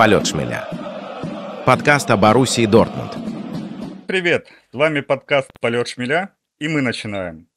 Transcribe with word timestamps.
«Полет 0.00 0.26
шмеля». 0.26 0.66
Подкаст 1.66 2.10
о 2.10 2.16
Боруссии 2.16 2.64
Дортмунд. 2.64 3.18
Привет, 4.06 4.48
с 4.72 4.74
вами 4.74 5.00
подкаст 5.00 5.50
«Полет 5.60 5.88
шмеля» 5.88 6.30
и 6.58 6.68
мы 6.68 6.80
начинаем. 6.80 7.48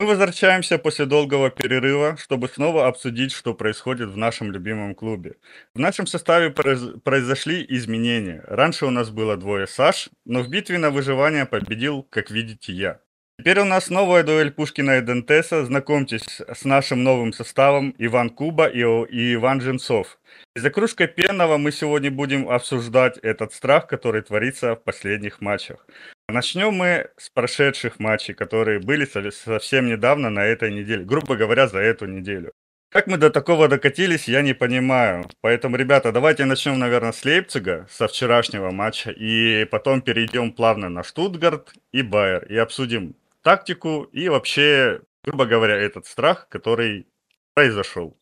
Мы 0.00 0.06
возвращаемся 0.06 0.78
после 0.78 1.06
долгого 1.06 1.50
перерыва, 1.50 2.16
чтобы 2.16 2.48
снова 2.48 2.88
обсудить, 2.88 3.30
что 3.30 3.54
происходит 3.54 4.08
в 4.08 4.16
нашем 4.16 4.50
любимом 4.50 4.96
клубе. 4.96 5.36
В 5.74 5.78
нашем 5.78 6.08
составе 6.08 6.48
произ- 6.48 6.98
произошли 7.04 7.64
изменения. 7.68 8.42
Раньше 8.48 8.84
у 8.84 8.90
нас 8.90 9.10
было 9.10 9.36
двое 9.36 9.68
Саш, 9.68 10.08
но 10.24 10.42
в 10.42 10.48
битве 10.48 10.78
на 10.78 10.90
выживание 10.90 11.46
победил, 11.46 12.02
как 12.02 12.32
видите, 12.32 12.72
я. 12.72 12.98
Теперь 13.38 13.60
у 13.60 13.64
нас 13.64 13.88
новая 13.88 14.24
дуэль 14.24 14.50
Пушкина 14.50 14.98
и 14.98 15.00
Дентеса. 15.00 15.64
Знакомьтесь 15.64 16.40
с 16.40 16.64
нашим 16.64 17.04
новым 17.04 17.32
составом 17.32 17.94
Иван 17.96 18.30
Куба 18.30 18.66
и, 18.66 18.80
и 18.80 19.34
Иван 19.34 19.60
Женцов. 19.60 20.18
И 20.56 20.58
за 20.58 20.70
кружкой 20.70 21.06
пенного 21.06 21.56
мы 21.56 21.70
сегодня 21.70 22.10
будем 22.10 22.48
обсуждать 22.48 23.16
этот 23.18 23.52
страх, 23.52 23.86
который 23.86 24.22
творится 24.22 24.74
в 24.74 24.82
последних 24.82 25.40
матчах. 25.40 25.86
Начнем 26.28 26.74
мы 26.74 27.10
с 27.16 27.30
прошедших 27.30 28.00
матчей, 28.00 28.34
которые 28.34 28.80
были 28.80 29.06
совсем 29.30 29.86
недавно 29.86 30.30
на 30.30 30.44
этой 30.44 30.72
неделе, 30.72 31.04
грубо 31.04 31.36
говоря, 31.36 31.68
за 31.68 31.78
эту 31.78 32.06
неделю. 32.06 32.50
Как 32.90 33.06
мы 33.06 33.18
до 33.18 33.30
такого 33.30 33.68
докатились, 33.68 34.26
я 34.26 34.42
не 34.42 34.52
понимаю. 34.52 35.30
Поэтому, 35.42 35.76
ребята, 35.76 36.10
давайте 36.10 36.44
начнем, 36.44 36.76
наверное, 36.78 37.12
с 37.12 37.24
Лейпцига, 37.24 37.86
со 37.88 38.08
вчерашнего 38.08 38.72
матча, 38.72 39.10
и 39.10 39.64
потом 39.66 40.00
перейдем 40.00 40.52
плавно 40.52 40.88
на 40.88 41.04
Штутгарт 41.04 41.72
и 41.92 42.02
Байер, 42.02 42.44
и 42.46 42.56
обсудим 42.56 43.14
тактику 43.42 44.02
и 44.04 44.28
вообще, 44.28 45.02
грубо 45.24 45.46
говоря, 45.46 45.76
этот 45.76 46.06
страх, 46.06 46.48
который 46.48 47.06
произошел. 47.54 48.18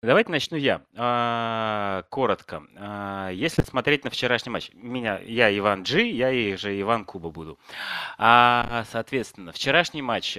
Давайте 0.00 0.30
начну 0.30 0.56
я. 0.56 0.82
А, 0.96 2.04
коротко. 2.08 2.62
А, 2.76 3.30
если 3.30 3.62
смотреть 3.62 4.04
на 4.04 4.10
вчерашний 4.10 4.50
матч, 4.50 4.70
меня, 4.72 5.18
я 5.18 5.56
Иван 5.58 5.82
Джи, 5.82 6.02
я 6.02 6.30
и 6.30 6.54
же 6.54 6.80
Иван 6.80 7.04
Куба 7.04 7.30
буду. 7.30 7.58
А, 8.16 8.84
соответственно, 8.92 9.50
вчерашний 9.50 10.02
матч 10.02 10.34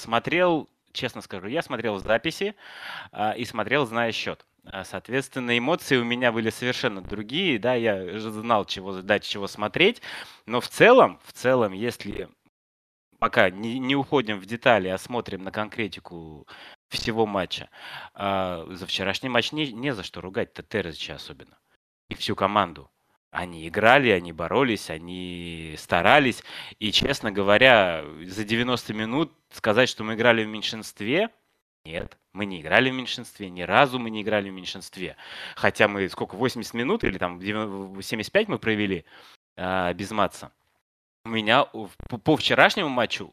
смотрел, 0.00 0.68
честно 0.92 1.20
скажу, 1.20 1.46
я 1.46 1.62
смотрел 1.62 1.98
записи 1.98 2.56
и 3.36 3.44
смотрел, 3.44 3.86
зная 3.86 4.10
счет. 4.10 4.44
Соответственно, 4.82 5.56
эмоции 5.56 5.96
у 5.96 6.04
меня 6.04 6.32
были 6.32 6.50
совершенно 6.50 7.02
другие, 7.02 7.60
да, 7.60 7.74
я 7.74 8.18
знал, 8.18 8.64
чего 8.64 8.94
дать, 9.02 9.22
чего 9.22 9.46
смотреть, 9.46 10.02
но 10.46 10.60
в 10.60 10.68
целом, 10.68 11.20
в 11.24 11.32
целом, 11.34 11.72
если 11.72 12.28
пока 13.24 13.48
не, 13.48 13.78
не 13.78 13.96
уходим 13.96 14.38
в 14.38 14.44
детали, 14.44 14.88
а 14.88 14.98
смотрим 14.98 15.44
на 15.44 15.50
конкретику 15.50 16.46
всего 16.90 17.24
матча. 17.24 17.70
А, 18.12 18.66
за 18.70 18.84
вчерашний 18.86 19.30
матч 19.30 19.50
не, 19.52 19.72
не 19.72 19.94
за 19.94 20.02
что 20.02 20.20
ругать-то 20.20 20.62
Терзича 20.62 21.14
особенно. 21.14 21.56
И 22.10 22.14
всю 22.14 22.36
команду. 22.36 22.90
Они 23.30 23.66
играли, 23.66 24.10
они 24.10 24.32
боролись, 24.32 24.90
они 24.90 25.74
старались. 25.78 26.44
И, 26.78 26.92
честно 26.92 27.32
говоря, 27.32 28.04
за 28.26 28.44
90 28.44 28.92
минут 28.92 29.32
сказать, 29.50 29.88
что 29.88 30.04
мы 30.04 30.16
играли 30.16 30.44
в 30.44 30.48
меньшинстве, 30.48 31.30
нет, 31.86 32.18
мы 32.34 32.44
не 32.44 32.60
играли 32.60 32.90
в 32.90 32.94
меньшинстве, 32.94 33.48
ни 33.48 33.62
разу 33.62 33.98
мы 33.98 34.10
не 34.10 34.20
играли 34.20 34.50
в 34.50 34.52
меньшинстве. 34.52 35.16
Хотя 35.56 35.88
мы 35.88 36.10
сколько, 36.10 36.36
80 36.36 36.74
минут 36.74 37.04
или 37.04 37.16
там 37.16 37.40
75 37.40 38.48
мы 38.48 38.58
провели 38.58 39.06
а, 39.56 39.94
без 39.94 40.10
матца 40.10 40.52
у 41.24 41.30
меня 41.30 41.64
по 41.64 42.36
вчерашнему 42.36 42.90
матчу 42.90 43.32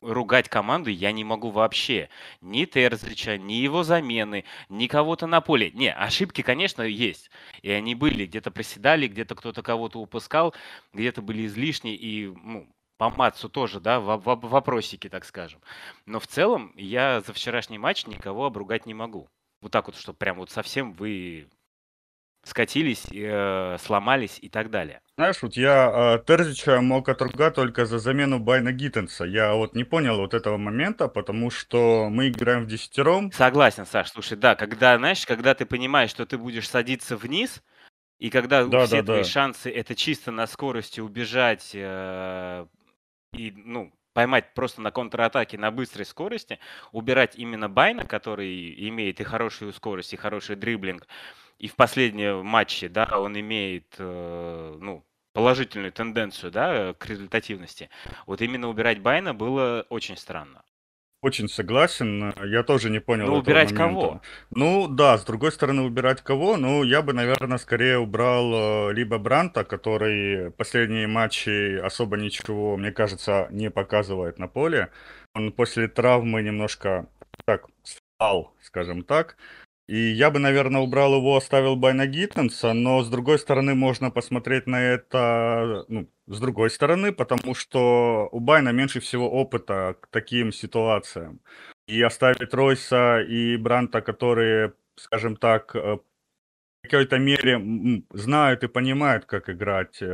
ругать 0.00 0.48
команду 0.48 0.90
я 0.90 1.12
не 1.12 1.24
могу 1.24 1.50
вообще. 1.50 2.08
Ни 2.40 2.64
Терзича, 2.64 3.38
ни 3.38 3.54
его 3.54 3.84
замены, 3.84 4.44
ни 4.68 4.88
кого-то 4.88 5.26
на 5.26 5.40
поле. 5.40 5.70
Не, 5.70 5.92
ошибки, 5.92 6.42
конечно, 6.42 6.82
есть. 6.82 7.30
И 7.62 7.70
они 7.70 7.94
были. 7.94 8.26
Где-то 8.26 8.50
проседали, 8.50 9.06
где-то 9.06 9.34
кто-то 9.34 9.62
кого-то 9.62 10.00
упускал, 10.00 10.54
где-то 10.92 11.22
были 11.22 11.46
излишние. 11.46 11.94
И 11.94 12.26
ну, 12.26 12.68
по 12.98 13.10
Матсу 13.10 13.48
тоже, 13.48 13.80
да, 13.80 14.00
в, 14.00 14.16
в, 14.16 14.48
вопросики, 14.48 15.08
так 15.08 15.24
скажем. 15.24 15.60
Но 16.06 16.18
в 16.18 16.26
целом 16.26 16.72
я 16.76 17.20
за 17.20 17.32
вчерашний 17.32 17.78
матч 17.78 18.06
никого 18.06 18.46
обругать 18.46 18.86
не 18.86 18.94
могу. 18.94 19.28
Вот 19.60 19.70
так 19.70 19.86
вот, 19.86 19.96
что 19.96 20.12
прям 20.12 20.38
вот 20.38 20.50
совсем 20.50 20.92
вы 20.92 21.48
скатились, 22.44 23.06
э, 23.12 23.76
сломались 23.78 24.38
и 24.40 24.48
так 24.48 24.70
далее. 24.70 25.00
Знаешь, 25.16 25.42
вот 25.42 25.54
я 25.54 26.18
э, 26.18 26.24
Терзича 26.26 26.80
мог 26.80 27.08
отругать 27.08 27.54
только 27.54 27.86
за 27.86 27.98
замену 27.98 28.40
Байна 28.40 28.72
Гиттенса. 28.72 29.24
Я 29.24 29.54
вот 29.54 29.74
не 29.74 29.84
понял 29.84 30.16
вот 30.16 30.34
этого 30.34 30.56
момента, 30.56 31.08
потому 31.08 31.50
что 31.50 32.08
мы 32.10 32.28
играем 32.28 32.64
в 32.64 32.66
десятером. 32.66 33.30
Согласен, 33.32 33.86
Саш. 33.86 34.10
Слушай, 34.10 34.38
да, 34.38 34.54
когда, 34.54 34.96
знаешь, 34.98 35.24
когда 35.26 35.54
ты 35.54 35.66
понимаешь, 35.66 36.10
что 36.10 36.26
ты 36.26 36.38
будешь 36.38 36.68
садиться 36.68 37.16
вниз, 37.16 37.62
и 38.18 38.30
когда 38.30 38.64
да, 38.64 38.86
все 38.86 39.02
да, 39.02 39.06
твои 39.06 39.22
да. 39.22 39.28
шансы 39.28 39.70
это 39.70 39.94
чисто 39.94 40.30
на 40.30 40.46
скорости 40.46 41.00
убежать 41.00 41.70
э, 41.74 42.66
и, 43.34 43.52
ну, 43.56 43.92
поймать 44.12 44.54
просто 44.54 44.80
на 44.80 44.90
контратаке 44.90 45.58
на 45.58 45.70
быстрой 45.70 46.06
скорости, 46.06 46.58
убирать 46.92 47.36
именно 47.36 47.68
Байна, 47.68 48.04
который 48.04 48.88
имеет 48.88 49.20
и 49.20 49.24
хорошую 49.24 49.72
скорость, 49.72 50.12
и 50.12 50.16
хороший 50.16 50.56
дриблинг, 50.56 51.06
и 51.62 51.68
в 51.68 51.76
последнем 51.76 52.44
матче, 52.44 52.88
да, 52.88 53.08
он 53.20 53.38
имеет, 53.38 53.94
э, 53.96 54.76
ну, 54.80 55.04
положительную 55.32 55.92
тенденцию, 55.92 56.50
да, 56.50 56.92
к 56.92 57.06
результативности. 57.06 57.88
Вот 58.26 58.42
именно 58.42 58.68
убирать 58.68 58.98
Байна 59.00 59.32
было 59.32 59.86
очень 59.88 60.16
странно. 60.16 60.64
Очень 61.22 61.48
согласен. 61.48 62.34
Я 62.44 62.64
тоже 62.64 62.90
не 62.90 62.98
понял. 62.98 63.26
Ну, 63.26 63.36
убирать 63.36 63.70
момента. 63.70 64.00
кого? 64.00 64.22
Ну, 64.50 64.88
да, 64.88 65.16
с 65.16 65.24
другой 65.24 65.52
стороны, 65.52 65.82
убирать 65.82 66.20
кого? 66.20 66.56
Ну, 66.56 66.82
я 66.82 67.00
бы, 67.00 67.12
наверное, 67.12 67.58
скорее 67.58 67.98
убрал 67.98 68.88
э, 68.90 68.92
либо 68.94 69.18
Бранта, 69.18 69.62
который 69.62 70.50
последние 70.50 71.06
матчи 71.06 71.78
особо 71.78 72.16
ничего, 72.16 72.76
мне 72.76 72.90
кажется, 72.90 73.46
не 73.52 73.70
показывает 73.70 74.40
на 74.40 74.48
поле. 74.48 74.90
Он 75.32 75.52
после 75.52 75.86
травмы 75.86 76.42
немножко 76.42 77.06
так 77.44 77.68
спал, 77.84 78.52
скажем 78.60 79.04
так. 79.04 79.36
И 79.88 79.96
я 79.96 80.30
бы, 80.30 80.38
наверное, 80.38 80.80
убрал 80.80 81.14
его, 81.16 81.36
оставил 81.36 81.76
Байна 81.76 82.06
Гиттенса, 82.06 82.72
но 82.72 83.02
с 83.02 83.08
другой 83.10 83.38
стороны 83.38 83.74
можно 83.74 84.10
посмотреть 84.10 84.66
на 84.66 84.80
это, 84.80 85.84
ну, 85.88 86.08
с 86.28 86.40
другой 86.40 86.70
стороны, 86.70 87.12
потому 87.12 87.54
что 87.54 88.28
у 88.32 88.40
Байна 88.40 88.70
меньше 88.70 89.00
всего 89.00 89.28
опыта 89.30 89.96
к 90.00 90.06
таким 90.08 90.52
ситуациям. 90.52 91.40
И 91.86 92.00
оставить 92.00 92.54
Ройса 92.54 93.20
и 93.22 93.56
Бранта, 93.56 94.00
которые, 94.02 94.74
скажем 94.96 95.36
так, 95.36 95.74
э, 95.74 95.98
какой-то 96.82 97.18
мере 97.18 98.02
знают 98.10 98.64
и 98.64 98.68
понимают, 98.68 99.24
как 99.24 99.48
играть 99.48 100.02
э, 100.02 100.06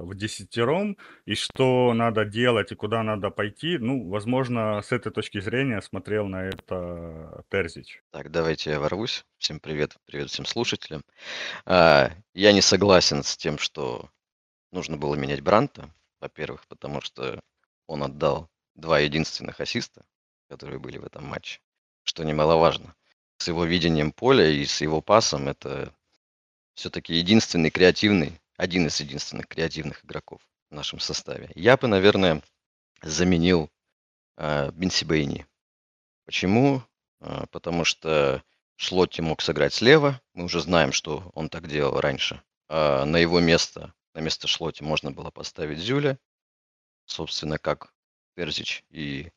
в 0.00 0.14
десятером, 0.14 0.96
и 1.26 1.34
что 1.34 1.92
надо 1.92 2.24
делать, 2.24 2.72
и 2.72 2.74
куда 2.74 3.02
надо 3.02 3.30
пойти. 3.30 3.76
Ну, 3.78 4.08
возможно, 4.08 4.80
с 4.82 4.90
этой 4.90 5.12
точки 5.12 5.40
зрения 5.40 5.82
смотрел 5.82 6.26
на 6.26 6.44
это 6.44 7.44
Терзич. 7.50 8.02
Так, 8.10 8.30
давайте 8.30 8.70
я 8.70 8.80
ворвусь. 8.80 9.24
Всем 9.36 9.60
привет, 9.60 9.96
привет 10.06 10.30
всем 10.30 10.46
слушателям. 10.46 11.02
А, 11.66 12.10
я 12.32 12.52
не 12.52 12.62
согласен 12.62 13.22
с 13.22 13.36
тем, 13.36 13.58
что 13.58 14.08
нужно 14.70 14.96
было 14.96 15.14
менять 15.14 15.42
Бранта, 15.42 15.94
во-первых, 16.20 16.66
потому 16.68 17.02
что 17.02 17.38
он 17.86 18.02
отдал 18.02 18.48
два 18.74 19.00
единственных 19.00 19.60
ассиста, 19.60 20.06
которые 20.48 20.78
были 20.78 20.96
в 20.96 21.04
этом 21.04 21.26
матче, 21.26 21.60
что 22.04 22.24
немаловажно 22.24 22.94
с 23.42 23.48
его 23.48 23.64
видением 23.64 24.12
поля 24.12 24.48
и 24.48 24.64
с 24.64 24.80
его 24.80 25.00
пасом, 25.00 25.48
это 25.48 25.92
все-таки 26.74 27.14
единственный 27.14 27.70
креативный, 27.70 28.40
один 28.56 28.86
из 28.86 29.00
единственных 29.00 29.48
креативных 29.48 30.04
игроков 30.04 30.40
в 30.70 30.74
нашем 30.74 31.00
составе. 31.00 31.50
Я 31.54 31.76
бы, 31.76 31.88
наверное, 31.88 32.42
заменил 33.02 33.68
э, 34.36 34.70
Бенсибейни. 34.72 35.46
Почему? 36.24 36.82
Э, 37.20 37.46
потому 37.50 37.84
что 37.84 38.42
Шлотти 38.76 39.20
мог 39.20 39.42
сыграть 39.42 39.74
слева. 39.74 40.20
Мы 40.34 40.44
уже 40.44 40.60
знаем, 40.60 40.92
что 40.92 41.30
он 41.34 41.48
так 41.48 41.68
делал 41.68 42.00
раньше. 42.00 42.40
А 42.68 43.04
на 43.04 43.16
его 43.16 43.40
место, 43.40 43.92
на 44.14 44.20
место 44.20 44.46
Шлотти 44.46 44.82
можно 44.84 45.10
было 45.10 45.30
поставить 45.30 45.78
Зюля. 45.78 46.16
Собственно, 47.06 47.58
как 47.58 47.92
Перзич 48.34 48.84
и 48.88 49.32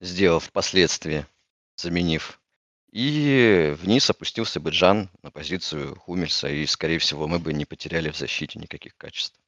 сделал 0.00 0.38
впоследствии, 0.38 1.26
заменив 1.76 2.40
и 2.90 3.74
вниз 3.78 4.08
опустился 4.10 4.60
бы 4.60 4.70
Джан 4.70 5.10
на 5.22 5.30
позицию 5.30 5.96
Хумельса, 5.96 6.48
и, 6.48 6.66
скорее 6.66 6.98
всего, 6.98 7.26
мы 7.28 7.38
бы 7.38 7.52
не 7.52 7.64
потеряли 7.64 8.10
в 8.10 8.16
защите 8.16 8.58
никаких 8.58 8.96
качеств. 8.96 9.38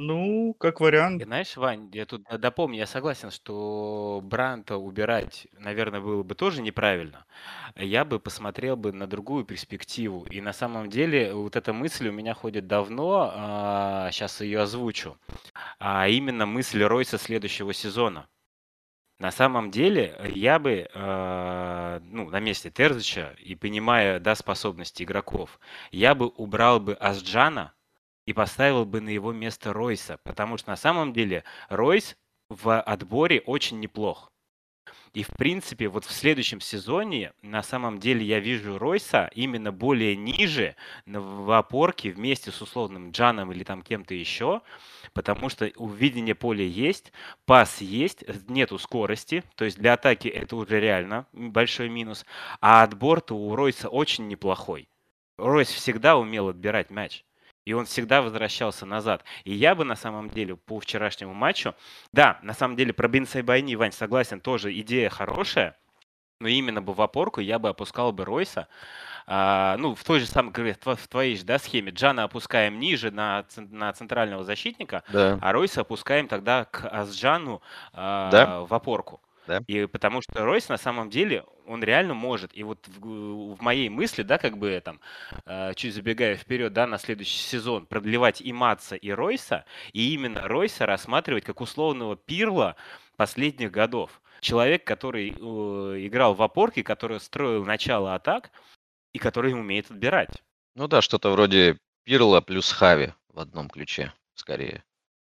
Ну, 0.00 0.54
как 0.54 0.80
вариант. 0.80 1.20
И 1.20 1.24
знаешь, 1.24 1.56
Вань, 1.56 1.90
я 1.92 2.06
тут 2.06 2.22
допомню, 2.22 2.78
я 2.78 2.86
согласен, 2.86 3.32
что 3.32 4.20
Бранта 4.22 4.76
убирать, 4.76 5.48
наверное, 5.58 6.00
было 6.00 6.22
бы 6.22 6.36
тоже 6.36 6.62
неправильно. 6.62 7.26
Я 7.74 8.04
бы 8.04 8.20
посмотрел 8.20 8.76
бы 8.76 8.92
на 8.92 9.08
другую 9.08 9.44
перспективу. 9.44 10.24
И 10.30 10.40
на 10.40 10.52
самом 10.52 10.88
деле 10.88 11.34
вот 11.34 11.56
эта 11.56 11.72
мысль 11.72 12.08
у 12.08 12.12
меня 12.12 12.34
ходит 12.34 12.68
давно, 12.68 13.32
а, 13.34 14.10
сейчас 14.12 14.40
ее 14.40 14.60
озвучу. 14.60 15.18
А 15.80 16.06
именно 16.08 16.46
мысль 16.46 16.84
Ройса 16.84 17.18
следующего 17.18 17.74
сезона. 17.74 18.28
На 19.18 19.32
самом 19.32 19.70
деле, 19.72 20.16
я 20.32 20.58
бы, 20.60 20.88
э, 20.92 22.00
ну, 22.04 22.30
на 22.30 22.38
месте 22.38 22.70
Терзича 22.70 23.34
и 23.38 23.56
понимая, 23.56 24.20
да, 24.20 24.36
способности 24.36 25.02
игроков, 25.02 25.58
я 25.90 26.14
бы 26.14 26.28
убрал 26.28 26.78
бы 26.78 26.94
Асджана 26.94 27.74
и 28.26 28.32
поставил 28.32 28.84
бы 28.84 29.00
на 29.00 29.08
его 29.08 29.32
место 29.32 29.72
Ройса, 29.72 30.18
потому 30.22 30.56
что 30.56 30.70
на 30.70 30.76
самом 30.76 31.12
деле 31.12 31.42
Ройс 31.68 32.16
в 32.48 32.80
отборе 32.80 33.40
очень 33.40 33.80
неплох. 33.80 34.30
И, 35.14 35.22
в 35.22 35.28
принципе, 35.28 35.88
вот 35.88 36.04
в 36.04 36.12
следующем 36.12 36.60
сезоне 36.60 37.32
на 37.42 37.62
самом 37.62 37.98
деле 37.98 38.24
я 38.24 38.40
вижу 38.40 38.78
Ройса 38.78 39.30
именно 39.34 39.72
более 39.72 40.16
ниже 40.16 40.76
в 41.06 41.56
опорке 41.56 42.10
вместе 42.10 42.50
с 42.50 42.60
условным 42.60 43.10
Джаном 43.10 43.52
или 43.52 43.64
там 43.64 43.82
кем-то 43.82 44.14
еще, 44.14 44.60
потому 45.14 45.48
что 45.48 45.70
увидение 45.76 46.34
поля 46.34 46.64
есть, 46.64 47.12
пас 47.46 47.80
есть, 47.80 48.24
нету 48.48 48.78
скорости, 48.78 49.42
то 49.56 49.64
есть 49.64 49.78
для 49.78 49.94
атаки 49.94 50.28
это 50.28 50.56
уже 50.56 50.80
реально 50.80 51.26
большой 51.32 51.88
минус, 51.88 52.24
а 52.60 52.82
отбор-то 52.82 53.34
у 53.34 53.56
Ройса 53.56 53.88
очень 53.88 54.28
неплохой. 54.28 54.88
Ройс 55.36 55.68
всегда 55.68 56.16
умел 56.16 56.48
отбирать 56.48 56.90
мяч 56.90 57.24
и 57.68 57.74
он 57.74 57.84
всегда 57.84 58.22
возвращался 58.22 58.86
назад. 58.86 59.24
И 59.44 59.52
я 59.52 59.74
бы 59.74 59.84
на 59.84 59.94
самом 59.94 60.30
деле 60.30 60.56
по 60.56 60.80
вчерашнему 60.80 61.34
матчу, 61.34 61.74
да, 62.14 62.38
на 62.42 62.54
самом 62.54 62.76
деле 62.76 62.94
про 62.94 63.08
Бинса 63.08 63.40
и 63.40 63.42
Байни, 63.42 63.74
Вань, 63.74 63.92
согласен, 63.92 64.40
тоже 64.40 64.72
идея 64.80 65.10
хорошая, 65.10 65.76
но 66.40 66.48
именно 66.48 66.80
бы 66.80 66.94
в 66.94 67.02
опорку 67.02 67.42
я 67.42 67.58
бы 67.58 67.68
опускал 67.68 68.10
бы 68.12 68.24
Ройса. 68.24 68.68
А, 69.26 69.76
ну, 69.76 69.94
в 69.94 70.02
той 70.02 70.20
же 70.20 70.26
самой, 70.26 70.54
в 70.54 71.08
твоей 71.08 71.36
же 71.36 71.44
да, 71.44 71.58
схеме 71.58 71.92
Джана 71.92 72.24
опускаем 72.24 72.80
ниже 72.80 73.10
на, 73.10 73.44
на 73.58 73.92
центрального 73.92 74.44
защитника, 74.44 75.02
да. 75.12 75.38
а 75.42 75.52
Ройса 75.52 75.82
опускаем 75.82 76.26
тогда 76.26 76.64
к 76.64 76.88
Асджану 76.88 77.60
а, 77.92 78.30
да. 78.30 78.60
в 78.60 78.72
опорку. 78.72 79.20
Да. 79.46 79.60
И 79.66 79.84
потому 79.84 80.22
что 80.22 80.42
Ройс 80.42 80.70
на 80.70 80.78
самом 80.78 81.10
деле, 81.10 81.44
он 81.68 81.82
реально 81.84 82.14
может. 82.14 82.56
И 82.56 82.62
вот 82.62 82.86
в, 82.88 83.54
в 83.54 83.60
моей 83.60 83.88
мысли, 83.88 84.22
да, 84.22 84.38
как 84.38 84.58
бы 84.58 84.80
там, 84.84 85.00
э, 85.46 85.74
чуть 85.74 85.94
забегая 85.94 86.36
вперед, 86.36 86.72
да, 86.72 86.86
на 86.86 86.98
следующий 86.98 87.38
сезон, 87.38 87.86
продлевать 87.86 88.40
и 88.40 88.52
Матса, 88.52 88.96
и 88.96 89.10
Ройса, 89.10 89.64
и 89.92 90.14
именно 90.14 90.48
Ройса 90.48 90.86
рассматривать 90.86 91.44
как 91.44 91.60
условного 91.60 92.16
пирла 92.16 92.76
последних 93.16 93.70
годов. 93.70 94.20
Человек, 94.40 94.84
который 94.84 95.30
э, 95.30 95.34
играл 96.06 96.34
в 96.34 96.42
опорке, 96.42 96.82
который 96.82 97.20
строил 97.20 97.64
начало 97.64 98.14
атак, 98.14 98.50
и 99.12 99.18
который 99.18 99.52
умеет 99.52 99.90
отбирать. 99.90 100.42
Ну 100.74 100.86
да, 100.86 101.02
что-то 101.02 101.30
вроде 101.30 101.78
Пирла 102.04 102.40
плюс 102.40 102.72
Хави 102.72 103.12
в 103.28 103.40
одном 103.40 103.68
ключе, 103.68 104.12
скорее. 104.34 104.84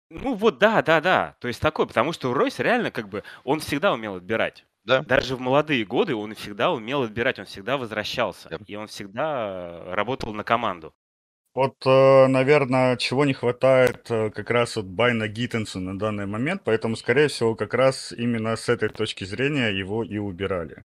Ну 0.09 0.35
вот 0.35 0.57
да, 0.57 0.81
да, 0.81 1.01
да. 1.01 1.35
То 1.39 1.47
есть 1.47 1.59
такой, 1.59 1.87
потому 1.87 2.13
что 2.13 2.33
Ройс 2.33 2.59
реально 2.59 2.91
как 2.91 3.09
бы, 3.09 3.23
он 3.43 3.59
всегда 3.59 3.93
умел 3.93 4.15
отбирать. 4.15 4.65
Да. 4.83 5.01
Даже 5.01 5.35
в 5.35 5.39
молодые 5.39 5.85
годы 5.85 6.15
он 6.15 6.35
всегда 6.35 6.71
умел 6.71 7.03
отбирать, 7.03 7.39
он 7.39 7.45
всегда 7.45 7.77
возвращался. 7.77 8.49
Да. 8.49 8.57
И 8.67 8.75
он 8.75 8.87
всегда 8.87 9.95
работал 9.95 10.33
на 10.33 10.43
команду. 10.43 10.93
Вот, 11.53 11.75
э, 11.85 12.27
наверное, 12.27 12.97
чего 12.97 13.25
не 13.25 13.33
хватает 13.33 14.09
э, 14.09 14.31
как 14.31 14.49
раз 14.49 14.75
от 14.75 14.87
Байна 14.87 15.27
Гиттенса 15.27 15.79
на 15.79 15.97
данный 15.97 16.25
момент, 16.25 16.63
поэтому, 16.65 16.95
скорее 16.95 17.27
всего, 17.27 17.55
как 17.55 17.75
раз 17.75 18.11
именно 18.11 18.55
с 18.55 18.69
этой 18.69 18.89
точки 18.89 19.23
зрения 19.23 19.69
его 19.69 20.03
и 20.03 20.17
убирали. 20.17 20.83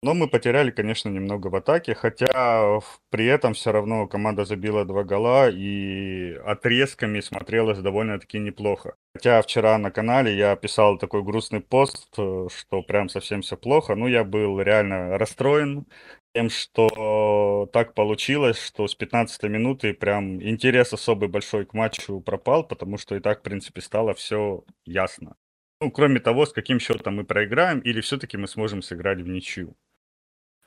Но 0.00 0.14
мы 0.14 0.28
потеряли, 0.28 0.70
конечно, 0.70 1.08
немного 1.08 1.48
в 1.48 1.56
атаке, 1.56 1.92
хотя 1.92 2.78
при 3.10 3.26
этом 3.26 3.54
все 3.54 3.72
равно 3.72 4.06
команда 4.06 4.44
забила 4.44 4.84
два 4.84 5.02
гола 5.02 5.50
и 5.50 6.34
отрезками 6.46 7.18
смотрелось 7.18 7.80
довольно-таки 7.80 8.38
неплохо. 8.38 8.94
Хотя 9.12 9.42
вчера 9.42 9.76
на 9.76 9.90
канале 9.90 10.36
я 10.36 10.54
писал 10.54 10.98
такой 10.98 11.24
грустный 11.24 11.60
пост, 11.60 12.14
э, 12.16 12.46
что 12.56 12.82
прям 12.82 13.08
совсем 13.08 13.42
все 13.42 13.56
плохо. 13.56 13.96
Ну, 13.96 14.06
я 14.06 14.22
был 14.22 14.60
реально 14.60 15.18
расстроен 15.18 15.84
тем, 16.32 16.48
что 16.48 17.68
так 17.72 17.94
получилось, 17.94 18.62
что 18.64 18.86
с 18.86 18.94
15 18.94 19.42
минуты 19.48 19.94
прям 19.94 20.40
интерес 20.40 20.92
особый 20.92 21.28
большой 21.28 21.66
к 21.66 21.74
матчу 21.74 22.20
пропал, 22.20 22.62
потому 22.68 22.98
что 22.98 23.16
и 23.16 23.20
так, 23.20 23.40
в 23.40 23.42
принципе, 23.42 23.80
стало 23.80 24.14
все 24.14 24.62
ясно. 24.84 25.34
Ну, 25.80 25.90
кроме 25.90 26.20
того, 26.20 26.46
с 26.46 26.52
каким 26.52 26.78
счетом 26.78 27.16
мы 27.16 27.24
проиграем, 27.24 27.80
или 27.80 28.00
все-таки 28.00 28.36
мы 28.36 28.46
сможем 28.46 28.82
сыграть 28.82 29.20
в 29.20 29.28
ничью. 29.28 29.76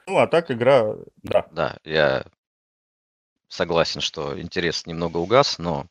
Ну, 0.08 0.18
а 0.18 0.28
так 0.28 0.52
игра, 0.52 0.96
да. 1.24 1.48
Да, 1.52 1.78
я 1.84 2.26
согласен, 3.48 4.02
что 4.02 4.40
интерес 4.40 4.86
немного 4.86 5.18
угас, 5.18 5.60
но 5.60 5.88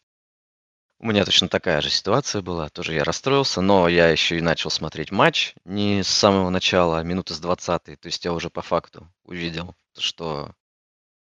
у 0.99 1.07
меня 1.07 1.25
точно 1.25 1.49
такая 1.49 1.81
же 1.81 1.89
ситуация 1.89 2.43
была. 2.43 2.69
Тоже 2.69 2.93
я 2.93 3.05
расстроился, 3.05 3.61
но 3.61 3.89
я 3.89 4.09
еще 4.09 4.37
и 4.37 4.43
начал 4.43 4.71
смотреть 4.71 5.11
матч 5.11 5.55
не 5.65 6.03
с 6.03 6.09
самого 6.09 6.51
начала, 6.51 6.99
а 6.99 7.03
минуты 7.03 7.33
с 7.33 7.41
20 7.41 7.83
То 7.99 8.07
есть 8.07 8.25
я 8.25 8.35
уже 8.35 8.51
по 8.51 8.61
факту 8.61 9.11
увидел, 9.25 9.75
что 9.97 10.55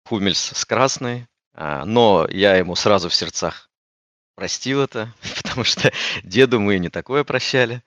Хумельс 0.07 0.39
с 0.39 0.65
красной, 0.65 1.29
а, 1.53 1.85
но 1.85 2.27
я 2.31 2.57
ему 2.57 2.77
сразу 2.77 3.11
в 3.11 3.15
сердцах 3.15 3.69
простил 4.35 4.81
это, 4.81 5.13
потому 5.43 5.65
что 5.65 5.93
деду 6.23 6.61
мы 6.61 6.79
не 6.79 6.89
такое 6.89 7.25
прощали, 7.25 7.83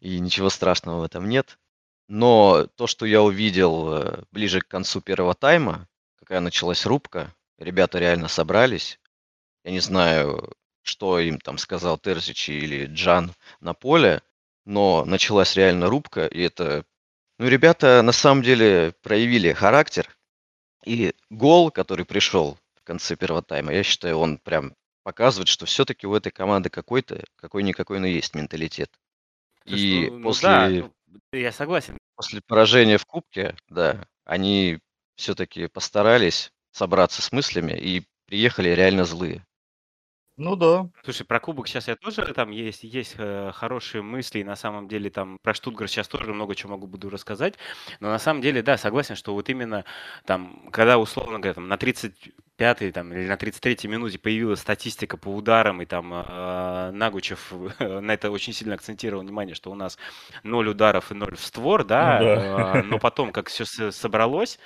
и 0.00 0.18
ничего 0.18 0.50
страшного 0.50 1.00
в 1.00 1.04
этом 1.04 1.26
нет. 1.26 1.58
Но 2.08 2.66
то, 2.76 2.86
что 2.86 3.06
я 3.06 3.22
увидел 3.22 3.94
э, 3.94 4.22
ближе 4.30 4.60
к 4.60 4.68
концу 4.68 5.00
первого 5.00 5.34
тайма, 5.34 5.88
какая 6.18 6.40
началась 6.40 6.84
рубка, 6.84 7.34
ребята 7.58 7.98
реально 7.98 8.28
собрались. 8.28 9.00
Я 9.64 9.70
не 9.70 9.80
знаю, 9.80 10.52
что 10.82 11.18
им 11.18 11.38
там 11.38 11.56
сказал 11.58 11.98
Терзич 11.98 12.48
или 12.50 12.86
Джан 12.86 13.32
на 13.60 13.72
поле, 13.72 14.22
но 14.64 15.04
началась 15.04 15.56
реально 15.56 15.88
рубка, 15.88 16.26
и 16.26 16.40
это... 16.40 16.84
Ну, 17.38 17.48
ребята 17.48 18.02
на 18.02 18.12
самом 18.12 18.42
деле 18.42 18.94
проявили 19.02 19.52
характер, 19.52 20.08
и 20.84 21.14
гол, 21.30 21.70
который 21.70 22.04
пришел 22.04 22.58
в 22.74 22.84
конце 22.84 23.16
первого 23.16 23.42
тайма, 23.42 23.72
я 23.72 23.82
считаю, 23.82 24.18
он 24.18 24.38
прям 24.38 24.74
показывает, 25.02 25.48
что 25.48 25.66
все-таки 25.66 26.06
у 26.06 26.14
этой 26.14 26.30
команды 26.30 26.68
какой-то, 26.68 27.24
какой-никакой, 27.36 27.98
но 27.98 28.06
есть 28.06 28.34
менталитет. 28.34 28.90
И 29.64 30.08
ну, 30.10 30.18
ну 30.18 30.22
после... 30.24 30.48
да, 30.48 30.68
ну, 30.68 30.93
я 31.32 31.52
согласен. 31.52 31.98
После 32.16 32.40
поражения 32.46 32.98
в 32.98 33.06
Кубке, 33.06 33.56
да, 33.68 34.06
они 34.24 34.78
все-таки 35.16 35.68
постарались 35.68 36.50
собраться 36.70 37.22
с 37.22 37.32
мыслями 37.32 37.72
и 37.72 38.04
приехали 38.26 38.70
реально 38.70 39.04
злые. 39.04 39.44
Ну 40.36 40.56
да. 40.56 40.88
Слушай, 41.04 41.24
про 41.24 41.38
кубок 41.38 41.68
сейчас 41.68 41.86
я 41.86 41.94
тоже 41.94 42.34
там 42.34 42.50
есть, 42.50 42.82
есть 42.82 43.14
э, 43.18 43.52
хорошие 43.54 44.02
мысли, 44.02 44.40
и 44.40 44.44
на 44.44 44.56
самом 44.56 44.88
деле 44.88 45.08
там 45.08 45.38
про 45.40 45.54
Штутгарт 45.54 45.88
сейчас 45.88 46.08
тоже 46.08 46.34
много 46.34 46.56
чего 46.56 46.72
могу 46.72 46.88
буду 46.88 47.08
рассказать, 47.08 47.54
но 48.00 48.08
на 48.08 48.18
самом 48.18 48.42
деле, 48.42 48.60
да, 48.60 48.76
согласен, 48.76 49.14
что 49.14 49.32
вот 49.32 49.48
именно 49.48 49.84
там, 50.26 50.68
когда 50.72 50.98
условно 50.98 51.38
говоря, 51.38 51.54
там 51.54 51.68
на 51.68 51.76
35-й 51.76 52.90
там, 52.90 53.12
или 53.12 53.28
на 53.28 53.36
33-й 53.36 53.86
минуте 53.86 54.18
появилась 54.18 54.58
статистика 54.58 55.16
по 55.16 55.28
ударам, 55.28 55.80
и 55.82 55.86
там 55.86 56.12
э, 56.12 56.90
Нагучев 56.90 57.52
на 57.78 58.10
это 58.12 58.32
очень 58.32 58.52
сильно 58.52 58.74
акцентировал 58.74 59.22
внимание, 59.22 59.54
что 59.54 59.70
у 59.70 59.76
нас 59.76 59.98
0 60.42 60.68
ударов 60.68 61.12
и 61.12 61.14
0 61.14 61.36
в 61.36 61.40
створ, 61.40 61.84
да, 61.84 62.18
ну 62.18 62.24
да. 62.24 62.80
Э, 62.80 62.82
но 62.82 62.98
потом, 62.98 63.30
как 63.30 63.48
все 63.48 63.64
собралось, 63.92 64.58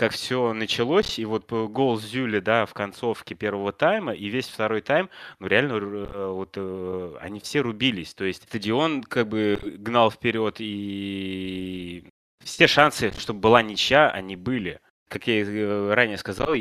как 0.00 0.12
все 0.12 0.54
началось, 0.54 1.18
и 1.18 1.26
вот 1.26 1.52
гол 1.52 2.00
Зюли, 2.00 2.40
да, 2.40 2.64
в 2.64 2.72
концовке 2.72 3.34
первого 3.34 3.70
тайма, 3.70 4.14
и 4.14 4.30
весь 4.30 4.48
второй 4.48 4.80
тайм, 4.80 5.10
ну, 5.40 5.46
реально, 5.46 5.74
э, 5.74 6.30
вот 6.32 6.54
э, 6.56 7.16
они 7.20 7.38
все 7.40 7.60
рубились, 7.60 8.14
то 8.14 8.24
есть 8.24 8.44
стадион 8.44 9.02
как 9.02 9.28
бы 9.28 9.58
гнал 9.62 10.10
вперед, 10.10 10.56
и 10.58 12.08
все 12.42 12.66
шансы, 12.66 13.12
чтобы 13.18 13.40
была 13.40 13.60
ничья, 13.60 14.08
они 14.08 14.36
были 14.36 14.80
как 15.10 15.26
я 15.26 15.42
э, 15.42 15.92
ранее 15.92 16.16
сказал, 16.18 16.54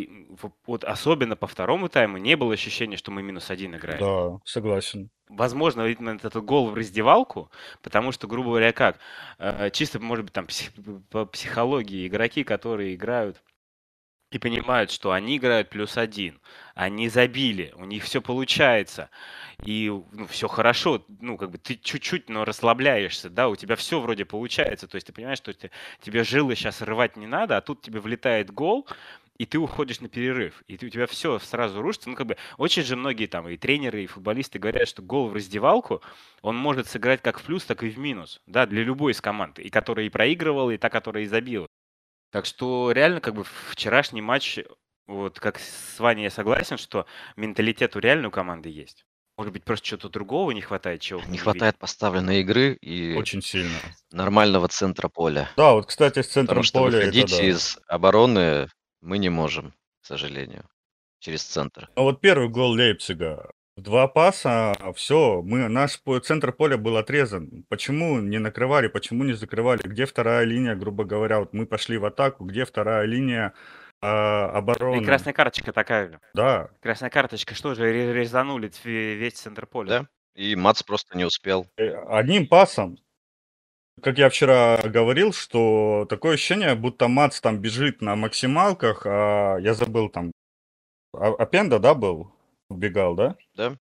вот 0.66 0.84
особенно 0.84 1.36
по 1.36 1.46
второму 1.46 1.88
тайму 1.88 2.18
не 2.18 2.36
было 2.36 2.54
ощущения, 2.54 2.98
что 2.98 3.12
мы 3.12 3.22
минус 3.22 3.52
один 3.52 3.76
играем. 3.76 4.00
Да, 4.00 4.40
согласен. 4.44 5.12
Возможно, 5.30 5.86
именно 5.86 6.16
этот 6.16 6.44
гол 6.44 6.72
в 6.72 6.74
раздевалку, 6.74 7.52
потому 7.84 8.12
что, 8.12 8.28
грубо 8.28 8.50
говоря, 8.50 8.74
как, 8.74 8.98
э, 9.38 9.70
чисто, 9.70 10.00
может 10.00 10.26
быть, 10.26 10.34
там 10.34 10.48
по 11.12 11.28
психологии 11.28 12.08
игроки, 12.08 12.44
которые 12.44 12.96
играют 12.96 13.40
и 14.32 14.38
понимают, 14.38 14.92
что 14.92 15.12
они 15.12 15.38
играют 15.38 15.70
плюс 15.70 15.98
один, 15.98 16.40
они 16.76 17.10
забили, 17.10 17.74
у 17.76 17.86
них 17.86 18.04
все 18.04 18.22
получается, 18.22 19.10
и 19.64 19.92
ну, 20.12 20.28
все 20.28 20.48
хорошо, 20.48 21.04
ну, 21.20 21.38
как 21.38 21.52
бы 21.52 21.58
ты 21.58 21.76
чуть-чуть, 21.76 22.30
но 22.30 22.46
расслабляешься, 22.46 23.30
да, 23.30 23.50
у 23.50 23.56
тебя 23.56 23.76
все 23.76 24.00
вроде 24.00 24.26
получается, 24.26 24.88
то 24.88 24.96
есть 24.96 25.08
ты 25.08 25.14
понимаешь, 25.14 25.40
что 25.40 25.54
ты, 25.54 25.72
тебе 26.02 26.24
жилы 26.24 26.56
сейчас 26.56 26.82
рвать 26.82 27.18
не 27.18 27.28
надо, 27.28 27.58
а 27.58 27.62
тут 27.62 27.82
тебе 27.82 28.00
влетает 28.00 28.52
гол, 28.52 28.88
и 29.40 29.46
ты 29.46 29.58
уходишь 29.58 30.02
на 30.02 30.10
перерыв, 30.10 30.62
и 30.68 30.78
ты, 30.78 30.86
у 30.86 30.90
тебя 30.90 31.08
все 31.08 31.40
сразу 31.40 31.82
рушится. 31.82 32.10
Ну, 32.10 32.16
как 32.16 32.28
бы, 32.28 32.36
очень 32.58 32.84
же 32.84 32.98
многие 32.98 33.26
там 33.26 33.48
и 33.48 33.56
тренеры, 33.56 34.04
и 34.04 34.08
футболисты 34.08 34.60
говорят, 34.60 34.90
что 34.90 35.02
гол 35.02 35.30
в 35.30 35.34
раздевалку, 35.34 36.02
он 36.42 36.58
может 36.58 36.88
сыграть 36.88 37.22
как 37.22 37.40
в 37.40 37.44
плюс, 37.44 37.64
так 37.64 37.82
и 37.84 37.90
в 37.90 37.98
минус, 37.98 38.42
да, 38.48 38.66
для 38.66 38.84
любой 38.84 39.14
из 39.14 39.22
команд, 39.22 39.58
и 39.58 39.70
которая 39.70 40.06
и 40.06 40.10
проигрывала, 40.10 40.72
и 40.72 40.78
та, 40.78 40.90
которая 40.90 41.24
и 41.24 41.28
забила. 41.28 41.69
Так 42.32 42.46
что 42.46 42.92
реально 42.92 43.22
как 43.22 43.34
бы 43.36 43.44
вчерашний 43.72 44.22
матч, 44.22 44.60
вот 45.08 45.40
как 45.40 45.60
с 45.60 46.00
Ваней 46.00 46.24
я 46.24 46.30
согласен, 46.30 46.78
что 46.78 47.06
менталитет 47.36 47.96
у 47.96 48.00
реальной 48.00 48.30
команды 48.32 48.70
есть. 48.70 49.06
Может 49.38 49.54
быть, 49.54 49.64
просто 49.64 49.88
чего-то 49.88 50.10
другого 50.10 50.52
не 50.52 50.60
хватает, 50.60 51.00
чего 51.00 51.22
Не 51.28 51.38
хватает 51.38 51.78
поставленной 51.78 52.42
игры 52.42 52.74
и 52.74 53.16
Очень 53.16 53.42
сильно. 53.42 53.78
нормального 54.12 54.68
центра 54.68 55.08
поля. 55.08 55.50
Да, 55.56 55.74
вот, 55.74 55.86
кстати, 55.86 56.22
с 56.22 56.28
центром 56.28 56.58
Потому 56.58 56.64
что 56.64 56.80
поля 56.80 56.98
это 56.98 57.08
выходить 57.08 57.38
да. 57.38 57.44
из 57.46 57.78
обороны 57.88 58.68
мы 59.02 59.18
не 59.18 59.30
можем, 59.30 59.74
к 60.02 60.06
сожалению, 60.06 60.68
через 61.20 61.44
центр. 61.44 61.90
Ну 61.96 62.04
вот 62.04 62.20
первый 62.20 62.50
гол 62.50 62.72
Лейпцига. 62.72 63.50
Два 63.80 64.08
паса, 64.08 64.74
все, 64.96 65.42
мы, 65.42 65.70
наш 65.70 66.02
центр 66.24 66.52
поля 66.52 66.78
был 66.78 66.98
отрезан. 66.98 67.64
Почему 67.70 68.20
не 68.20 68.38
накрывали, 68.38 68.88
почему 68.88 69.24
не 69.24 69.34
закрывали? 69.34 69.80
Где 69.84 70.06
вторая 70.06 70.44
линия, 70.44 70.76
грубо 70.76 71.06
говоря? 71.06 71.40
Вот 71.40 71.54
мы 71.54 71.66
пошли 71.66 71.98
в 71.98 72.06
атаку, 72.06 72.44
где 72.44 72.66
вторая 72.66 73.06
линия 73.06 73.54
а, 74.02 74.52
И 74.54 74.58
обороны? 74.58 75.06
красная 75.06 75.34
карточка 75.34 75.72
такая. 75.72 76.20
Да, 76.34 76.70
Красная 76.82 77.10
карточка, 77.10 77.56
что 77.56 77.74
же, 77.74 77.84
ре- 77.84 78.14
резанули 78.14 78.70
весь 78.84 79.34
центр 79.36 79.66
поля. 79.66 79.88
Да? 79.90 80.08
И 80.36 80.56
Мац 80.56 80.84
просто 80.84 81.18
не 81.18 81.24
успел. 81.26 81.66
э, 81.78 81.90
одним 82.10 82.48
пасом. 82.48 82.98
Как 84.02 84.18
я 84.18 84.30
вчера 84.30 84.78
говорил, 84.86 85.32
что 85.34 86.06
такое 86.10 86.34
ощущение, 86.34 86.76
будто 86.76 87.08
Мац 87.08 87.40
там 87.40 87.60
бежит 87.60 88.02
на 88.02 88.16
максималках, 88.18 89.04
а 89.06 89.58
я 89.58 89.74
забыл 89.74 90.10
там, 90.10 90.32
а- 91.14 91.34
Апенда, 91.36 91.80
да, 91.80 91.94
был? 91.94 92.34
Убегал, 92.70 93.16
да? 93.16 93.36
Да? 93.56 93.78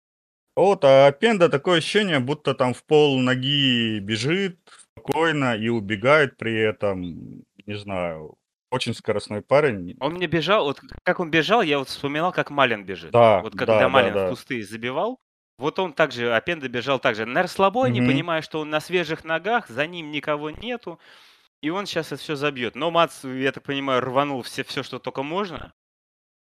Вот, 0.56 0.84
а 0.84 1.10
Пенда 1.10 1.48
такое 1.48 1.78
ощущение, 1.78 2.20
будто 2.20 2.54
там 2.54 2.74
в 2.74 2.84
пол 2.84 3.18
ноги 3.18 3.98
бежит 3.98 4.58
спокойно 4.92 5.56
и 5.56 5.68
убегает 5.68 6.36
при 6.36 6.54
этом, 6.56 7.42
не 7.66 7.74
знаю, 7.76 8.36
очень 8.70 8.94
скоростной 8.94 9.42
парень. 9.42 9.96
Он 10.00 10.14
мне 10.14 10.26
бежал, 10.26 10.64
вот 10.64 10.80
как 11.02 11.20
он 11.20 11.30
бежал, 11.30 11.62
я 11.62 11.78
вот 11.78 11.88
вспоминал, 11.88 12.32
как 12.32 12.50
Малин 12.50 12.84
бежит. 12.84 13.10
Да, 13.10 13.40
Вот 13.40 13.52
да, 13.52 13.58
когда 13.58 13.78
да, 13.80 13.88
Малин 13.88 14.14
да. 14.14 14.26
в 14.26 14.30
пустые 14.30 14.64
забивал, 14.64 15.18
вот 15.58 15.78
он 15.78 15.92
также, 15.92 16.34
Апенда 16.34 16.68
бежал 16.68 16.98
также 16.98 17.26
на 17.26 17.42
расслабоне, 17.42 18.00
Мгм. 18.00 18.10
понимая, 18.10 18.42
что 18.42 18.60
он 18.60 18.70
на 18.70 18.80
свежих 18.80 19.24
ногах, 19.24 19.68
за 19.68 19.86
ним 19.86 20.10
никого 20.10 20.50
нету, 20.50 20.98
и 21.62 21.70
он 21.70 21.86
сейчас 21.86 22.12
это 22.12 22.22
все 22.22 22.36
забьет. 22.36 22.74
Но 22.74 22.90
Мац, 22.90 23.24
я 23.24 23.52
так 23.52 23.62
понимаю, 23.62 24.00
рванул 24.00 24.42
все, 24.42 24.64
все, 24.64 24.82
что 24.82 24.98
только 24.98 25.22
можно, 25.22 25.72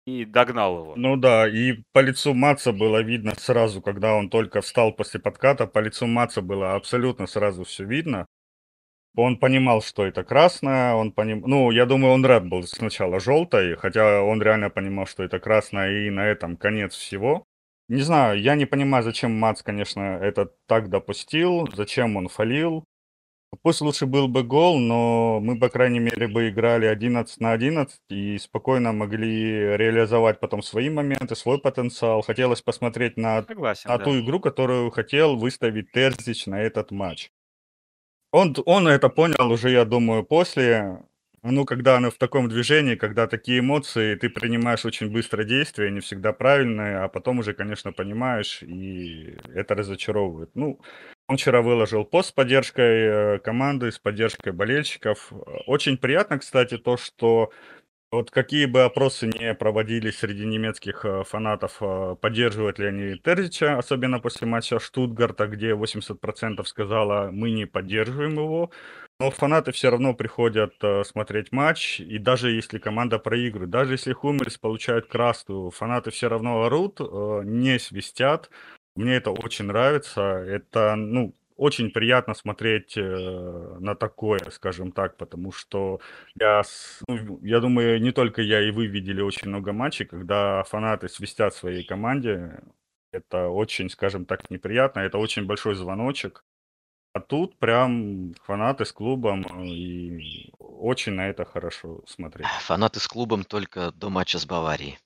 и 0.07 0.25
догнал 0.25 0.79
его. 0.79 0.95
Ну 0.97 1.17
да, 1.17 1.49
и 1.49 1.83
по 1.93 2.01
лицу 2.01 2.35
Маца 2.35 2.73
было 2.73 3.03
видно 3.03 3.35
сразу, 3.37 3.83
когда 3.83 4.15
он 4.15 4.31
только 4.31 4.61
встал 4.61 4.93
после 4.93 5.21
подката, 5.21 5.67
по 5.67 5.79
лицу 5.79 6.07
Маца 6.07 6.43
было 6.43 6.75
абсолютно 6.75 7.27
сразу 7.27 7.65
все 7.65 7.85
видно. 7.85 8.27
Он 9.17 9.39
понимал, 9.39 9.83
что 9.83 10.07
это 10.07 10.23
красное, 10.23 10.95
он 10.95 11.13
поним... 11.13 11.43
Ну, 11.47 11.71
я 11.73 11.85
думаю, 11.85 12.15
он 12.15 12.25
рад 12.25 12.49
был 12.49 12.63
сначала 12.63 13.19
желтой, 13.19 13.77
хотя 13.77 14.23
он 14.23 14.41
реально 14.41 14.71
понимал, 14.71 15.07
что 15.07 15.25
это 15.25 15.41
красное, 15.41 16.07
и 16.07 16.11
на 16.11 16.27
этом 16.27 16.57
конец 16.57 16.95
всего. 16.95 17.45
Не 17.89 18.03
знаю, 18.03 18.41
я 18.41 18.55
не 18.55 18.67
понимаю, 18.67 19.03
зачем 19.03 19.33
Мац, 19.33 19.63
конечно, 19.63 20.01
это 20.01 20.53
так 20.69 20.91
допустил, 20.91 21.69
зачем 21.75 22.17
он 22.17 22.29
фалил. 22.29 22.85
Пусть 23.63 23.81
лучше 23.81 24.07
был 24.07 24.29
бы 24.29 24.45
гол, 24.45 24.79
но 24.79 25.41
мы, 25.41 25.59
по 25.59 25.69
крайней 25.69 25.99
мере, 25.99 26.29
бы 26.29 26.49
играли 26.49 26.87
11 26.87 27.41
на 27.41 27.53
11 27.53 28.01
и 28.09 28.39
спокойно 28.39 28.93
могли 28.93 29.77
реализовать 29.77 30.39
потом 30.39 30.63
свои 30.63 30.89
моменты, 30.89 31.35
свой 31.35 31.61
потенциал. 31.61 32.23
Хотелось 32.23 32.63
посмотреть 32.63 33.17
на 33.17 33.43
Согласен, 33.43 33.91
а 33.91 33.99
да. 33.99 34.05
ту 34.05 34.21
игру, 34.21 34.39
которую 34.39 34.91
хотел 34.91 35.37
выставить 35.37 35.91
Терзич 35.91 36.47
на 36.47 36.63
этот 36.63 36.93
матч. 36.93 37.33
Он, 38.31 38.55
он 38.67 38.87
это 38.87 39.09
понял 39.09 39.51
уже, 39.51 39.71
я 39.71 39.85
думаю, 39.85 40.25
после. 40.25 41.03
Ну, 41.43 41.65
когда 41.65 41.97
оно 41.97 42.11
в 42.11 42.19
таком 42.19 42.49
движении, 42.49 42.97
когда 42.97 43.27
такие 43.27 43.61
эмоции, 43.61 44.15
ты 44.15 44.29
принимаешь 44.29 44.85
очень 44.85 45.11
быстро 45.11 45.43
действия, 45.43 45.91
не 45.91 46.01
всегда 46.01 46.35
правильные, 46.35 46.99
а 46.99 47.09
потом 47.09 47.39
уже, 47.39 47.55
конечно, 47.55 47.93
понимаешь, 47.93 48.63
и 48.63 49.39
это 49.55 49.75
разочаровывает. 49.75 50.51
Ну, 50.55 50.81
он 51.31 51.37
вчера 51.37 51.63
выложил 51.63 52.05
пост 52.05 52.31
с 52.31 52.33
поддержкой 52.33 53.37
э, 53.37 53.39
команды, 53.39 53.93
с 53.93 54.01
поддержкой 54.01 54.53
болельщиков. 54.53 55.33
Очень 55.67 55.97
приятно, 55.97 56.41
кстати, 56.41 56.77
то, 56.77 56.97
что 56.97 57.53
вот 58.11 58.33
какие 58.33 58.67
бы 58.67 58.83
опросы 58.83 59.29
не 59.29 59.55
проводились 59.55 60.19
среди 60.19 60.45
немецких 60.45 61.05
э, 61.05 61.23
фанатов, 61.23 61.77
э, 61.83 62.17
поддерживают 62.21 62.81
ли 62.81 62.87
они 62.87 63.17
Терзича, 63.17 63.79
особенно 63.79 64.19
после 64.19 64.49
матча 64.49 64.81
Штутгарта, 64.81 65.47
где 65.47 65.77
80% 65.77 66.65
сказала, 66.65 67.31
мы 67.31 67.53
не 67.53 67.65
поддерживаем 67.65 68.33
его. 68.33 68.73
Но 69.21 69.31
фанаты 69.31 69.71
все 69.71 69.91
равно 69.91 70.15
приходят 70.15 70.73
смотреть 71.05 71.53
матч, 71.53 72.01
и 72.01 72.19
даже 72.19 72.51
если 72.51 72.79
команда 72.79 73.19
проигрывает, 73.21 73.71
даже 73.71 73.93
если 73.93 74.15
Хумельс 74.15 74.57
получают 74.59 75.07
красную, 75.07 75.71
фанаты 75.71 76.11
все 76.11 76.29
равно 76.29 76.65
орут, 76.65 76.99
не 77.45 77.79
свистят. 77.79 78.51
Мне 79.01 79.17
это 79.17 79.31
очень 79.31 79.65
нравится. 79.65 80.21
Это, 80.21 80.95
ну, 80.95 81.35
очень 81.57 81.91
приятно 81.91 82.35
смотреть 82.35 82.99
э, 82.99 83.77
на 83.81 83.95
такое, 83.95 84.41
скажем 84.51 84.93
так, 84.93 85.17
потому 85.17 85.53
что 85.53 86.01
я, 86.35 86.63
ну, 87.09 87.39
я 87.43 87.61
думаю, 87.61 87.99
не 88.03 88.13
только 88.13 88.43
я 88.43 88.61
и 88.61 88.71
вы 88.71 88.89
видели 88.89 89.23
очень 89.23 89.49
много 89.49 89.73
матчей, 89.73 90.05
когда 90.05 90.63
фанаты 90.65 91.09
свистят 91.09 91.55
своей 91.55 91.83
команде. 91.83 92.61
Это 93.11 93.49
очень, 93.49 93.89
скажем 93.89 94.27
так, 94.27 94.51
неприятно. 94.51 95.01
Это 95.01 95.17
очень 95.17 95.47
большой 95.47 95.75
звоночек. 95.75 96.45
А 97.15 97.21
тут 97.21 97.59
прям 97.59 98.35
фанаты 98.45 98.85
с 98.85 98.93
клубом, 98.93 99.47
э, 99.47 99.67
и 99.67 100.53
очень 100.59 101.15
на 101.15 101.31
это 101.31 101.47
хорошо 101.47 102.03
смотреть. 102.07 102.47
Фанаты 102.67 103.01
с 103.01 103.09
клубом 103.09 103.45
только 103.45 103.93
до 103.93 104.11
матча 104.11 104.39
с 104.39 104.45
Баварией. 104.45 104.99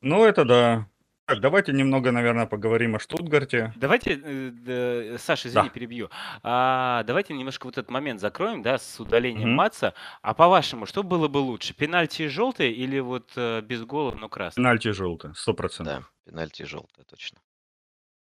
Ну, 0.00 0.24
это 0.24 0.44
да. 0.44 0.88
Так, 1.32 1.40
давайте 1.40 1.72
немного, 1.72 2.12
наверное, 2.12 2.44
поговорим 2.44 2.94
о 2.96 2.98
Штутгарте. 2.98 3.72
Давайте, 3.76 4.20
э, 4.22 4.50
да, 4.52 5.16
Саша, 5.18 5.48
извини, 5.48 5.68
Да. 5.68 5.72
перебью. 5.72 6.10
А, 6.42 7.04
давайте 7.04 7.32
немножко 7.32 7.64
вот 7.64 7.78
этот 7.78 7.90
момент 7.90 8.20
закроем, 8.20 8.60
да, 8.60 8.76
с 8.76 9.00
удалением 9.00 9.48
Мгм. 9.48 9.56
Матса. 9.56 9.94
А 10.20 10.34
по-вашему, 10.34 10.84
что 10.84 11.02
было 11.02 11.28
бы 11.28 11.38
лучше? 11.38 11.72
Пенальти 11.74 12.26
желтый 12.28 12.70
или 12.70 12.98
вот 13.00 13.30
э, 13.36 13.62
без 13.62 13.82
гола, 13.84 14.12
но 14.14 14.28
красный? 14.28 14.60
Пенальти 14.62 14.88
желтый, 14.90 15.30
сто 15.34 15.54
процентов. 15.54 15.94
Да, 16.26 16.30
пенальти 16.30 16.64
желтое, 16.64 17.06
точно. 17.08 17.38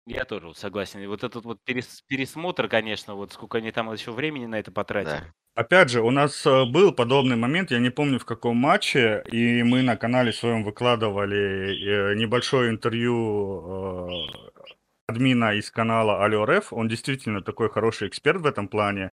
Я 0.07 0.23
тоже 0.23 0.53
согласен. 0.55 1.05
Вот 1.09 1.23
этот 1.25 1.43
вот 1.43 1.59
перес- 1.67 2.01
пересмотр, 2.07 2.69
конечно, 2.69 3.15
вот 3.15 3.33
сколько 3.33 3.57
они 3.57 3.71
там 3.71 3.91
еще 3.91 4.11
времени 4.11 4.45
на 4.45 4.57
это 4.57 4.71
потратили. 4.71 5.11
Да. 5.11 5.33
Опять 5.53 5.89
же, 5.89 6.01
у 6.01 6.11
нас 6.11 6.45
э, 6.45 6.65
был 6.65 6.93
подобный 6.93 7.35
момент, 7.35 7.71
я 7.71 7.79
не 7.79 7.89
помню 7.89 8.17
в 8.17 8.25
каком 8.25 8.55
матче, 8.55 9.21
и 9.31 9.63
мы 9.63 9.81
на 9.81 9.97
канале 9.97 10.31
своем 10.31 10.63
выкладывали 10.63 12.13
э, 12.13 12.15
небольшое 12.15 12.69
интервью 12.69 14.07
э, 14.07 14.47
админа 15.07 15.55
из 15.55 15.71
канала 15.71 16.23
Алло 16.23 16.45
РФ. 16.45 16.71
Он 16.71 16.87
действительно 16.87 17.41
такой 17.41 17.69
хороший 17.69 18.07
эксперт 18.07 18.39
в 18.39 18.45
этом 18.45 18.69
плане. 18.69 19.11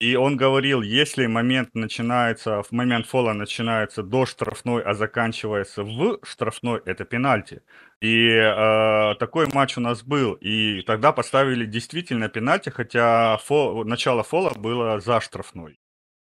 И 0.00 0.14
он 0.14 0.36
говорил, 0.36 0.80
если 0.82 1.26
момент 1.26 1.74
начинается, 1.74 2.62
в 2.62 2.70
момент 2.70 3.06
фола 3.06 3.32
начинается 3.32 4.04
до 4.04 4.26
штрафной, 4.26 4.82
а 4.82 4.94
заканчивается 4.94 5.82
в 5.82 6.20
штрафной, 6.22 6.80
это 6.84 7.04
пенальти. 7.04 7.62
И 8.00 8.28
э, 8.28 9.14
такой 9.18 9.48
матч 9.52 9.76
у 9.76 9.80
нас 9.80 10.04
был. 10.04 10.34
И 10.34 10.82
тогда 10.82 11.10
поставили 11.12 11.66
действительно 11.66 12.28
пенальти, 12.28 12.68
хотя 12.70 13.38
фол- 13.38 13.84
начало 13.84 14.22
фола 14.22 14.52
было 14.56 15.00
за 15.00 15.20
штрафной. 15.20 15.80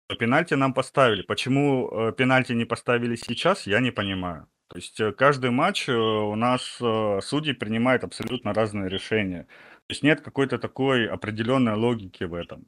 Но 0.09 0.17
пенальти 0.17 0.55
нам 0.55 0.73
поставили. 0.73 1.23
Почему 1.23 1.91
э, 1.91 2.13
пенальти 2.13 2.53
не 2.53 2.65
поставили 2.67 3.17
сейчас, 3.17 3.67
я 3.67 3.81
не 3.81 3.91
понимаю. 3.91 4.47
То 4.69 4.79
есть 4.79 5.01
э, 5.01 5.13
каждый 5.13 5.51
матч 5.51 5.89
э, 5.89 5.93
у 5.95 6.37
нас 6.37 6.79
э, 6.81 7.21
судьи 7.23 7.53
принимают 7.55 8.05
абсолютно 8.05 8.55
разные 8.55 8.89
решения. 8.89 9.45
То 9.89 9.91
есть 9.91 10.05
нет 10.05 10.21
какой-то 10.21 10.59
такой 10.59 11.09
определенной 11.09 11.75
логики 11.75 12.25
в 12.25 12.35
этом. 12.35 12.67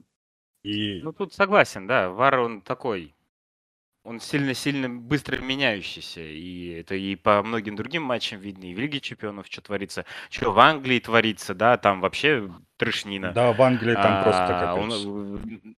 И 0.66 1.02
Ну, 1.02 1.12
тут 1.12 1.32
согласен, 1.34 1.86
да. 1.86 2.10
Вар, 2.10 2.38
он 2.40 2.60
такой, 2.62 3.14
он 4.04 4.20
сильно-сильно 4.20 4.88
быстро 4.88 5.38
меняющийся. 5.38 6.22
И 6.22 6.68
это 6.68 6.94
и 6.94 7.16
по 7.16 7.42
многим 7.42 7.76
другим 7.76 8.02
матчам 8.02 8.40
видно, 8.40 8.64
и 8.64 8.74
в 8.74 8.78
Лиге 8.78 9.00
Чемпионов, 9.00 9.46
что 9.48 9.62
творится, 9.62 10.04
что 10.30 10.52
в 10.52 10.58
Англии 10.58 11.00
творится, 11.00 11.54
да, 11.54 11.76
там 11.76 12.00
вообще 12.00 12.50
трешнина. 12.76 13.32
да, 13.32 13.52
в 13.52 13.62
Англии 13.62 13.94
там 13.96 14.18
просто 14.18 14.52
А, 14.52 14.74
он, 14.76 14.90
капец. 14.90 15.76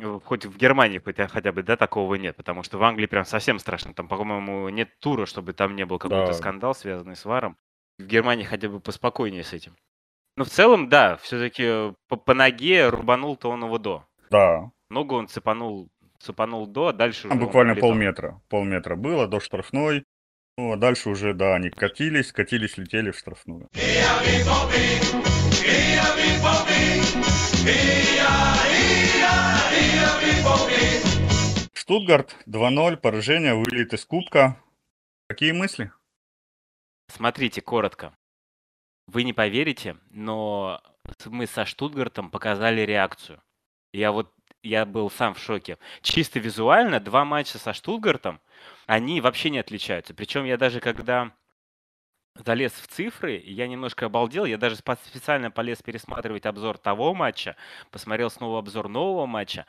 э, 0.00 0.20
хоть 0.24 0.44
в 0.46 0.56
Германии 0.56 1.00
хотя, 1.04 1.28
хотя 1.28 1.52
бы, 1.52 1.62
да, 1.62 1.76
такого 1.76 2.14
нет, 2.16 2.36
потому 2.36 2.62
что 2.62 2.78
в 2.78 2.82
Англии 2.84 3.06
прям 3.06 3.24
совсем 3.24 3.58
страшно. 3.58 3.94
Там, 3.94 4.08
по-моему, 4.08 4.68
нет 4.68 4.98
тура, 5.00 5.26
чтобы 5.26 5.52
там 5.52 5.76
не 5.76 5.84
был 5.86 5.98
какой-то 5.98 6.32
Да. 6.32 6.32
скандал, 6.32 6.74
связанный 6.74 7.16
с 7.16 7.24
варом. 7.24 7.56
В 7.98 8.06
Германии 8.06 8.44
хотя 8.44 8.68
бы 8.68 8.80
поспокойнее 8.80 9.44
с 9.44 9.52
этим. 9.52 9.76
Но 10.36 10.44
в 10.44 10.48
целом, 10.48 10.88
да, 10.88 11.16
все-таки 11.18 11.94
по, 12.08 12.16
по 12.16 12.34
ноге 12.34 12.88
рубанул-то 12.88 13.50
он 13.50 13.64
его 13.64 13.78
до. 13.78 14.04
Да, 14.30 14.70
Ногу 14.90 15.16
он 15.16 15.28
цепанул, 15.28 15.88
цепанул 16.20 16.66
до, 16.66 16.88
а 16.88 16.92
дальше 16.92 17.28
там 17.28 17.38
буквально 17.38 17.74
полметра. 17.74 18.40
Полметра 18.48 18.96
было 18.96 19.26
до 19.26 19.40
штрафной. 19.40 20.04
Ну, 20.56 20.72
а 20.72 20.76
дальше 20.76 21.10
уже, 21.10 21.34
да, 21.34 21.56
они 21.56 21.70
катились, 21.70 22.30
катились, 22.32 22.76
летели 22.78 23.10
в 23.10 23.18
штрафную. 23.18 23.68
Штутгарт 31.72 32.36
2-0, 32.46 32.96
поражение, 32.98 33.54
вылет 33.54 33.94
из 33.94 34.04
кубка. 34.04 34.56
Какие 35.28 35.50
мысли? 35.52 35.90
Смотрите, 37.08 37.60
коротко. 37.60 38.14
Вы 39.06 39.24
не 39.24 39.32
поверите, 39.32 39.96
но 40.10 40.80
мы 41.26 41.46
со 41.46 41.64
Штутгартом 41.64 42.30
показали 42.30 42.80
реакцию. 42.82 43.42
Я 43.92 44.12
вот 44.12 44.32
я 44.62 44.86
был 44.86 45.10
сам 45.10 45.34
в 45.34 45.38
шоке. 45.38 45.78
Чисто 46.00 46.38
визуально 46.38 46.98
два 46.98 47.24
матча 47.24 47.58
со 47.58 47.72
Штутгартом, 47.74 48.40
они 48.86 49.20
вообще 49.20 49.50
не 49.50 49.58
отличаются. 49.58 50.14
Причем 50.14 50.44
я 50.44 50.56
даже 50.56 50.80
когда 50.80 51.32
залез 52.34 52.72
в 52.72 52.86
цифры, 52.88 53.40
я 53.44 53.68
немножко 53.68 54.06
обалдел. 54.06 54.44
Я 54.46 54.58
даже 54.58 54.76
специально 54.76 55.50
полез 55.50 55.82
пересматривать 55.82 56.46
обзор 56.46 56.78
того 56.78 57.14
матча, 57.14 57.56
посмотрел 57.90 58.30
снова 58.30 58.58
обзор 58.58 58.88
нового 58.88 59.26
матча. 59.26 59.66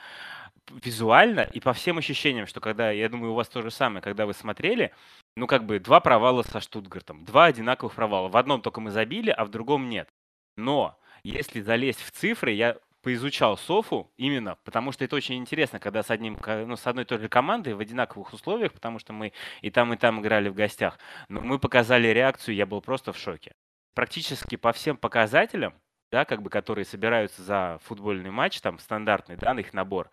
Визуально 0.84 1.42
и 1.42 1.60
по 1.60 1.74
всем 1.74 2.00
ощущениям, 2.00 2.48
что 2.48 2.60
когда, 2.60 2.90
я 2.90 3.08
думаю, 3.10 3.34
у 3.34 3.36
вас 3.36 3.50
то 3.50 3.62
же 3.62 3.70
самое, 3.70 4.02
когда 4.02 4.26
вы 4.26 4.34
смотрели, 4.34 4.92
ну, 5.36 5.48
как 5.48 5.66
бы 5.66 5.80
два 5.80 6.00
провала 6.00 6.44
со 6.44 6.62
Штутгартом, 6.62 7.26
два 7.26 7.46
одинаковых 7.46 7.96
провала. 7.96 8.30
В 8.30 8.38
одном 8.38 8.62
только 8.62 8.82
мы 8.82 8.92
забили, 8.92 9.30
а 9.30 9.46
в 9.46 9.50
другом 9.50 9.90
нет. 9.90 10.10
Но 10.58 10.98
если 11.24 11.62
залезть 11.62 12.02
в 12.02 12.12
цифры, 12.12 12.52
я 12.52 12.78
поизучал 13.02 13.56
Софу 13.58 14.12
именно, 14.18 14.58
потому 14.64 14.92
что 14.92 15.06
это 15.06 15.16
очень 15.16 15.36
интересно, 15.36 15.80
когда 15.80 16.02
с, 16.02 16.10
одним, 16.10 16.38
ну, 16.44 16.76
с 16.76 16.88
одной 16.88 17.04
и 17.04 17.08
той 17.08 17.20
же 17.20 17.30
командой 17.30 17.74
в 17.74 17.80
одинаковых 17.80 18.34
условиях, 18.34 18.74
потому 18.74 18.98
что 18.98 19.14
мы 19.14 19.32
и 19.62 19.70
там, 19.70 19.94
и 19.94 19.98
там 19.98 20.22
играли 20.22 20.50
в 20.50 20.56
гостях. 20.56 20.98
Но 21.30 21.42
мы 21.42 21.60
показали 21.60 22.08
реакцию, 22.08 22.56
я 22.56 22.66
был 22.66 22.82
просто 22.82 23.14
в 23.14 23.18
шоке. 23.18 23.54
Практически 23.94 24.56
по 24.56 24.74
всем 24.74 24.98
показателям, 24.98 25.76
да, 26.12 26.26
как 26.26 26.42
бы, 26.42 26.50
которые 26.50 26.86
собираются 26.86 27.44
за 27.44 27.80
футбольный 27.84 28.32
матч, 28.32 28.60
там, 28.62 28.80
стандартный, 28.80 29.36
да, 29.36 29.54
их 29.54 29.74
набор, 29.74 30.10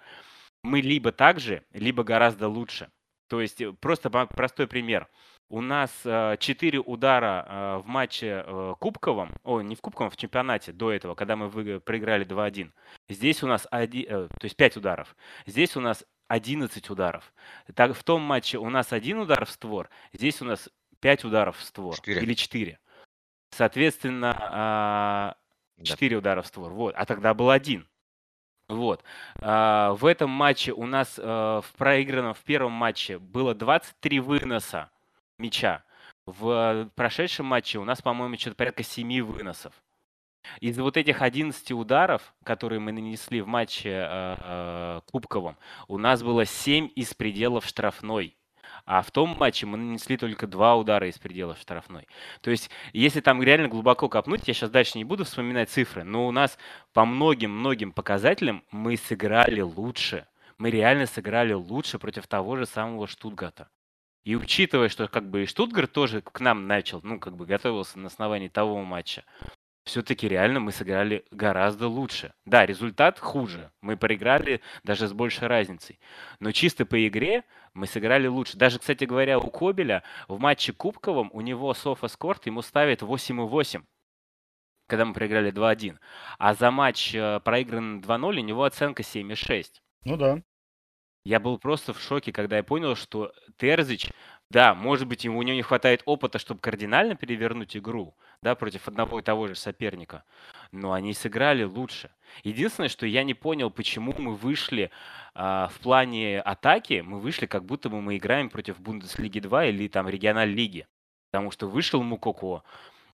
мы 0.62 0.80
либо 0.80 1.12
так 1.12 1.40
же, 1.40 1.64
либо 1.72 2.04
гораздо 2.04 2.48
лучше. 2.48 2.90
То 3.32 3.40
есть, 3.40 3.62
э, 3.62 3.72
просто 3.72 4.10
простой 4.10 4.66
пример– 4.66 5.08
у 5.52 5.60
нас 5.60 5.90
э, 6.04 6.36
4 6.38 6.78
удара 6.80 7.46
э, 7.46 7.82
в 7.82 7.86
матче 7.86 8.42
э, 8.46 8.74
кубковом, 8.78 9.34
о, 9.42 9.60
не 9.60 9.74
в 9.74 9.82
кубковом, 9.82 10.10
в 10.10 10.16
чемпионате 10.16 10.72
до 10.72 10.90
этого, 10.90 11.14
когда 11.14 11.36
мы 11.36 11.80
проиграли 11.80 12.26
2-1. 12.26 12.70
Здесь 13.10 13.42
у 13.42 13.46
нас, 13.46 13.68
оди, 13.70 14.06
э, 14.08 14.28
то 14.28 14.44
есть 14.44 14.56
5 14.56 14.78
ударов. 14.78 15.14
Здесь 15.44 15.76
у 15.76 15.80
нас 15.80 16.06
11 16.28 16.88
ударов. 16.88 17.34
Так, 17.74 17.94
в 17.94 18.02
том 18.02 18.22
матче 18.22 18.56
у 18.56 18.70
нас 18.70 18.94
один 18.94 19.18
удар 19.18 19.44
в 19.44 19.50
створ, 19.50 19.90
здесь 20.14 20.40
у 20.40 20.46
нас 20.46 20.70
5 21.00 21.24
ударов 21.24 21.58
в 21.58 21.62
створ. 21.62 21.96
4. 21.96 22.22
Или 22.22 22.32
4. 22.32 22.78
Соответственно, 23.50 25.36
э, 25.78 25.84
4 25.84 26.14
да. 26.14 26.18
удара 26.18 26.40
в 26.40 26.46
створ. 26.46 26.72
Вот. 26.72 26.94
А 26.96 27.04
тогда 27.04 27.34
был 27.34 27.50
один. 27.50 27.86
Вот. 28.72 29.04
А, 29.40 29.92
в 29.94 30.06
этом 30.06 30.30
матче 30.30 30.72
у 30.72 30.86
нас 30.86 31.18
э, 31.18 31.22
в 31.22 31.66
проигранном 31.76 32.34
в 32.34 32.40
первом 32.40 32.72
матче 32.72 33.18
было 33.18 33.54
23 33.54 34.20
выноса 34.20 34.90
мяча. 35.38 35.84
В 36.24 36.88
прошедшем 36.94 37.46
матче 37.46 37.78
у 37.78 37.84
нас, 37.84 38.00
по-моему, 38.00 38.36
что-то 38.38 38.56
порядка 38.56 38.82
7 38.82 39.22
выносов. 39.22 39.74
Из 40.60 40.78
вот 40.78 40.96
этих 40.96 41.22
11 41.22 41.72
ударов, 41.72 42.34
которые 42.44 42.80
мы 42.80 42.92
нанесли 42.92 43.40
в 43.42 43.46
матче 43.46 43.90
э, 43.90 44.36
э, 44.38 45.00
кубковом, 45.10 45.56
у 45.88 45.98
нас 45.98 46.22
было 46.22 46.44
7 46.44 46.90
из 46.94 47.12
пределов 47.14 47.66
штрафной. 47.66 48.36
А 48.84 49.02
в 49.02 49.10
том 49.10 49.36
матче 49.38 49.66
мы 49.66 49.78
нанесли 49.78 50.16
только 50.16 50.46
два 50.46 50.76
удара 50.76 51.08
из 51.08 51.18
пределов 51.18 51.58
штрафной. 51.58 52.08
То 52.40 52.50
есть, 52.50 52.70
если 52.92 53.20
там 53.20 53.42
реально 53.42 53.68
глубоко 53.68 54.08
копнуть, 54.08 54.48
я 54.48 54.54
сейчас 54.54 54.70
дальше 54.70 54.98
не 54.98 55.04
буду 55.04 55.24
вспоминать 55.24 55.70
цифры, 55.70 56.04
но 56.04 56.26
у 56.26 56.32
нас 56.32 56.58
по 56.92 57.04
многим-многим 57.04 57.92
показателям 57.92 58.64
мы 58.70 58.96
сыграли 58.96 59.60
лучше. 59.60 60.26
Мы 60.58 60.70
реально 60.70 61.06
сыграли 61.06 61.52
лучше 61.52 61.98
против 61.98 62.26
того 62.26 62.56
же 62.56 62.66
самого 62.66 63.06
Штутгата. 63.06 63.68
И 64.24 64.36
учитывая, 64.36 64.88
что 64.88 65.08
как 65.08 65.28
бы 65.28 65.42
и 65.42 65.46
Штутгарт 65.46 65.90
тоже 65.92 66.22
к 66.22 66.38
нам 66.40 66.68
начал, 66.68 67.00
ну, 67.02 67.18
как 67.18 67.36
бы 67.36 67.44
готовился 67.44 67.98
на 67.98 68.06
основании 68.06 68.48
того 68.48 68.82
матча, 68.82 69.24
все-таки 69.92 70.26
реально 70.26 70.58
мы 70.58 70.72
сыграли 70.72 71.26
гораздо 71.30 71.86
лучше. 71.86 72.32
Да, 72.46 72.64
результат 72.64 73.18
хуже. 73.18 73.70
Мы 73.82 73.98
проиграли 73.98 74.62
даже 74.84 75.06
с 75.06 75.12
большей 75.12 75.48
разницей. 75.48 76.00
Но 76.40 76.50
чисто 76.50 76.86
по 76.86 77.06
игре 77.06 77.44
мы 77.74 77.86
сыграли 77.86 78.26
лучше. 78.26 78.56
Даже, 78.56 78.78
кстати 78.78 79.04
говоря, 79.04 79.38
у 79.38 79.50
Кобеля 79.50 80.02
в 80.28 80.38
матче 80.38 80.72
Кубковом 80.72 81.28
у 81.34 81.42
него 81.42 81.74
Софа 81.74 82.08
Скорт 82.08 82.46
ему 82.46 82.62
ставит 82.62 83.02
8,8 83.02 83.82
когда 84.88 85.04
мы 85.06 85.14
проиграли 85.14 85.52
2-1. 85.52 85.98
А 86.38 86.54
за 86.54 86.70
матч 86.70 87.14
э, 87.14 87.40
проигран 87.40 88.00
2-0 88.00 88.26
у 88.26 88.42
него 88.42 88.64
оценка 88.64 89.02
7,6. 89.02 89.66
Ну 90.04 90.16
да. 90.18 90.42
Я 91.24 91.38
был 91.38 91.58
просто 91.58 91.94
в 91.94 92.00
шоке, 92.00 92.32
когда 92.32 92.56
я 92.56 92.62
понял, 92.62 92.94
что 92.96 93.32
Терзич, 93.56 94.10
да, 94.50 94.74
может 94.74 95.06
быть, 95.06 95.24
ему, 95.24 95.38
у 95.38 95.42
него 95.42 95.54
не 95.54 95.62
хватает 95.62 96.02
опыта, 96.04 96.38
чтобы 96.38 96.60
кардинально 96.60 97.14
перевернуть 97.14 97.74
игру, 97.74 98.16
да, 98.42 98.56
против 98.56 98.88
одного 98.88 99.20
и 99.20 99.22
того 99.22 99.46
же 99.46 99.54
соперника, 99.54 100.24
но 100.72 100.92
они 100.92 101.14
сыграли 101.14 101.62
лучше. 101.62 102.10
Единственное, 102.42 102.88
что 102.88 103.06
я 103.06 103.22
не 103.22 103.34
понял, 103.34 103.70
почему 103.70 104.14
мы 104.18 104.34
вышли 104.34 104.90
а, 105.34 105.68
в 105.68 105.78
плане 105.78 106.40
атаки, 106.40 107.02
мы 107.06 107.20
вышли, 107.20 107.46
как 107.46 107.64
будто 107.64 107.88
бы 107.88 108.00
мы 108.00 108.16
играем 108.16 108.50
против 108.50 108.80
Бундеслиги 108.80 109.38
2 109.38 109.66
или 109.66 109.88
там 109.88 110.08
региональной 110.08 110.54
лиги. 110.54 110.86
Потому 111.30 111.50
что 111.50 111.68
вышел 111.68 112.02
Мукоко, 112.02 112.64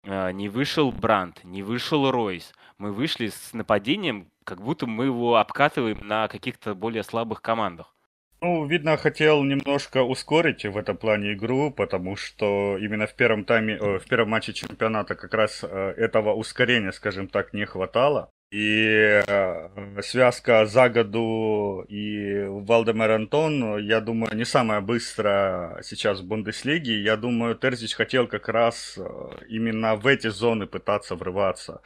а, 0.05 0.31
не 0.31 0.49
вышел 0.49 0.93
Бранд, 0.93 1.43
не 1.43 1.63
вышел 1.63 2.11
Ройс. 2.11 2.53
Мы 2.77 2.93
вышли 2.93 3.29
с 3.29 3.55
нападением, 3.55 4.31
как 4.45 4.61
будто 4.61 4.87
мы 4.87 5.07
его 5.07 5.37
обкатываем 5.37 6.07
на 6.07 6.29
каких-то 6.29 6.75
более 6.75 7.03
слабых 7.03 7.41
командах. 7.41 7.93
Ну, 8.44 8.66
видно, 8.66 8.98
хотел 8.98 9.42
немножко 9.42 10.02
ускорить 10.02 10.66
в 10.66 10.76
этом 10.76 10.98
плане 10.98 11.33
игру, 11.33 11.70
потому 11.70 12.14
что 12.14 12.76
именно 12.78 13.07
в 13.07 13.14
первом 13.14 13.46
тайме, 13.46 13.78
э, 13.80 13.98
в 13.98 14.04
первом 14.07 14.28
матче 14.28 14.52
чемпионата 14.52 15.14
как 15.14 15.33
раз 15.33 15.64
э, 15.64 15.94
этого 15.96 16.35
ускорения, 16.35 16.92
скажем 16.92 17.28
так, 17.28 17.54
не 17.54 17.64
хватало. 17.64 18.28
И 18.52 19.22
э, 19.26 20.00
связка 20.02 20.66
Загаду 20.66 21.87
и 21.88 22.44
Валдемер 22.46 23.12
Антон, 23.12 23.78
я 23.78 24.02
думаю, 24.02 24.37
не 24.37 24.44
самая 24.44 24.83
быстрая 24.83 25.80
сейчас 25.83 26.20
в 26.20 26.26
Бундеслиге. 26.26 27.00
Я 27.00 27.16
думаю, 27.16 27.54
Терзич 27.54 27.94
хотел 27.94 28.28
как 28.28 28.50
раз 28.50 28.98
именно 29.48 29.96
в 29.96 30.07
эти 30.07 30.28
зоны 30.28 30.66
пытаться 30.66 31.16
врываться. 31.16 31.80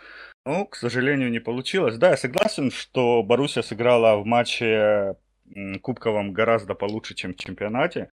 Но, 0.44 0.64
к 0.64 0.74
сожалению, 0.74 1.30
не 1.30 1.38
получилось. 1.38 1.98
Да, 1.98 2.10
я 2.10 2.16
согласен, 2.16 2.72
что 2.72 3.22
Боруссия 3.22 3.62
сыграла 3.62 4.16
в 4.16 4.26
матче 4.26 5.14
кубковом 5.82 6.32
гораздо 6.32 6.74
получше, 6.74 7.14
чем 7.14 7.34
в 7.34 7.36
чемпионате. 7.36 8.10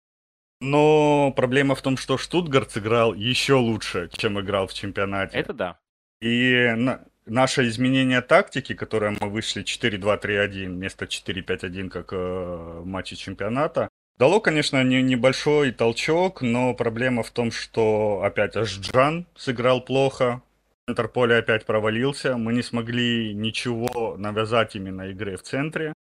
Но 0.60 1.32
проблема 1.34 1.74
в 1.74 1.82
том, 1.82 1.96
что 1.96 2.16
Штутгарт 2.16 2.70
сыграл 2.70 3.14
еще 3.14 3.54
лучше, 3.54 4.08
чем 4.12 4.40
играл 4.40 4.68
в 4.68 4.74
чемпионате. 4.74 5.36
Это 5.36 5.52
да. 5.52 5.78
И 6.20 6.72
на, 6.76 7.04
наше 7.26 7.66
изменение 7.66 8.20
тактики, 8.20 8.74
которое 8.74 9.16
мы 9.20 9.28
вышли 9.28 9.64
4-2-3-1 9.64 10.66
вместо 10.66 11.06
4-5-1, 11.06 11.88
как 11.88 12.12
э, 12.12 12.16
в 12.16 12.86
матче 12.86 13.16
чемпионата, 13.16 13.88
дало, 14.18 14.40
конечно, 14.40 14.82
не, 14.84 15.02
небольшой 15.02 15.72
толчок, 15.72 16.42
но 16.42 16.74
проблема 16.74 17.24
в 17.24 17.30
том, 17.30 17.50
что 17.50 18.22
опять 18.24 18.56
Ашджан 18.56 19.26
сыграл 19.34 19.80
плохо, 19.80 20.42
центр 20.86 21.08
поля 21.08 21.38
опять 21.38 21.64
провалился, 21.66 22.36
мы 22.36 22.52
не 22.52 22.62
смогли 22.62 23.34
ничего 23.34 24.16
навязать 24.16 24.76
именно 24.76 25.10
игры 25.10 25.36
в 25.36 25.42
центре. 25.42 25.92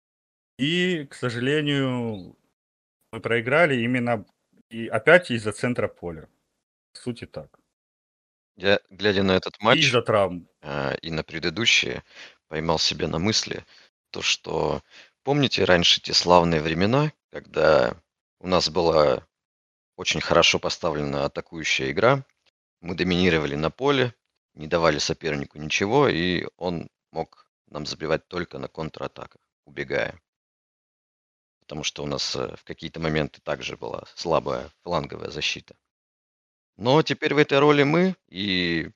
И, 0.61 1.07
к 1.07 1.14
сожалению, 1.14 2.37
мы 3.12 3.20
проиграли 3.20 3.81
именно 3.81 4.27
и 4.68 4.88
опять 4.88 5.31
из-за 5.31 5.53
центра 5.53 5.88
поля. 5.88 6.29
В 6.92 6.99
сути 6.99 7.25
так. 7.25 7.59
Я, 8.57 8.79
глядя 8.90 9.23
на 9.23 9.33
этот 9.33 9.59
матч 9.61 9.79
из-за 9.79 10.03
травм. 10.03 10.46
э, 10.61 10.99
и 10.99 11.11
на 11.11 11.23
предыдущие, 11.23 12.05
поймал 12.49 12.79
себя 12.79 13.09
на 13.09 13.18
мысли, 13.18 13.64
то 14.11 14.20
что 14.20 14.83
помните 15.23 15.64
раньше 15.64 16.03
те 16.03 16.12
славные 16.12 16.61
времена, 16.61 17.11
когда 17.31 17.96
у 18.38 18.46
нас 18.46 18.68
была 18.68 19.27
очень 19.96 20.20
хорошо 20.20 20.59
поставлена 20.59 21.25
атакующая 21.25 21.90
игра, 21.90 22.27
мы 22.83 22.94
доминировали 22.94 23.55
на 23.55 23.70
поле, 23.70 24.14
не 24.53 24.66
давали 24.66 24.99
сопернику 24.99 25.57
ничего, 25.57 26.07
и 26.07 26.46
он 26.59 26.90
мог 27.12 27.46
нам 27.68 27.87
забивать 27.87 28.29
только 28.29 28.59
на 28.59 28.68
контратаках, 28.68 29.40
убегая 29.64 30.20
потому 31.71 31.85
что 31.85 32.03
у 32.03 32.07
нас 32.07 32.35
э, 32.35 32.57
в 32.57 32.65
какие-то 32.65 32.99
моменты 32.99 33.41
также 33.41 33.77
была 33.77 34.03
слабая 34.17 34.69
фланговая 34.83 35.31
защита. 35.31 35.77
Но 36.77 37.01
теперь 37.03 37.33
в 37.33 37.39
этой 37.39 37.61
роли 37.61 37.85
мы, 37.85 38.17
и 38.27 38.91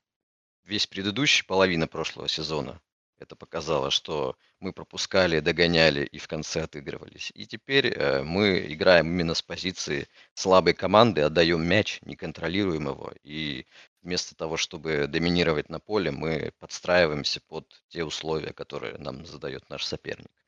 весь 0.64 0.88
предыдущий, 0.88 1.44
половина 1.44 1.86
прошлого 1.86 2.26
сезона, 2.26 2.80
это 3.20 3.36
показало, 3.36 3.92
что 3.92 4.36
мы 4.58 4.72
пропускали, 4.72 5.38
догоняли 5.38 6.04
и 6.04 6.18
в 6.18 6.26
конце 6.26 6.62
отыгрывались. 6.62 7.30
И 7.36 7.46
теперь 7.46 7.94
э, 7.94 8.24
мы 8.24 8.66
играем 8.66 9.06
именно 9.06 9.34
с 9.34 9.42
позиции 9.42 10.08
слабой 10.34 10.74
команды, 10.74 11.20
отдаем 11.20 11.64
мяч, 11.64 12.00
не 12.02 12.16
контролируем 12.16 12.88
его. 12.88 13.12
И 13.22 13.66
вместо 14.02 14.34
того, 14.34 14.56
чтобы 14.56 15.06
доминировать 15.06 15.68
на 15.68 15.78
поле, 15.78 16.10
мы 16.10 16.50
подстраиваемся 16.58 17.40
под 17.40 17.84
те 17.86 18.02
условия, 18.02 18.52
которые 18.52 18.98
нам 18.98 19.24
задает 19.24 19.70
наш 19.70 19.84
соперник. 19.84 20.43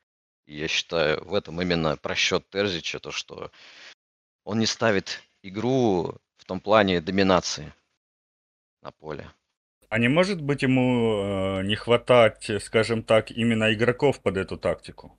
Я 0.47 0.69
считаю, 0.69 1.25
в 1.25 1.35
этом 1.35 1.61
именно 1.61 1.97
просчет 1.97 2.49
Терзича, 2.51 3.01
то, 3.01 3.11
что 3.11 3.51
он 4.45 4.61
не 4.61 4.67
ставит 4.67 5.23
игру 5.43 6.15
в 6.37 6.45
том 6.45 6.61
плане 6.61 7.01
доминации 7.01 7.73
на 8.83 8.93
поле. 8.93 9.29
А 9.89 9.99
не 9.99 10.09
может 10.09 10.41
быть 10.41 10.63
ему 10.63 11.59
э, 11.61 11.63
не 11.65 11.75
хватать, 11.75 12.51
скажем 12.61 13.03
так, 13.03 13.31
именно 13.31 13.73
игроков 13.73 14.21
под 14.21 14.37
эту 14.37 14.57
тактику? 14.57 15.19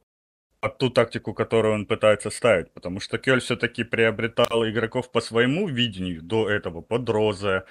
Под 0.59 0.77
ту 0.77 0.89
тактику, 0.89 1.33
которую 1.33 1.75
он 1.75 1.85
пытается 1.85 2.29
ставить. 2.29 2.71
Потому 2.71 2.99
что 2.99 3.17
Кёль 3.17 3.41
все-таки 3.41 3.83
приобретал 3.83 4.67
игроков 4.67 5.11
по 5.11 5.21
своему 5.21 5.67
видению 5.67 6.21
до 6.21 6.49
этого, 6.49 6.81
под 6.81 7.09
Розе, 7.09 7.63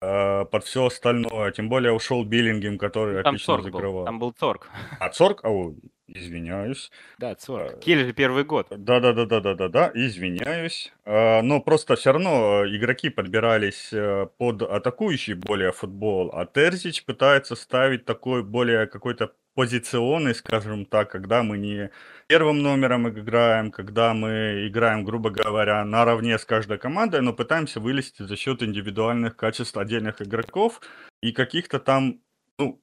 э, 0.00 0.44
под 0.44 0.64
все 0.64 0.86
остальное. 0.86 1.52
Тем 1.52 1.68
более 1.68 1.92
ушел 1.92 2.24
Биллингем, 2.24 2.78
который 2.78 3.22
там 3.22 3.34
отлично 3.34 3.54
Цорг 3.54 3.64
был. 3.64 3.72
закрывал. 3.72 4.04
Там 4.04 4.18
был 4.18 4.32
Цорг. 4.32 4.68
А 5.00 5.08
Цорг? 5.08 5.44
О, 5.44 5.74
извиняюсь. 6.06 6.90
Да, 7.18 7.34
Цорг. 7.34 7.74
Э, 7.74 7.80
Кель 7.80 8.04
же 8.06 8.12
первый 8.12 8.44
год. 8.44 8.66
Да-да-да-да-да-да-да, 8.70 9.90
извиняюсь. 9.94 10.92
А, 11.04 11.42
Но 11.42 11.60
просто 11.60 11.96
все 11.96 12.12
равно 12.12 12.64
э, 12.64 12.76
игроки 12.76 13.10
подбирались 13.10 13.92
э, 13.92 14.26
под 14.38 14.62
атакующий 14.62 15.34
более 15.34 15.72
футбол, 15.72 16.30
а 16.32 16.46
Терзич 16.46 17.04
пытается 17.04 17.56
ставить 17.56 18.04
такой 18.04 18.42
более 18.42 18.86
какой-то 18.86 19.32
позиционный, 19.56 20.34
скажем 20.34 20.84
так, 20.84 21.10
когда 21.10 21.42
мы 21.42 21.56
не 21.56 21.90
первым 22.26 22.62
номером 22.62 23.08
играем, 23.08 23.72
когда 23.72 24.12
мы 24.12 24.68
играем, 24.68 25.02
грубо 25.02 25.30
говоря, 25.30 25.82
наравне 25.84 26.38
с 26.38 26.44
каждой 26.44 26.78
командой, 26.78 27.22
но 27.22 27.32
пытаемся 27.32 27.80
вылезти 27.80 28.22
за 28.22 28.36
счет 28.36 28.62
индивидуальных 28.62 29.34
качеств 29.34 29.78
отдельных 29.78 30.20
игроков 30.20 30.82
и 31.22 31.32
каких-то 31.32 31.80
там, 31.80 32.20
ну, 32.58 32.82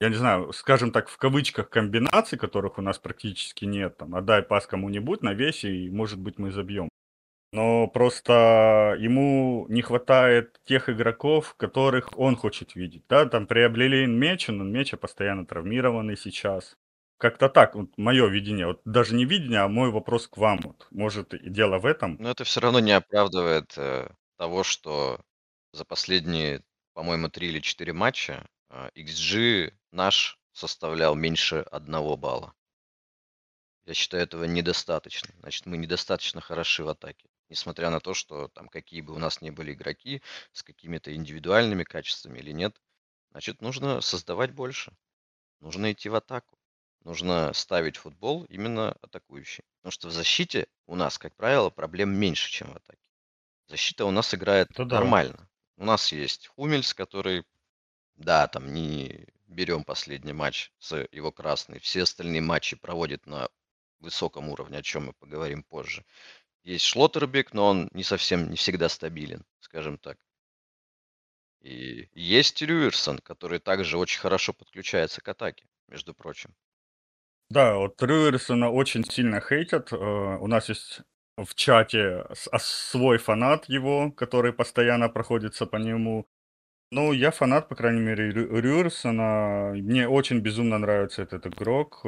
я 0.00 0.10
не 0.10 0.14
знаю, 0.14 0.52
скажем 0.52 0.92
так, 0.92 1.08
в 1.08 1.16
кавычках 1.16 1.68
комбинаций, 1.68 2.38
которых 2.38 2.78
у 2.78 2.82
нас 2.82 3.00
практически 3.00 3.64
нет, 3.64 3.96
там, 3.96 4.14
отдай 4.14 4.42
пас 4.42 4.68
кому-нибудь 4.68 5.22
на 5.22 5.34
весе, 5.34 5.74
и, 5.74 5.90
может 5.90 6.20
быть, 6.20 6.38
мы 6.38 6.52
забьем. 6.52 6.88
Но 7.52 7.86
просто 7.86 8.96
ему 8.98 9.66
не 9.68 9.82
хватает 9.82 10.58
тех 10.64 10.88
игроков, 10.88 11.54
которых 11.56 12.08
он 12.18 12.34
хочет 12.34 12.74
видеть. 12.74 13.04
Да, 13.08 13.26
там 13.26 13.46
приобрели 13.46 14.06
Меча, 14.06 14.52
но 14.52 14.64
Меча 14.64 14.96
постоянно 14.96 15.44
травмированный 15.44 16.16
сейчас. 16.16 16.76
Как-то 17.18 17.50
так, 17.50 17.74
вот 17.74 17.90
мое 17.98 18.26
видение, 18.28 18.66
вот 18.66 18.80
даже 18.86 19.14
не 19.14 19.26
видение, 19.26 19.60
а 19.60 19.68
мой 19.68 19.90
вопрос 19.90 20.28
к 20.28 20.38
вам. 20.38 20.60
Вот. 20.64 20.88
Может, 20.90 21.34
и 21.34 21.50
дело 21.50 21.78
в 21.78 21.84
этом? 21.84 22.16
Но 22.18 22.30
это 22.30 22.44
все 22.44 22.60
равно 22.60 22.80
не 22.80 22.92
оправдывает 22.92 23.74
э, 23.76 24.08
того, 24.38 24.64
что 24.64 25.20
за 25.72 25.84
последние, 25.84 26.62
по-моему, 26.94 27.28
три 27.28 27.48
или 27.48 27.60
четыре 27.60 27.92
матча 27.92 28.48
э, 28.70 28.88
XG 28.96 29.74
наш 29.92 30.38
составлял 30.52 31.14
меньше 31.14 31.56
одного 31.70 32.16
балла. 32.16 32.54
Я 33.84 33.94
считаю, 33.94 34.22
этого 34.22 34.44
недостаточно. 34.44 35.34
Значит, 35.40 35.66
мы 35.66 35.76
недостаточно 35.76 36.40
хороши 36.40 36.82
в 36.82 36.88
атаке. 36.88 37.28
Несмотря 37.52 37.90
на 37.90 38.00
то, 38.00 38.14
что 38.14 38.48
там 38.48 38.66
какие 38.66 39.02
бы 39.02 39.12
у 39.12 39.18
нас 39.18 39.42
ни 39.42 39.50
были 39.50 39.74
игроки, 39.74 40.22
с 40.52 40.62
какими-то 40.62 41.14
индивидуальными 41.14 41.84
качествами 41.84 42.38
или 42.38 42.50
нет, 42.50 42.80
значит, 43.30 43.60
нужно 43.60 44.00
создавать 44.00 44.52
больше. 44.52 44.96
Нужно 45.60 45.92
идти 45.92 46.08
в 46.08 46.14
атаку. 46.14 46.58
Нужно 47.04 47.52
ставить 47.52 47.98
футбол 47.98 48.44
именно 48.44 48.96
атакующий. 49.02 49.64
Потому 49.76 49.92
что 49.92 50.08
в 50.08 50.12
защите 50.12 50.66
у 50.86 50.96
нас, 50.96 51.18
как 51.18 51.36
правило, 51.36 51.68
проблем 51.68 52.18
меньше, 52.18 52.50
чем 52.50 52.72
в 52.72 52.76
атаке. 52.76 53.06
Защита 53.66 54.06
у 54.06 54.10
нас 54.10 54.32
играет 54.32 54.70
Это 54.70 54.86
да. 54.86 55.00
нормально. 55.00 55.46
У 55.76 55.84
нас 55.84 56.10
есть 56.10 56.46
Хумельс, 56.46 56.94
который, 56.94 57.44
да, 58.14 58.48
там 58.48 58.72
не 58.72 59.26
берем 59.46 59.84
последний 59.84 60.32
матч 60.32 60.72
с 60.78 61.06
его 61.12 61.30
красной. 61.32 61.80
Все 61.80 62.04
остальные 62.04 62.40
матчи 62.40 62.76
проводит 62.76 63.26
на 63.26 63.50
высоком 64.02 64.48
уровне, 64.48 64.78
о 64.78 64.82
чем 64.82 65.06
мы 65.06 65.12
поговорим 65.12 65.62
позже. 65.62 66.04
Есть 66.64 66.86
Шлоттербек, 66.86 67.54
но 67.54 67.68
он 67.68 67.88
не 67.92 68.02
совсем, 68.02 68.50
не 68.50 68.56
всегда 68.56 68.88
стабилен, 68.88 69.46
скажем 69.60 69.96
так. 69.96 70.18
И 71.62 72.10
есть 72.12 72.60
Рюерсон, 72.60 73.18
который 73.20 73.58
также 73.58 73.96
очень 73.96 74.20
хорошо 74.20 74.52
подключается 74.52 75.22
к 75.22 75.28
атаке, 75.28 75.64
между 75.88 76.12
прочим. 76.12 76.54
Да, 77.50 77.76
вот 77.76 78.02
Рюерсона 78.02 78.70
очень 78.70 79.04
сильно 79.04 79.40
хейтят. 79.40 79.92
Э, 79.92 79.96
У 79.96 80.46
нас 80.46 80.68
есть 80.68 81.02
в 81.36 81.54
чате 81.54 82.24
а, 82.50 82.58
свой 82.58 83.18
фанат 83.18 83.66
его, 83.68 84.10
который 84.12 84.52
постоянно 84.52 85.08
проходится 85.08 85.66
по 85.66 85.76
нему. 85.76 86.26
Ну, 86.92 87.12
я 87.12 87.30
фанат, 87.32 87.68
по 87.68 87.76
крайней 87.76 88.00
мере, 88.02 88.30
Рю- 88.30 88.60
Рюерсона. 88.60 89.72
Мне 89.74 90.08
очень 90.08 90.40
безумно 90.40 90.78
нравится 90.78 91.22
этот 91.22 91.46
игрок. 91.48 92.02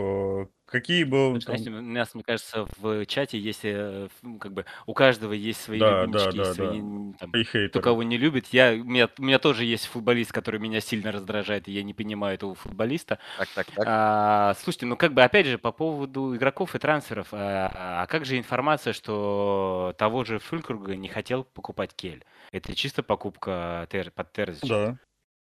Э, 0.75 0.81
Какие 0.81 1.05
бы 1.05 1.39
Знаете, 1.41 1.67
там... 1.67 1.79
у 1.79 1.83
нас, 1.83 2.15
мне 2.15 2.25
кажется, 2.25 2.67
в 2.79 3.07
чате 3.07 3.39
есть, 3.39 3.61
э, 3.63 4.09
ну, 4.23 4.39
как 4.39 4.53
бы, 4.53 4.65
у 4.87 4.95
каждого 4.95 5.33
есть 5.33 5.61
свои 5.61 5.79
Да, 5.79 5.91
да, 5.91 6.01
любимчики, 6.03 6.37
да, 6.37 6.43
есть 6.43 6.55
свои, 6.55 6.81
да. 6.81 7.19
там, 7.19 7.31
И 7.33 7.69
кто 7.69 7.81
кого 7.81 8.03
не 8.03 8.19
любит. 8.19 8.49
Я, 8.53 8.73
у, 8.73 8.85
меня, 8.85 9.09
у 9.19 9.23
меня 9.23 9.39
тоже 9.39 9.65
есть 9.65 9.87
футболист, 9.87 10.33
который 10.33 10.59
меня 10.59 10.81
сильно 10.81 11.13
раздражает, 11.13 11.69
и 11.69 11.73
я 11.73 11.83
не 11.83 11.95
понимаю 11.95 12.35
этого 12.35 12.55
футболиста. 12.55 13.19
Так, 13.39 13.49
так, 13.55 13.67
так. 13.67 13.85
А, 13.87 14.55
слушайте, 14.63 14.87
ну 14.87 14.97
как 14.97 15.15
бы 15.15 15.23
опять 15.23 15.47
же 15.47 15.59
по 15.59 15.73
поводу 15.73 16.35
игроков 16.35 16.75
и 16.75 16.79
трансферов, 16.79 17.29
а, 17.33 18.03
а 18.03 18.07
как 18.07 18.25
же 18.25 18.37
информация, 18.39 18.93
что 18.93 19.95
того 19.99 20.25
же 20.25 20.39
Фюлькруга 20.39 20.97
не 20.97 21.09
хотел 21.09 21.45
покупать 21.45 21.95
Кель? 21.95 22.25
Это 22.53 22.75
чисто 22.75 23.03
покупка 23.03 23.87
Тер- 23.91 24.11
под 24.11 24.33
Терзича. 24.33 24.67
Да. 24.69 24.99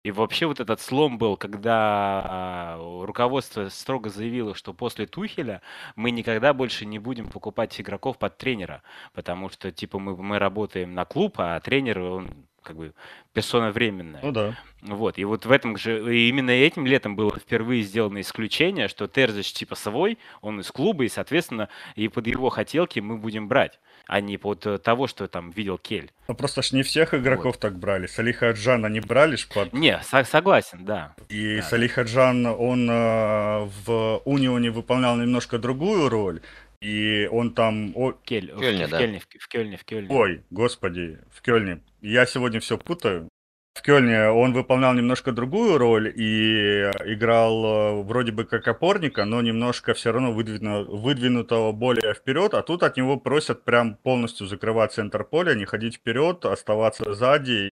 И 0.07 0.11
вообще 0.11 0.45
вот 0.45 0.61
этот 0.61 0.79
слом 0.79 1.17
был, 1.17 1.35
когда 1.35 2.21
а, 2.23 3.03
руководство 3.05 3.67
строго 3.67 4.09
заявило, 4.09 4.55
что 4.55 4.73
после 4.73 5.05
Тухеля 5.05 5.61
мы 5.97 6.11
никогда 6.11 6.53
больше 6.53 6.85
не 6.85 6.97
будем 6.97 7.27
покупать 7.27 7.77
игроков 7.81 8.17
под 8.17 8.37
тренера, 8.37 8.83
потому 9.13 9.49
что 9.49 9.69
типа 9.69 9.99
мы, 9.99 10.15
мы 10.15 10.39
работаем 10.39 10.93
на 10.93 11.03
клуб, 11.03 11.33
а 11.39 11.59
тренер, 11.59 11.99
он 11.99 12.29
как 12.63 12.77
бы 12.77 12.93
персона 13.33 13.71
временная. 13.71 14.21
Ну 14.23 14.31
да. 14.31 14.57
Вот, 14.81 15.17
и 15.17 15.25
вот 15.25 15.45
в 15.45 15.51
этом 15.51 15.75
же, 15.75 16.15
и 16.15 16.29
именно 16.29 16.51
этим 16.51 16.85
летом 16.85 17.17
было 17.17 17.37
впервые 17.37 17.83
сделано 17.83 18.21
исключение, 18.21 18.87
что 18.87 19.09
Терзич 19.09 19.51
типа 19.51 19.75
свой, 19.75 20.17
он 20.39 20.61
из 20.61 20.71
клуба, 20.71 21.03
и, 21.03 21.09
соответственно, 21.09 21.67
и 21.95 22.07
под 22.07 22.27
его 22.27 22.47
хотелки 22.47 23.01
мы 23.01 23.17
будем 23.17 23.49
брать, 23.49 23.77
а 24.07 24.21
не 24.21 24.37
под 24.37 24.65
э, 24.65 24.77
того, 24.77 25.07
что 25.07 25.27
там 25.27 25.51
видел 25.51 25.77
Кель. 25.77 26.11
Ну 26.27 26.35
просто 26.35 26.61
ж 26.61 26.71
не 26.71 26.81
всех 26.83 27.13
игроков 27.13 27.57
так 27.57 27.77
брали. 27.77 28.07
Салиха 28.07 28.49
Аджана 28.49 28.87
не 28.87 28.99
брали 29.01 29.35
ж 29.35 29.47
под... 29.53 29.73
Не, 29.73 30.01
со- 30.03 30.23
согласен, 30.23 30.85
да. 30.85 31.13
И 31.29 31.57
Да, 31.57 31.63
Салих 31.63 31.93
Хаджан, 31.93 32.45
он 32.45 32.89
э, 32.89 33.65
в 33.85 34.21
Унионе 34.25 34.71
выполнял 34.71 35.15
немножко 35.17 35.57
другую 35.57 36.09
роль. 36.09 36.41
И 36.81 37.27
он 37.31 37.53
там... 37.53 37.91
о- 37.95 38.11
Кель, 38.11 38.51
в, 38.53 38.59
Кёльне, 38.59 38.87
в 38.87 38.89
да. 38.91 38.99
Кельне, 38.99 39.19
в, 39.19 39.25
в 39.43 39.47
Кельне, 39.47 39.77
в 39.77 39.83
Кельне. 39.83 40.07
Ой, 40.09 40.43
господи, 40.51 41.19
в 41.33 41.41
Кёльне. 41.41 41.79
Я 42.01 42.25
сегодня 42.25 42.59
все 42.59 42.77
путаю. 42.77 43.29
В 43.77 43.83
Кёльне 43.83 44.29
он 44.29 44.53
выполнял 44.53 44.95
немножко 44.95 45.31
другую 45.31 45.77
роль 45.77 46.11
и 46.15 46.81
играл 47.05 47.65
э, 47.65 48.03
вроде 48.03 48.31
бы 48.31 48.43
как 48.43 48.67
опорника, 48.67 49.23
но 49.23 49.39
немножко 49.39 49.93
все 49.93 50.11
равно 50.11 50.31
выдвину- 50.31 50.85
выдвинутого 50.85 51.73
более 51.73 52.15
вперед, 52.15 52.55
а 52.55 52.63
тут 52.63 52.81
от 52.81 52.97
него 52.97 53.17
просят 53.17 53.63
прям 53.63 53.95
полностью 53.95 54.47
закрывать 54.47 54.93
центр 54.93 55.23
поля, 55.23 55.53
не 55.53 55.65
ходить 55.65 55.97
вперед, 55.97 56.43
оставаться 56.45 57.13
сзади, 57.13 57.69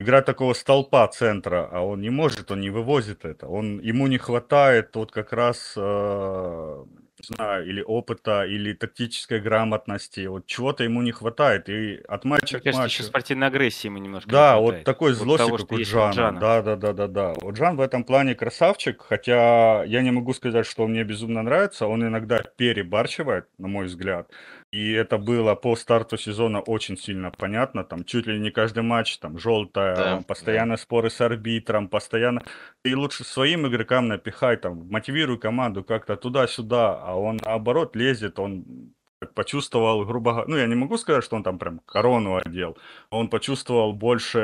играть 0.00 0.24
такого 0.24 0.54
столпа 0.54 1.06
центра, 1.08 1.68
а 1.70 1.82
он 1.82 2.00
не 2.00 2.10
может, 2.10 2.50
он 2.50 2.62
не 2.62 2.70
вывозит 2.70 3.26
это, 3.26 3.46
он, 3.46 3.78
ему 3.80 4.06
не 4.06 4.16
хватает 4.16 4.96
вот 4.96 5.12
как 5.12 5.34
раз, 5.34 5.74
э, 5.76 6.84
не 7.30 7.36
знаю, 7.36 7.66
или 7.68 7.82
опыта, 7.82 8.44
или 8.44 8.72
тактической 8.72 9.40
грамотности, 9.40 10.26
вот 10.26 10.46
чего-то 10.46 10.84
ему 10.84 11.02
не 11.02 11.12
хватает, 11.12 11.68
и 11.68 12.00
от 12.08 12.24
матча 12.24 12.60
Мне 12.62 12.72
к 12.72 12.74
матчу... 12.74 12.94
еще 12.94 13.02
спортивной 13.04 13.46
агрессии 13.48 13.86
ему 13.86 13.98
немножко 13.98 14.28
не 14.28 14.32
Да, 14.32 14.56
вот 14.56 14.64
хватает. 14.66 14.84
такой 14.84 15.12
Вот 15.12 15.18
злости, 15.18 15.44
того, 15.44 15.56
как 15.58 15.72
у 15.72 15.80
Джана. 15.80 16.12
Джана. 16.12 16.40
Да, 16.40 16.62
да, 16.62 16.76
да, 16.76 16.92
да, 16.92 17.06
да. 17.06 17.34
Вот 17.40 17.54
Джан 17.56 17.76
в 17.76 17.80
этом 17.80 18.04
плане 18.04 18.34
красавчик, 18.34 19.02
хотя 19.02 19.84
я 19.84 20.02
не 20.02 20.10
могу 20.10 20.32
сказать, 20.34 20.66
что 20.66 20.84
он 20.84 20.90
мне 20.92 21.04
безумно 21.04 21.42
нравится. 21.42 21.86
Он 21.86 22.02
иногда 22.06 22.42
перебарщивает, 22.56 23.46
на 23.58 23.68
мой 23.68 23.86
взгляд. 23.86 24.30
И 24.72 24.92
это 24.92 25.18
было 25.18 25.54
по 25.54 25.76
старту 25.76 26.16
сезона 26.16 26.60
очень 26.60 26.96
сильно 26.96 27.30
понятно. 27.30 27.84
Там 27.84 28.04
чуть 28.04 28.26
ли 28.26 28.38
не 28.40 28.50
каждый 28.50 28.82
матч, 28.82 29.18
там 29.18 29.38
желтая, 29.38 29.94
Да, 29.96 30.16
да. 30.16 30.22
постоянно 30.22 30.78
споры 30.78 31.10
с 31.10 31.20
арбитром, 31.20 31.88
постоянно. 31.88 32.42
И 32.82 32.94
лучше 32.94 33.22
своим 33.24 33.66
игрокам 33.66 34.08
напихай, 34.08 34.56
там, 34.56 34.88
мотивируй 34.88 35.38
команду 35.38 35.84
как-то 35.84 36.16
туда-сюда, 36.16 36.98
а 37.02 37.14
он 37.16 37.38
наоборот 37.44 37.94
лезет, 37.96 38.38
он 38.38 38.94
почувствовал, 39.34 40.04
грубо 40.06 40.32
говоря, 40.32 40.48
ну, 40.48 40.56
я 40.56 40.66
не 40.66 40.74
могу 40.74 40.96
сказать, 40.96 41.22
что 41.22 41.36
он 41.36 41.42
там 41.42 41.58
прям 41.58 41.78
корону 41.80 42.36
одел, 42.36 42.76
он 43.10 43.28
почувствовал 43.28 43.92
больше 43.92 44.38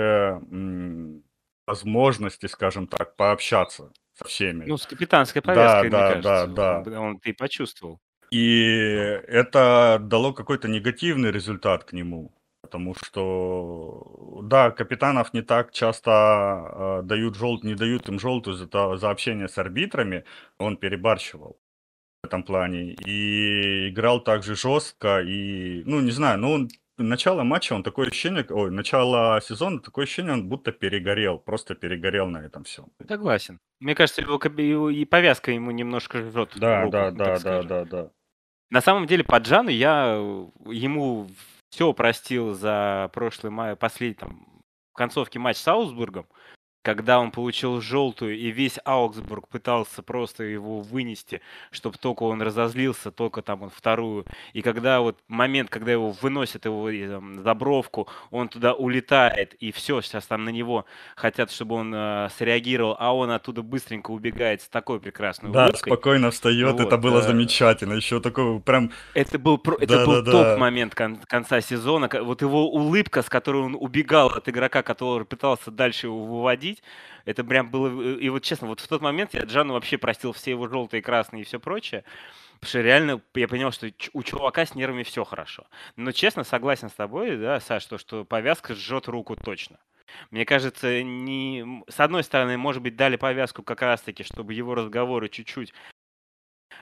м, 0.52 1.24
возможности, 1.66 2.46
скажем 2.46 2.86
так, 2.86 3.16
пообщаться 3.16 3.92
со 4.12 4.24
всеми. 4.26 4.66
Ну, 4.66 4.76
с 4.76 4.86
капитанской 4.86 5.40
Да, 5.42 5.54
повязкой, 5.54 5.84
мне 5.84 5.90
да, 5.90 6.08
кажется. 6.14 6.44
да, 6.46 6.78
Он, 6.78 6.84
да. 6.84 7.00
он 7.00 7.18
ты 7.18 7.32
почувствовал. 7.34 7.98
И 8.30 9.20
это 9.26 9.98
дало 10.00 10.32
какой-то 10.32 10.68
негативный 10.68 11.30
результат 11.30 11.84
к 11.84 11.92
нему. 11.92 12.32
Потому 12.62 12.94
что, 12.94 14.40
да, 14.42 14.70
капитанов 14.70 15.32
не 15.32 15.42
так 15.42 15.72
часто 15.72 17.00
э, 17.00 17.02
дают 17.04 17.36
жел... 17.36 17.58
не 17.62 17.74
дают 17.74 18.08
им 18.08 18.18
желтую 18.18 18.56
за, 18.56 18.96
за 18.96 19.10
общение 19.10 19.48
с 19.48 19.56
арбитрами. 19.58 20.24
Он 20.58 20.76
перебарщивал 20.76 21.58
в 22.22 22.26
этом 22.26 22.42
плане. 22.42 22.94
И 23.06 23.88
играл 23.88 24.20
также 24.22 24.54
жестко. 24.54 25.22
И, 25.22 25.82
ну, 25.86 26.00
не 26.00 26.10
знаю, 26.10 26.38
ну, 26.38 26.52
он 26.52 26.68
начало 26.98 27.44
матча, 27.44 27.74
он 27.74 27.82
такое 27.82 28.08
ощущение, 28.08 28.44
ой, 28.50 28.70
начало 28.70 29.40
сезона, 29.40 29.80
такое 29.80 30.04
ощущение, 30.04 30.32
он 30.32 30.48
будто 30.48 30.72
перегорел, 30.72 31.38
просто 31.38 31.74
перегорел 31.74 32.26
на 32.26 32.38
этом 32.38 32.64
всем. 32.64 32.86
Согласен. 33.06 33.60
Мне 33.80 33.94
кажется, 33.94 34.20
его, 34.20 34.40
его 34.58 34.90
и 34.90 35.04
повязка 35.04 35.52
ему 35.52 35.70
немножко 35.70 36.18
жжет 36.18 36.52
Да, 36.56 36.82
руку, 36.82 36.92
да, 36.92 37.10
да, 37.10 37.38
да, 37.38 37.38
да, 37.38 37.62
да, 37.62 37.84
да. 37.84 38.10
На 38.70 38.80
самом 38.80 39.06
деле, 39.06 39.24
по 39.24 39.38
Джану 39.38 39.70
я 39.70 40.14
ему 40.66 41.28
все 41.70 41.92
простил 41.92 42.54
за 42.54 43.10
прошлый 43.12 43.50
май, 43.50 43.76
последний 43.76 44.14
там, 44.14 44.46
в 44.92 44.96
концовке 44.96 45.38
матч 45.38 45.56
с 45.56 45.68
Аусбургом, 45.68 46.26
когда 46.88 47.20
он 47.20 47.32
получил 47.32 47.82
желтую, 47.82 48.38
и 48.38 48.50
весь 48.50 48.78
Аугсбург 48.82 49.46
пытался 49.48 50.02
просто 50.02 50.44
его 50.44 50.80
вынести, 50.80 51.42
чтобы 51.70 51.98
только 51.98 52.22
он 52.22 52.40
разозлился, 52.40 53.10
только 53.10 53.42
там 53.42 53.62
он 53.64 53.68
вторую. 53.68 54.24
И 54.54 54.62
когда 54.62 55.02
вот 55.02 55.18
момент, 55.28 55.68
когда 55.68 55.92
его 55.92 56.12
выносят, 56.12 56.64
его 56.64 56.90
там, 56.90 57.42
забровку, 57.42 58.08
он 58.30 58.48
туда 58.48 58.72
улетает, 58.72 59.52
и 59.60 59.70
все, 59.70 60.00
сейчас 60.00 60.24
там 60.26 60.46
на 60.46 60.48
него 60.48 60.86
хотят, 61.14 61.50
чтобы 61.50 61.74
он 61.74 61.92
э, 61.94 62.28
среагировал, 62.38 62.96
а 62.98 63.14
он 63.14 63.32
оттуда 63.32 63.60
быстренько 63.62 64.10
убегает 64.10 64.62
с 64.62 64.68
такой 64.70 64.98
прекрасной 64.98 65.52
Да, 65.52 65.64
улыбкой. 65.64 65.90
спокойно 65.92 66.30
встает, 66.30 66.72
Вот, 66.72 66.80
это 66.80 66.96
было 66.96 67.18
э, 67.18 67.22
замечательно. 67.22 67.92
Еще 67.92 68.18
такой 68.20 68.60
прям 68.60 68.92
Это 69.12 69.38
был, 69.38 69.58
про- 69.58 69.76
это 69.78 70.06
был 70.06 70.22
Да-да-да. 70.22 70.50
топ-момент 70.52 70.94
кон- 70.94 71.18
конца 71.26 71.60
сезона. 71.60 72.08
Вот 72.22 72.40
его 72.40 72.70
улыбка, 72.70 73.20
с 73.20 73.28
которой 73.28 73.62
он 73.62 73.76
убегал 73.78 74.28
от 74.28 74.48
игрока, 74.48 74.82
который 74.82 75.26
пытался 75.26 75.70
дальше 75.70 76.06
его 76.06 76.24
выводить, 76.24 76.77
это 77.24 77.44
прям 77.44 77.70
было... 77.70 77.88
э, 78.02 78.18
И 78.20 78.28
вот 78.28 78.42
честно, 78.42 78.68
вот 78.68 78.80
в 78.80 78.88
тот 78.88 79.00
момент 79.00 79.34
я 79.34 79.42
Джану 79.42 79.74
вообще 79.74 79.98
простил 79.98 80.32
все 80.32 80.52
его 80.52 80.68
желтые, 80.68 81.02
красные 81.02 81.42
и 81.42 81.44
все 81.44 81.60
прочее. 81.60 82.04
Потому 82.54 82.68
что 82.68 82.80
реально 82.80 83.22
я 83.34 83.48
понял, 83.48 83.70
что 83.70 83.90
у 84.12 84.22
чувака 84.22 84.66
с 84.66 84.74
нервами 84.74 85.02
все 85.02 85.24
хорошо. 85.24 85.66
Но 85.96 86.12
честно, 86.12 86.44
согласен 86.44 86.88
с 86.88 86.94
тобой, 86.94 87.36
да, 87.36 87.60
Саш, 87.60 87.86
то, 87.86 87.98
что 87.98 88.24
повязка 88.24 88.74
жжет 88.74 89.08
руку 89.08 89.36
точно. 89.36 89.78
Мне 90.30 90.44
кажется, 90.44 91.02
не... 91.02 91.84
с 91.88 92.00
одной 92.00 92.24
стороны, 92.24 92.56
может 92.56 92.82
быть, 92.82 92.96
дали 92.96 93.16
повязку 93.16 93.62
как 93.62 93.82
раз-таки, 93.82 94.24
чтобы 94.24 94.54
его 94.54 94.74
разговоры 94.74 95.28
чуть-чуть 95.28 95.72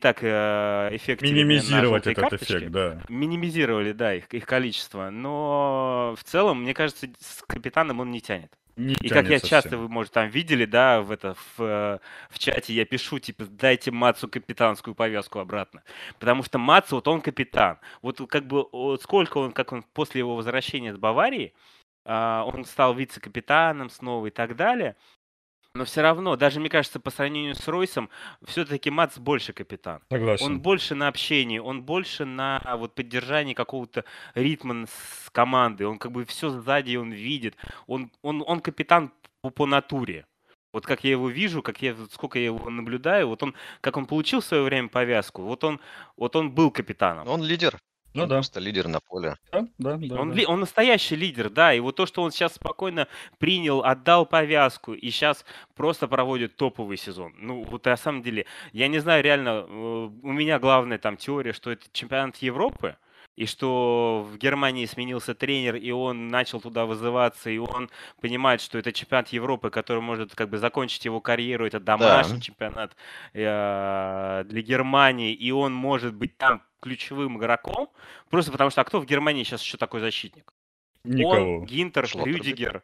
так 0.01 0.23
э, 0.23 0.27
на 0.29 1.25
минимизировать 1.25 2.07
этот 2.07 2.23
карточки 2.23 2.53
эффект, 2.53 2.71
да. 2.71 3.01
минимизировали, 3.09 3.93
да, 3.93 4.15
их, 4.15 4.33
их 4.33 4.47
количество. 4.47 5.11
Но 5.11 6.15
в 6.19 6.25
целом, 6.25 6.63
мне 6.63 6.75
кажется, 6.75 7.09
с 7.19 7.43
капитаном 7.43 8.01
он 8.01 8.11
не 8.11 8.21
тянет. 8.21 8.53
Не 8.77 8.95
И 9.01 9.09
как 9.11 9.29
я 9.31 9.41
тянет 9.41 9.45
часто, 9.45 9.71
совсем. 9.71 9.81
вы, 9.81 9.89
может, 9.89 10.13
там 10.13 10.29
видели, 10.29 10.67
да, 10.67 11.01
в, 11.01 11.11
это, 11.11 11.35
в, 11.35 11.61
э, 11.61 11.99
в 12.29 12.39
чате 12.39 12.75
я 12.75 12.85
пишу, 12.85 13.19
типа, 13.19 13.47
дайте 13.47 13.91
Мацу 13.91 14.29
капитанскую 14.29 14.95
повязку 14.95 15.39
обратно. 15.39 15.83
Потому 16.19 16.43
что 16.43 16.59
Мацу, 16.59 16.97
вот 16.97 17.09
он 17.09 17.23
капитан. 17.23 17.79
Вот 18.03 18.21
как 18.29 18.47
бы 18.47 18.63
о, 18.73 18.99
сколько 18.99 19.39
он, 19.39 19.53
как 19.53 19.73
он 19.73 19.83
после 19.95 20.19
его 20.21 20.37
возвращения 20.37 20.93
с 20.93 20.99
Баварии, 20.99 21.55
а, 22.05 22.45
он 22.45 22.67
стал 22.67 22.95
вице-капитаном 22.95 23.89
снова 23.91 24.27
и 24.27 24.31
так 24.31 24.57
далее. 24.57 24.97
Но 25.77 25.85
все 25.85 26.01
равно, 26.01 26.37
даже, 26.37 26.61
мне 26.61 26.69
кажется, 26.69 26.99
по 26.99 27.11
сравнению 27.11 27.55
с 27.55 27.69
Ройсом, 27.69 28.09
все-таки 28.45 28.91
Мац 28.91 29.19
больше 29.19 29.53
капитан. 29.53 30.01
Он 30.11 30.19
Согласен. 30.19 30.61
больше 30.61 30.95
на 30.95 31.09
общении, 31.09 31.59
он 31.59 31.83
больше 31.83 32.25
на 32.25 32.61
вот 32.79 32.95
поддержании 32.95 33.55
какого-то 33.55 34.05
ритма 34.35 34.87
с 34.87 35.31
командой. 35.31 35.85
Он 35.85 35.99
как 35.99 36.13
бы 36.13 36.25
все 36.25 36.51
сзади, 36.51 36.97
он 36.97 37.13
видит. 37.13 37.57
Он, 37.87 38.11
он, 38.23 38.43
он 38.47 38.61
капитан 38.61 39.13
по, 39.43 39.51
по 39.51 39.67
натуре. 39.67 40.27
Вот 40.73 40.85
как 40.85 41.05
я 41.05 41.13
его 41.13 41.29
вижу, 41.29 41.63
как 41.63 41.81
я, 41.81 41.95
сколько 42.13 42.39
я 42.39 42.47
его 42.47 42.69
наблюдаю, 42.69 43.29
вот 43.29 43.43
он, 43.43 43.55
как 43.81 43.97
он 43.97 44.07
получил 44.07 44.41
в 44.41 44.45
свое 44.45 44.63
время 44.63 44.89
повязку, 44.89 45.43
вот 45.43 45.65
он, 45.65 45.81
вот 46.17 46.37
он 46.37 46.51
был 46.51 46.71
капитаном. 46.71 47.29
Он 47.29 47.43
лидер. 47.43 47.79
Ну 48.17 48.23
он 48.25 48.29
да. 48.29 48.37
просто 48.37 48.61
лидер 48.61 48.89
на 48.89 49.01
поле. 49.01 49.37
Да, 49.53 49.67
да, 49.79 49.97
да, 49.97 50.21
Он, 50.21 50.35
да. 50.35 50.43
он 50.47 50.61
настоящий 50.61 51.17
лидер, 51.17 51.51
да, 51.51 51.75
и 51.75 51.81
вот 51.81 51.97
то, 51.97 52.07
что 52.07 52.23
он 52.23 52.31
сейчас 52.31 52.55
спокойно 52.55 53.09
принял, 53.39 53.83
отдал 53.83 54.27
повязку, 54.27 54.95
и 54.95 55.11
сейчас 55.11 55.45
просто 55.75 56.09
проводит 56.09 56.57
топовый 56.57 56.97
сезон. 56.97 57.35
Ну, 57.39 57.63
вот 57.65 57.85
на 57.85 57.97
самом 57.97 58.23
деле, 58.23 58.47
я 58.73 58.89
не 58.89 58.99
знаю, 58.99 59.23
реально, 59.23 59.67
э, 59.69 60.11
у 60.23 60.33
меня 60.33 60.59
главная 60.59 60.99
там 60.99 61.17
теория, 61.17 61.53
что 61.53 61.71
это 61.71 61.87
чемпионат 61.93 62.37
Европы, 62.37 62.97
и 63.37 63.45
что 63.47 64.27
в 64.31 64.39
Германии 64.39 64.87
сменился 64.87 65.35
тренер, 65.35 65.77
и 65.77 65.91
он 65.91 66.29
начал 66.29 66.61
туда 66.61 66.87
вызываться, 66.87 67.51
и 67.51 67.59
он 67.59 67.91
понимает, 68.21 68.61
что 68.63 68.79
это 68.79 68.93
чемпионат 68.93 69.29
Европы, 69.29 69.71
который 69.71 70.03
может 70.03 70.35
как 70.35 70.49
бы 70.49 70.59
закончить 70.59 71.05
его 71.05 71.21
карьеру, 71.21 71.67
это 71.67 71.79
домашний 71.79 72.41
чемпионат 72.41 72.97
э, 73.35 74.45
для 74.47 74.63
Германии, 74.63 75.33
и 75.35 75.51
он 75.51 75.75
может 75.75 76.15
быть 76.15 76.37
там 76.39 76.63
ключевым 76.81 77.39
игроком, 77.39 77.89
просто 78.31 78.51
потому 78.53 78.71
что, 78.71 78.81
а 78.81 78.85
кто 78.85 79.01
в 79.01 79.07
Германии 79.07 79.45
сейчас 79.45 79.63
еще 79.63 79.77
такой 79.77 80.01
защитник? 80.01 80.53
Никого. 81.05 81.59
Он, 81.59 81.65
Гинтер. 81.65 82.07
Рюдигер, 82.25 82.83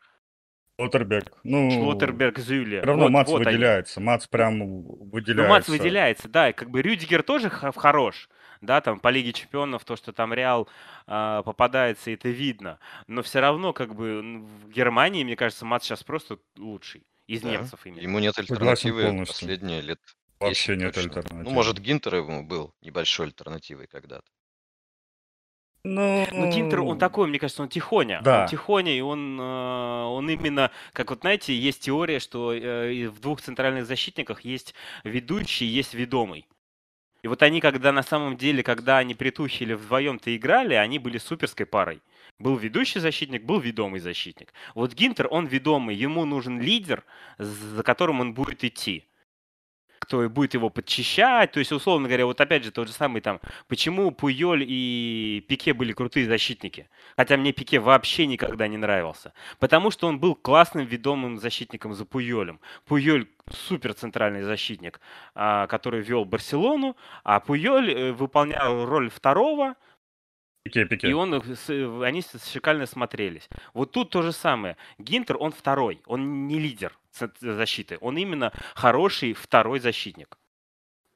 Шлоттербек. 0.78 1.32
Ну, 1.44 1.70
Шлоттерберг, 1.70 2.38
Зюле. 2.38 2.78
все 2.78 2.86
равно 2.86 3.04
Вот- 3.04 3.12
Мац 3.12 3.28
вот 3.28 3.46
они. 3.46 3.56
выделяется. 3.56 4.00
Мац 4.00 4.26
прям 4.26 4.82
выделяется. 4.82 5.42
Ну, 5.42 5.48
Мац 5.48 5.68
выделяется, 5.68 6.28
да, 6.28 6.50
и 6.50 6.52
как 6.52 6.70
бы 6.70 6.82
Рюдигер 6.82 7.22
тоже 7.22 7.50
хорош, 7.50 8.28
да, 8.62 8.80
там 8.80 8.98
по 9.00 9.08
Лиге 9.08 9.32
Чемпионов, 9.34 9.84
то, 9.84 9.96
что 9.96 10.12
там 10.12 10.32
Реал 10.32 10.68
а, 11.06 11.42
попадается, 11.42 12.10
это 12.10 12.28
видно, 12.30 12.78
но 13.08 13.22
все 13.22 13.40
равно, 13.40 13.72
как 13.74 13.94
бы, 13.94 14.22
в 14.40 14.70
Германии, 14.70 15.24
мне 15.24 15.36
кажется, 15.36 15.66
Мац 15.66 15.82
сейчас 15.84 16.02
просто 16.02 16.38
лучший, 16.56 17.02
из 17.26 17.42
Да. 17.42 17.50
немцев 17.50 17.84
именно. 17.84 18.00
Ему 18.00 18.18
нет 18.20 18.38
альтернативы 18.38 19.02
полностью. 19.02 19.34
последние 19.48 19.80
лет 19.82 20.00
Вообще 20.40 20.74
10 20.74 20.82
нет 20.84 20.94
точно. 20.94 21.10
альтернативы. 21.10 21.42
Ну, 21.44 21.50
может, 21.50 21.78
Гинтер 21.78 22.14
ему 22.16 22.42
был 22.44 22.72
небольшой 22.80 23.26
альтернативой 23.26 23.86
когда-то. 23.86 24.24
Ну, 25.84 26.26
Ну, 26.30 26.48
Гинтер, 26.48 26.80
он 26.82 26.96
такой, 26.98 27.26
мне 27.26 27.40
кажется, 27.40 27.62
он 27.62 27.68
тихоня. 27.68 28.20
Да. 28.22 28.42
Он 28.42 28.48
тихоня, 28.48 28.96
и 28.96 29.00
он, 29.00 29.36
э, 29.40 29.42
он 30.04 30.30
именно, 30.30 30.70
как 30.92 31.10
вот, 31.10 31.22
знаете, 31.22 31.56
есть 31.56 31.80
теория, 31.80 32.20
что 32.20 32.52
э, 32.52 33.08
в 33.08 33.18
двух 33.20 33.40
центральных 33.40 33.84
защитниках 33.86 34.42
есть 34.42 34.74
ведущий, 35.02 35.64
есть 35.66 35.94
ведомый. 35.94 36.46
И 37.22 37.28
вот 37.28 37.42
они, 37.42 37.60
когда 37.60 37.92
на 37.92 38.02
самом 38.02 38.36
деле, 38.36 38.62
когда 38.62 38.98
они 38.98 39.14
притухили 39.14 39.74
вдвоем-то 39.74 40.34
играли, 40.36 40.74
они 40.74 40.98
были 40.98 41.18
суперской 41.18 41.66
парой. 41.66 42.02
Был 42.38 42.56
ведущий 42.56 42.98
защитник, 42.98 43.44
был 43.44 43.60
ведомый 43.60 44.00
защитник. 44.00 44.52
Вот 44.74 44.94
Гинтер, 44.94 45.28
он 45.30 45.46
ведомый, 45.46 45.94
ему 45.94 46.24
нужен 46.24 46.60
лидер, 46.60 47.04
за 47.38 47.82
которым 47.84 48.20
он 48.20 48.34
будет 48.34 48.64
идти 48.64 49.06
кто 50.02 50.28
будет 50.28 50.54
его 50.54 50.68
подчищать. 50.68 51.52
То 51.52 51.60
есть, 51.60 51.70
условно 51.70 52.08
говоря, 52.08 52.26
вот 52.26 52.40
опять 52.40 52.64
же 52.64 52.72
тот 52.72 52.88
же 52.88 52.92
самый 52.92 53.20
там, 53.20 53.40
почему 53.68 54.10
Пуйоль 54.10 54.64
и 54.66 55.44
Пике 55.48 55.72
были 55.74 55.92
крутые 55.92 56.26
защитники, 56.26 56.88
хотя 57.16 57.36
мне 57.36 57.52
Пике 57.52 57.78
вообще 57.78 58.26
никогда 58.26 58.66
не 58.66 58.76
нравился, 58.76 59.32
потому 59.60 59.92
что 59.92 60.08
он 60.08 60.18
был 60.18 60.34
классным 60.34 60.84
ведомым 60.84 61.38
защитником 61.38 61.94
за 61.94 62.04
Пуйолем. 62.04 62.58
Пуйоль 62.84 63.28
супер 63.68 63.94
центральный 63.94 64.42
защитник, 64.42 65.00
а, 65.34 65.68
который 65.68 66.00
вел 66.00 66.24
Барселону, 66.24 66.96
а 67.22 67.38
Пуйоль 67.38 67.92
э, 67.92 68.12
выполнял 68.12 68.84
роль 68.84 69.08
второго, 69.08 69.76
Пике, 70.64 70.84
пике. 70.84 71.10
и 71.10 71.12
он, 71.12 71.42
они 72.04 72.22
шикарно 72.52 72.86
смотрелись. 72.86 73.48
Вот 73.74 73.92
тут 73.92 74.10
то 74.10 74.22
же 74.22 74.32
самое. 74.32 74.76
Гинтер, 74.98 75.36
он 75.38 75.52
второй, 75.52 76.00
он 76.06 76.46
не 76.46 76.58
лидер 76.58 76.96
защиты, 77.40 77.98
он 78.00 78.16
именно 78.16 78.52
хороший 78.74 79.34
второй 79.34 79.80
защитник. 79.80 80.38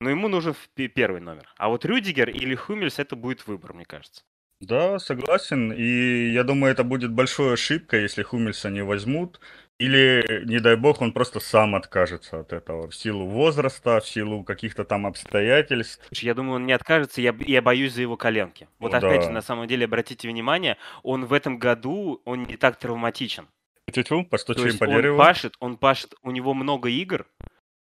Но 0.00 0.10
ему 0.10 0.28
нужен 0.28 0.54
первый 0.74 1.20
номер. 1.20 1.48
А 1.56 1.68
вот 1.68 1.84
Рюдигер 1.84 2.28
или 2.28 2.54
Хумельс 2.54 2.98
это 2.98 3.16
будет 3.16 3.46
выбор, 3.46 3.72
мне 3.72 3.84
кажется. 3.84 4.22
Да, 4.60 4.98
согласен. 4.98 5.72
И 5.72 6.30
я 6.30 6.42
думаю, 6.42 6.72
это 6.72 6.82
будет 6.82 7.12
большой 7.12 7.54
ошибкой, 7.54 8.02
если 8.02 8.22
Хумельса 8.22 8.70
не 8.70 8.82
возьмут. 8.82 9.40
Или, 9.78 10.44
не 10.46 10.58
дай 10.58 10.76
бог, 10.76 11.02
он 11.02 11.12
просто 11.12 11.38
сам 11.38 11.74
откажется 11.74 12.40
от 12.40 12.54
этого 12.54 12.88
в 12.88 12.94
силу 12.94 13.26
возраста, 13.26 14.00
в 14.00 14.08
силу 14.08 14.42
каких-то 14.42 14.84
там 14.84 15.06
обстоятельств. 15.06 16.06
Я 16.12 16.32
думаю, 16.32 16.56
он 16.56 16.66
не 16.66 16.72
откажется, 16.72 17.20
я, 17.20 17.34
я 17.40 17.60
боюсь 17.60 17.92
за 17.92 18.00
его 18.00 18.16
коленки. 18.16 18.68
Вот 18.78 18.94
О, 18.94 18.96
опять 18.96 19.20
да. 19.20 19.22
же, 19.26 19.30
на 19.30 19.42
самом 19.42 19.68
деле, 19.68 19.84
обратите 19.84 20.28
внимание, 20.28 20.78
он 21.02 21.26
в 21.26 21.34
этом 21.34 21.58
году, 21.58 22.22
он 22.24 22.44
не 22.44 22.56
так 22.56 22.78
травматичен. 22.78 23.48
То 23.92 24.24
постучим 24.24 24.78
по 24.78 24.84
он 24.84 24.96
дереву. 24.96 25.18
пашет, 25.18 25.54
он 25.60 25.76
пашет, 25.76 26.14
у 26.22 26.30
него 26.30 26.54
много 26.54 26.88
игр, 26.88 27.26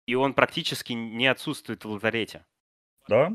и 0.07 0.15
он 0.15 0.33
практически 0.33 0.93
не 0.93 1.27
отсутствует 1.27 1.85
в 1.85 1.89
лазарете. 1.89 2.45
Да? 3.07 3.31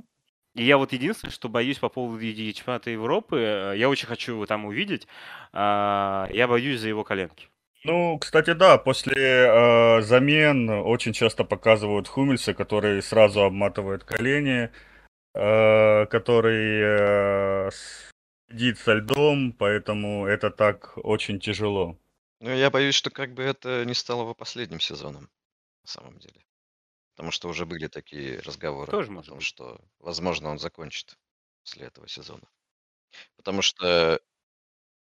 И 0.54 0.64
я 0.64 0.78
вот 0.78 0.92
единственное, 0.92 1.32
что 1.32 1.48
боюсь 1.48 1.78
по 1.78 1.88
поводу 1.88 2.20
чемпионата 2.20 2.90
Европы, 2.90 3.38
э, 3.38 3.74
я 3.76 3.88
очень 3.88 4.08
хочу 4.08 4.32
его 4.32 4.46
там 4.46 4.64
увидеть, 4.64 5.06
а, 5.52 6.28
я 6.32 6.48
боюсь 6.48 6.80
за 6.80 6.88
его 6.88 7.04
коленки. 7.04 7.48
Ну, 7.84 8.18
кстати, 8.18 8.52
да, 8.52 8.78
после 8.78 9.14
э, 9.14 10.02
замен 10.02 10.68
очень 10.68 11.12
часто 11.12 11.44
показывают 11.44 12.08
Хумельса, 12.08 12.52
который 12.52 13.00
сразу 13.00 13.42
обматывает 13.42 14.02
колени, 14.02 14.70
э, 15.34 16.06
который 16.06 16.80
э, 16.82 17.70
сидит 18.50 18.78
со 18.78 18.94
льдом, 18.94 19.52
поэтому 19.52 20.26
это 20.26 20.50
так 20.50 20.94
очень 20.96 21.38
тяжело. 21.38 21.96
Ну, 22.40 22.50
я 22.50 22.70
боюсь, 22.70 22.94
что 22.94 23.10
как 23.10 23.34
бы 23.34 23.42
это 23.42 23.84
не 23.84 23.94
стало 23.94 24.22
его 24.22 24.34
последним 24.34 24.80
сезоном, 24.80 25.30
на 25.82 25.88
самом 25.88 26.18
деле. 26.18 26.44
Потому 27.14 27.30
что 27.30 27.48
уже 27.48 27.66
были 27.66 27.86
такие 27.88 28.40
разговоры 28.40 28.90
Тоже 28.90 29.10
о 29.10 29.12
может 29.12 29.28
том, 29.28 29.38
быть. 29.38 29.46
что, 29.46 29.80
возможно, 29.98 30.50
он 30.50 30.58
закончит 30.58 31.18
после 31.62 31.86
этого 31.86 32.08
сезона. 32.08 32.48
Потому 33.36 33.62
что 33.62 34.20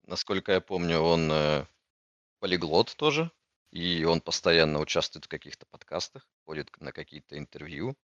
насколько 0.03 0.51
я 0.51 0.61
помню, 0.61 0.99
он 0.99 1.31
э, 1.31 1.65
полиглот 2.39 2.95
тоже, 2.97 3.31
и 3.71 4.03
он 4.05 4.21
постоянно 4.21 4.79
участвует 4.79 5.25
в 5.25 5.29
каких-то 5.29 5.65
подкастах, 5.67 6.27
ходит 6.45 6.69
на 6.79 6.91
какие-то 6.91 7.37
интервью. 7.37 7.95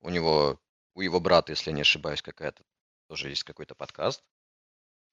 У 0.00 0.10
него, 0.10 0.60
у 0.94 1.00
его 1.02 1.20
брата, 1.20 1.52
если 1.52 1.70
я 1.70 1.76
не 1.76 1.82
ошибаюсь, 1.82 2.22
какая-то 2.22 2.64
тоже 3.08 3.28
есть 3.30 3.44
какой-то 3.44 3.74
подкаст. 3.74 4.24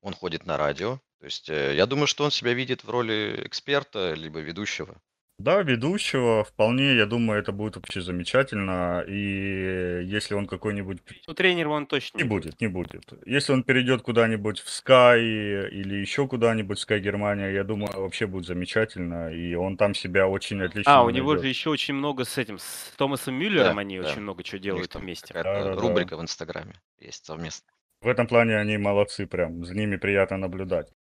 Он 0.02 0.14
ходит 0.14 0.46
на 0.46 0.58
радио. 0.58 1.00
То 1.20 1.26
есть 1.26 1.50
э, 1.50 1.76
я 1.76 1.86
думаю, 1.86 2.08
что 2.08 2.24
он 2.24 2.32
себя 2.32 2.54
видит 2.54 2.84
в 2.84 2.90
роли 2.90 3.42
эксперта 3.44 4.14
либо 4.14 4.40
ведущего. 4.40 5.02
Да, 5.40 5.62
ведущего 5.62 6.44
вполне, 6.44 6.96
я 6.96 7.06
думаю, 7.06 7.40
это 7.40 7.52
будет 7.52 7.76
вообще 7.76 8.02
замечательно. 8.02 9.04
И 9.08 10.04
если 10.04 10.34
он 10.34 10.48
какой-нибудь... 10.48 10.98
Ну, 11.28 11.34
тренером 11.36 11.74
он 11.74 11.86
точно 11.86 12.18
Не 12.18 12.24
будет, 12.24 12.60
не 12.60 12.68
будет. 12.68 13.14
Если 13.24 13.54
он 13.54 13.62
перейдет 13.62 14.02
куда-нибудь 14.02 14.60
в 14.60 14.68
Sky 14.68 15.70
или 15.70 15.96
еще 15.96 16.28
куда-нибудь 16.28 16.80
в 16.80 16.90
Sky 16.90 17.00
Германия, 17.00 17.52
я 17.52 17.64
думаю, 17.64 18.02
вообще 18.02 18.26
будет 18.26 18.48
замечательно. 18.48 19.32
И 19.32 19.54
он 19.54 19.78
там 19.78 19.94
себя 19.94 20.28
очень 20.28 20.60
отлично 20.60 20.92
А, 20.92 21.04
у 21.04 21.12
него 21.12 21.34
найдет. 21.34 21.44
же 21.44 21.50
еще 21.50 21.70
очень 21.70 21.94
много 21.94 22.24
с 22.26 22.36
этим, 22.40 22.58
с 22.58 22.94
Томасом 22.98 23.36
Мюллером 23.36 23.76
Да, 23.76 23.82
они 23.82 24.00
да. 24.00 24.10
очень 24.10 24.22
много 24.22 24.42
чего 24.42 24.58
делают 24.58 24.96
вместе. 24.96 25.36
Да-да-да. 25.36 25.76
рубрика 25.80 26.18
в 26.18 26.22
Инстаграме 26.22 26.74
есть 27.00 27.24
совместно. 27.28 27.72
В 28.02 28.08
этом 28.08 28.28
плане 28.28 28.58
они 28.58 28.78
молодцы 28.78 29.26
прям, 29.26 29.66
за 29.66 29.76
ними 29.76 29.98
приятно 29.98 30.38
наблюдать. 30.38 30.92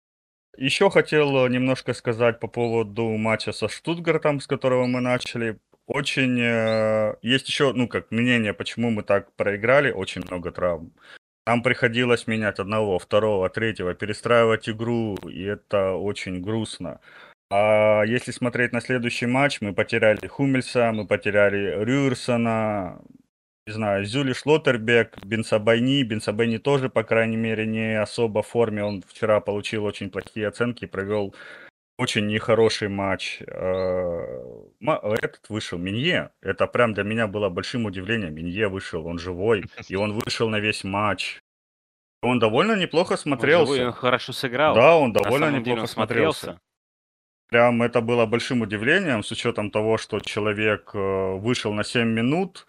Еще 0.58 0.90
хотел 0.90 1.46
э, 1.46 1.50
немножко 1.50 1.94
сказать 1.94 2.40
по 2.40 2.48
поводу 2.48 3.10
матча 3.18 3.52
со 3.52 3.68
Штутгартом, 3.68 4.40
с 4.40 4.48
которого 4.48 4.88
мы 4.88 5.02
начали. 5.02 5.60
Очень 5.86 6.40
э, 6.42 7.16
есть 7.22 7.48
еще, 7.48 7.74
ну 7.74 7.88
как 7.88 8.10
мнение, 8.12 8.54
почему 8.54 8.90
мы 8.90 9.04
так 9.04 9.36
проиграли, 9.36 9.92
очень 9.92 10.24
много 10.24 10.52
травм. 10.52 10.94
Нам 11.46 11.62
приходилось 11.62 12.28
менять 12.28 12.60
одного, 12.60 12.98
второго, 12.98 13.50
третьего, 13.50 13.94
перестраивать 13.94 14.68
игру, 14.68 15.16
и 15.30 15.44
это 15.44 15.94
очень 15.94 16.42
грустно. 16.42 17.00
А 17.50 18.04
если 18.04 18.32
смотреть 18.32 18.74
на 18.74 18.82
следующий 18.82 19.28
матч, 19.28 19.62
мы 19.62 19.74
потеряли 19.74 20.28
Хумельса, 20.28 20.92
мы 20.92 21.08
потеряли 21.08 21.84
Рюерсона, 21.86 23.00
не 23.68 23.74
знаю, 23.74 24.06
Зюли 24.06 24.32
Шлоттербек, 24.34 25.18
Бенсабайни. 25.26 26.02
Бенсабайни 26.04 26.58
тоже, 26.58 26.90
по 26.90 27.04
крайней 27.04 27.36
мере, 27.36 27.66
не 27.68 28.02
особо 28.02 28.42
в 28.42 28.48
форме. 28.48 28.84
Он 28.84 29.04
вчера 29.06 29.42
получил 29.42 29.84
очень 29.84 30.10
плохие 30.10 30.48
оценки, 30.48 30.86
провел 30.86 31.36
очень 31.98 32.28
нехороший 32.28 32.88
матч. 32.88 33.42
Э, 33.46 34.64
Этот 34.82 35.50
вышел, 35.50 35.78
Минье. 35.78 36.30
Это 36.42 36.66
прям 36.68 36.94
для 36.94 37.04
меня 37.04 37.28
было 37.28 37.50
большим 37.50 37.86
удивлением. 37.86 38.34
Минье 38.36 38.70
вышел, 38.70 39.06
он 39.06 39.20
живой, 39.20 39.66
и 39.90 39.96
он 39.96 40.14
вышел 40.14 40.50
на 40.50 40.60
весь 40.60 40.86
матч. 40.86 41.42
Он 42.22 42.40
довольно 42.40 42.76
неплохо 42.76 43.14
Он 43.14 43.18
живой, 43.18 43.22
смотрелся. 43.24 43.86
он 43.88 43.92
хорошо 43.92 44.32
сыграл. 44.34 44.76
Да, 44.76 44.96
он 44.96 45.12
довольно 45.12 45.52
неплохо 45.52 45.82
он 45.82 45.88
смотрелся. 45.88 46.40
смотрелся. 46.40 46.62
Прям 47.50 47.82
это 47.82 48.02
было 48.02 48.26
большим 48.26 48.62
удивлением, 48.62 49.24
с 49.24 49.32
учетом 49.32 49.72
того, 49.72 49.98
что 49.98 50.20
человек 50.20 50.92
э, 50.94 51.34
вышел 51.38 51.74
на 51.74 51.84
7 51.84 52.08
минут 52.08 52.68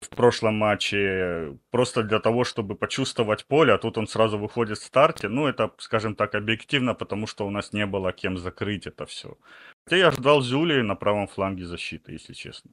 в 0.00 0.08
прошлом 0.10 0.54
матче 0.54 1.58
просто 1.70 2.02
для 2.02 2.20
того, 2.20 2.44
чтобы 2.44 2.76
почувствовать 2.76 3.46
поле, 3.46 3.72
а 3.72 3.78
тут 3.78 3.98
он 3.98 4.06
сразу 4.06 4.38
выходит 4.38 4.78
в 4.78 4.84
старте. 4.84 5.28
Ну, 5.28 5.46
это, 5.46 5.72
скажем 5.78 6.14
так, 6.14 6.34
объективно, 6.34 6.94
потому 6.94 7.26
что 7.26 7.46
у 7.46 7.50
нас 7.50 7.72
не 7.72 7.86
было 7.86 8.12
кем 8.12 8.38
закрыть 8.38 8.86
это 8.86 9.06
все. 9.06 9.36
Хотя 9.84 9.96
я 9.96 10.10
ждал 10.10 10.42
Зюли 10.42 10.82
на 10.82 10.94
правом 10.94 11.26
фланге 11.26 11.64
защиты, 11.64 12.12
если 12.12 12.32
честно. 12.32 12.70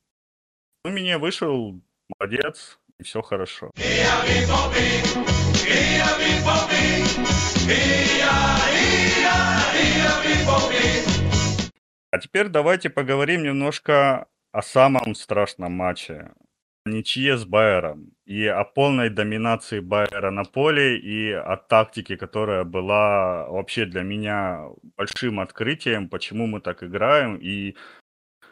Ну, 0.83 0.91
меня 0.91 1.17
вышел, 1.17 1.79
молодец, 2.19 2.79
и 2.99 3.03
все 3.03 3.21
хорошо. 3.21 3.71
А 12.11 12.17
теперь 12.19 12.47
давайте 12.49 12.89
поговорим 12.89 13.43
немножко 13.43 14.27
о 14.51 14.61
самом 14.61 15.15
страшном 15.15 15.73
матче. 15.73 16.31
Ничье 16.87 17.35
с 17.35 17.45
Байером. 17.45 18.11
И 18.25 18.45
о 18.45 18.63
полной 18.63 19.09
доминации 19.09 19.79
Байера 19.79 20.29
на 20.29 20.43
поле, 20.43 20.99
и 20.99 21.31
о 21.31 21.57
тактике, 21.57 22.15
которая 22.15 22.63
была 22.63 23.47
вообще 23.49 23.85
для 23.85 24.03
меня 24.03 24.67
большим 24.95 25.39
открытием, 25.39 26.09
почему 26.09 26.45
мы 26.45 26.61
так 26.61 26.83
играем, 26.83 27.37
и 27.37 27.75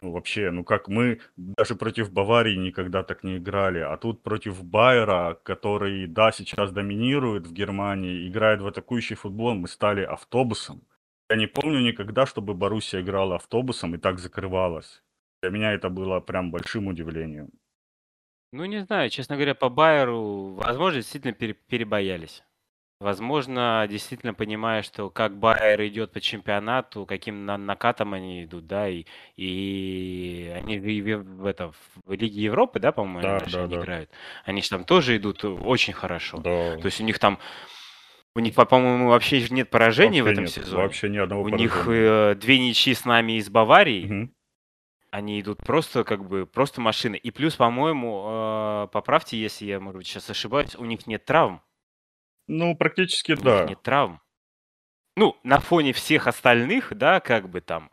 ну, 0.01 0.11
вообще, 0.11 0.51
ну 0.51 0.63
как 0.63 0.87
мы 0.87 1.21
даже 1.37 1.75
против 1.75 2.11
Баварии 2.11 2.55
никогда 2.55 3.03
так 3.03 3.23
не 3.23 3.37
играли, 3.37 3.79
а 3.79 3.97
тут 3.97 4.23
против 4.23 4.63
Байера, 4.63 5.39
который, 5.43 6.07
да, 6.07 6.31
сейчас 6.31 6.71
доминирует 6.71 7.47
в 7.47 7.53
Германии, 7.53 8.27
играет 8.27 8.61
в 8.61 8.67
атакующий 8.67 9.15
футбол, 9.15 9.53
мы 9.53 9.67
стали 9.67 10.01
автобусом. 10.01 10.81
Я 11.29 11.37
не 11.37 11.47
помню 11.47 11.79
никогда, 11.81 12.25
чтобы 12.25 12.53
Боруссия 12.53 13.01
играла 13.01 13.35
автобусом 13.35 13.95
и 13.95 13.97
так 13.97 14.19
закрывалась. 14.19 15.03
Для 15.41 15.51
меня 15.51 15.73
это 15.73 15.89
было 15.89 16.19
прям 16.19 16.51
большим 16.51 16.87
удивлением. 16.87 17.49
Ну, 18.53 18.65
не 18.65 18.81
знаю, 18.83 19.09
честно 19.09 19.35
говоря, 19.35 19.55
по 19.55 19.69
Байеру, 19.69 20.53
возможно, 20.53 20.99
действительно 20.99 21.33
пере- 21.33 21.55
перебоялись. 21.55 22.43
Возможно, 22.99 23.85
действительно 23.89 24.35
понимая, 24.35 24.83
что 24.83 25.09
как 25.09 25.35
Байер 25.37 25.83
идет 25.87 26.11
по 26.11 26.21
чемпионату, 26.21 27.07
каким 27.07 27.45
на- 27.47 27.57
накатом 27.57 28.13
они 28.13 28.43
идут, 28.43 28.67
да, 28.67 28.87
и, 28.87 29.05
и 29.35 30.53
они 30.55 30.75
и 30.75 31.01
в, 31.01 31.23
в 31.23 31.45
это, 31.47 31.71
в 32.05 32.11
Лиге 32.13 32.41
Европы, 32.43 32.79
да, 32.79 32.91
по-моему, 32.91 33.21
Да, 33.21 33.37
они, 33.37 33.51
да, 33.51 33.63
они 33.63 33.75
да. 33.75 33.81
играют. 33.81 34.09
Они 34.45 34.61
же 34.61 34.69
там 34.69 34.83
тоже 34.85 35.17
идут 35.17 35.43
очень 35.43 35.93
хорошо. 35.93 36.37
Да. 36.37 36.77
То 36.77 36.85
есть 36.85 37.01
у 37.01 37.03
них 37.03 37.17
там, 37.17 37.39
у 38.35 38.39
них, 38.39 38.53
по- 38.53 38.65
по-моему, 38.65 39.09
вообще 39.09 39.45
нет 39.49 39.71
поражений 39.71 40.21
в 40.21 40.25
Вообще 40.25 40.33
этом 40.33 40.43
нет, 40.45 40.53
сезоне. 40.53 40.83
Вообще 40.83 41.09
ни 41.09 41.17
одного 41.17 41.41
У 41.41 41.49
них 41.49 41.85
поражения. 41.85 42.31
э, 42.31 42.35
две 42.35 42.59
ничьи 42.59 42.93
с 42.93 43.03
нами 43.03 43.33
из 43.33 43.49
Баварии. 43.49 44.05
Мгм. 44.05 44.33
Они 45.13 45.39
идут 45.39 45.59
просто 45.59 46.03
как 46.03 46.27
бы 46.27 46.47
просто 46.47 46.81
машины. 46.81 47.15
И 47.15 47.29
плюс, 47.29 47.55
по-моему, 47.55 48.25
э, 48.25 48.87
поправьте, 48.91 49.37
если 49.37 49.65
я, 49.65 49.79
может 49.79 49.99
быть, 49.99 50.07
сейчас 50.07 50.27
ошибаюсь, 50.31 50.73
у 50.75 50.85
них 50.85 51.05
нет 51.05 51.23
травм. 51.23 51.61
Ну, 52.47 52.75
практически 52.75 53.33
У 53.33 53.35
них 53.35 53.43
да. 53.43 53.65
нет 53.67 53.79
травм. 53.83 54.21
Ну, 55.15 55.37
на 55.43 55.59
фоне 55.59 55.93
всех 55.93 56.25
остальных, 56.25 56.97
да, 56.97 57.19
как 57.19 57.47
бы 57.47 57.61
там, 57.61 57.91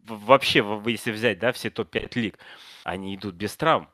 вообще, 0.00 0.64
если 0.86 1.12
взять, 1.12 1.38
да, 1.38 1.52
все 1.52 1.70
топ-5 1.70 2.16
лиг, 2.16 2.40
они 2.82 3.14
идут 3.14 3.36
без 3.36 3.56
травм. 3.56 3.88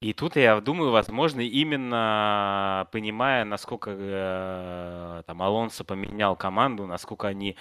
И 0.00 0.12
тут 0.12 0.36
я 0.36 0.60
думаю, 0.60 0.90
возможно, 0.90 1.40
именно 1.40 2.86
понимая, 2.92 3.46
насколько 3.46 3.90
э, 3.96 5.22
там 5.26 5.42
Алонсо 5.42 5.84
поменял 5.84 6.36
команду, 6.36 6.86
насколько 6.86 7.28
они 7.28 7.56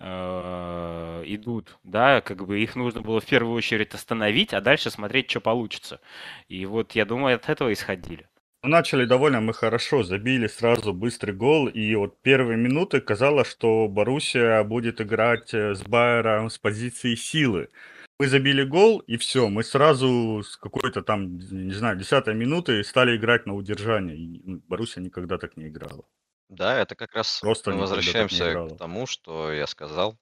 э, 0.00 1.22
идут, 1.26 1.78
да, 1.84 2.20
как 2.22 2.44
бы 2.44 2.60
их 2.60 2.74
нужно 2.74 3.02
было 3.02 3.20
в 3.20 3.26
первую 3.26 3.54
очередь 3.54 3.94
остановить, 3.94 4.52
а 4.52 4.60
дальше 4.60 4.90
смотреть, 4.90 5.30
что 5.30 5.40
получится. 5.40 6.00
И 6.48 6.66
вот 6.66 6.92
я 6.92 7.04
думаю, 7.04 7.36
от 7.36 7.48
этого 7.48 7.72
исходили. 7.72 8.28
Ну, 8.64 8.70
Начали 8.70 9.04
довольно 9.04 9.40
мы 9.40 9.54
хорошо, 9.54 10.02
забили 10.02 10.48
сразу 10.48 10.92
быстрый 10.92 11.32
гол, 11.32 11.68
и 11.68 11.94
вот 11.94 12.20
первые 12.20 12.56
минуты 12.56 13.00
казалось, 13.00 13.48
что 13.48 13.86
Боруссия 13.86 14.64
будет 14.64 15.00
играть 15.00 15.54
э, 15.54 15.74
с 15.74 15.82
Байером 15.82 16.50
с 16.50 16.58
позиции 16.58 17.14
силы. 17.14 17.68
Мы 18.18 18.28
забили 18.28 18.64
гол, 18.64 19.00
и 19.00 19.18
все, 19.18 19.48
мы 19.48 19.62
сразу 19.62 20.42
с 20.42 20.56
какой-то 20.56 21.02
там, 21.02 21.38
не 21.38 21.74
знаю, 21.74 21.98
десятой 21.98 22.34
минуты 22.34 22.82
стали 22.82 23.16
играть 23.16 23.44
на 23.44 23.54
удержание. 23.54 24.16
И 24.16 24.40
ну, 24.42 24.62
Боруссия 24.66 25.02
никогда 25.02 25.36
так 25.36 25.56
не 25.58 25.68
играла. 25.68 26.08
Да, 26.48 26.78
это 26.78 26.94
как 26.94 27.14
раз 27.14 27.40
Просто 27.40 27.72
мы 27.72 27.80
возвращаемся 27.80 28.68
к 28.68 28.78
тому, 28.78 29.06
что 29.06 29.52
я 29.52 29.66
сказал. 29.66 30.18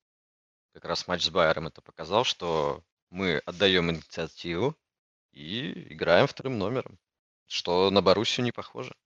Как 0.73 0.85
раз 0.87 1.07
матч 1.07 1.25
с 1.25 1.31
Байером 1.31 1.69
это 1.69 1.83
показал, 1.83 2.25
что 2.25 2.83
мы 3.11 3.39
отдаем 3.47 3.91
инициативу 3.93 4.77
и 5.31 5.93
играем 5.93 6.27
вторым 6.27 6.59
номером. 6.59 6.99
Что 7.47 7.91
на 7.91 8.03
Боруссию 8.03 8.45
не 8.45 8.53
похоже. 8.53 8.97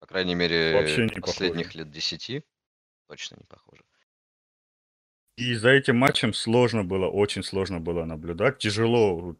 По 0.00 0.06
крайней 0.06 0.34
мере, 0.34 0.74
Вообще 0.74 1.04
не 1.04 1.20
последних 1.20 1.66
похоже. 1.68 1.78
лет 1.78 1.90
десяти 1.90 2.44
точно 3.06 3.36
не 3.36 3.44
похоже. 3.44 3.84
И 5.36 5.54
за 5.54 5.70
этим 5.70 5.96
матчем 5.96 6.32
сложно 6.32 6.84
было, 6.84 7.06
очень 7.08 7.42
сложно 7.42 7.80
было 7.80 8.04
наблюдать. 8.04 8.58
Тяжело 8.58 9.36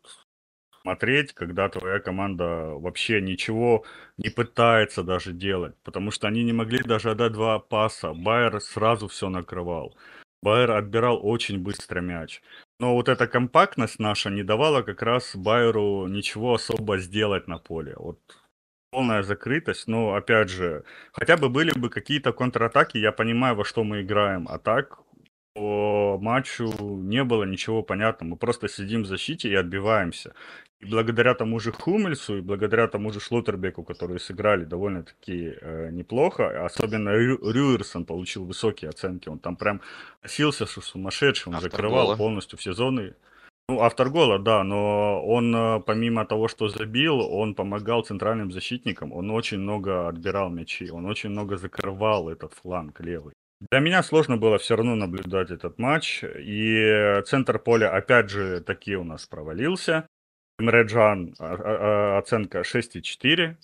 смотреть, 0.82 1.32
когда 1.32 1.68
твоя 1.68 2.00
команда 2.00 2.74
вообще 2.74 3.20
ничего 3.20 3.84
не 4.18 4.28
пытается 4.28 5.02
даже 5.02 5.32
делать, 5.32 5.74
потому 5.84 6.10
что 6.10 6.26
они 6.26 6.44
не 6.44 6.52
могли 6.52 6.82
даже 6.82 7.10
отдать 7.10 7.32
два 7.32 7.58
паса. 7.58 8.12
Байер 8.12 8.60
сразу 8.60 9.06
все 9.08 9.28
накрывал. 9.28 9.96
Байер 10.42 10.72
отбирал 10.72 11.20
очень 11.26 11.58
быстро 11.58 12.00
мяч. 12.00 12.42
Но 12.80 12.94
вот 12.94 13.08
эта 13.08 13.26
компактность 13.28 13.98
наша 14.00 14.30
не 14.30 14.42
давала 14.42 14.82
как 14.82 15.00
раз 15.00 15.36
Байеру 15.36 16.06
ничего 16.08 16.54
особо 16.54 16.98
сделать 16.98 17.48
на 17.48 17.58
поле. 17.58 17.94
Вот 17.96 18.18
полная 18.90 19.22
закрытость, 19.22 19.88
но 19.88 20.14
опять 20.14 20.50
же, 20.50 20.84
хотя 21.12 21.36
бы 21.36 21.48
были 21.48 21.72
бы 21.78 21.88
какие-то 21.88 22.32
контратаки, 22.32 22.98
я 22.98 23.12
понимаю, 23.12 23.54
во 23.54 23.64
что 23.64 23.84
мы 23.84 24.02
играем, 24.02 24.46
а 24.48 24.58
так 24.58 25.03
по 25.54 26.18
матчу 26.20 26.72
не 26.80 27.24
было 27.24 27.44
ничего 27.44 27.82
понятного. 27.82 28.30
Мы 28.30 28.36
просто 28.36 28.68
сидим 28.68 29.02
в 29.02 29.06
защите 29.06 29.48
и 29.48 29.54
отбиваемся. 29.54 30.34
И 30.80 30.86
благодаря 30.86 31.34
тому 31.34 31.60
же 31.60 31.72
Хумельсу, 31.72 32.38
и 32.38 32.40
благодаря 32.40 32.88
тому 32.88 33.12
же 33.12 33.20
Шлоттербеку, 33.20 33.84
которые 33.84 34.18
сыграли 34.18 34.64
довольно-таки 34.64 35.54
э, 35.60 35.90
неплохо, 35.92 36.64
особенно 36.64 37.10
Рю, 37.10 37.38
Рюерсон 37.50 38.04
получил 38.04 38.44
высокие 38.44 38.90
оценки. 38.90 39.28
Он 39.28 39.38
там 39.38 39.56
прям 39.56 39.80
носился 40.22 40.66
сумасшедший, 40.66 41.50
он 41.50 41.56
Автор 41.56 41.70
закрывал 41.70 42.06
гола. 42.06 42.16
полностью 42.16 42.58
все 42.58 42.72
зоны. 42.72 43.14
Ну, 43.68 43.80
автор 43.80 44.10
гола, 44.10 44.38
да, 44.38 44.62
но 44.64 45.24
он, 45.24 45.54
э, 45.54 45.80
помимо 45.86 46.26
того, 46.26 46.48
что 46.48 46.68
забил, 46.68 47.20
он 47.20 47.54
помогал 47.54 48.02
центральным 48.02 48.50
защитникам, 48.52 49.12
он 49.12 49.30
очень 49.30 49.58
много 49.58 50.08
отбирал 50.08 50.50
мячи, 50.50 50.90
он 50.90 51.06
очень 51.06 51.30
много 51.30 51.56
закрывал 51.56 52.28
этот 52.28 52.52
фланг 52.54 53.00
левый. 53.00 53.32
Для 53.70 53.80
меня 53.80 54.02
сложно 54.02 54.36
было 54.36 54.58
все 54.58 54.76
равно 54.76 54.94
наблюдать 54.94 55.50
этот 55.50 55.78
матч, 55.78 56.22
и 56.24 57.22
центр 57.26 57.58
поля 57.58 57.94
опять 57.94 58.30
же 58.30 58.60
таки 58.60 58.96
у 58.96 59.04
нас 59.04 59.26
провалился. 59.26 60.06
Эмре 60.58 60.82
Джан, 60.84 61.34
а- 61.38 61.54
а- 61.54 61.58
а, 62.16 62.18
оценка 62.18 62.62
6,4, 62.62 63.56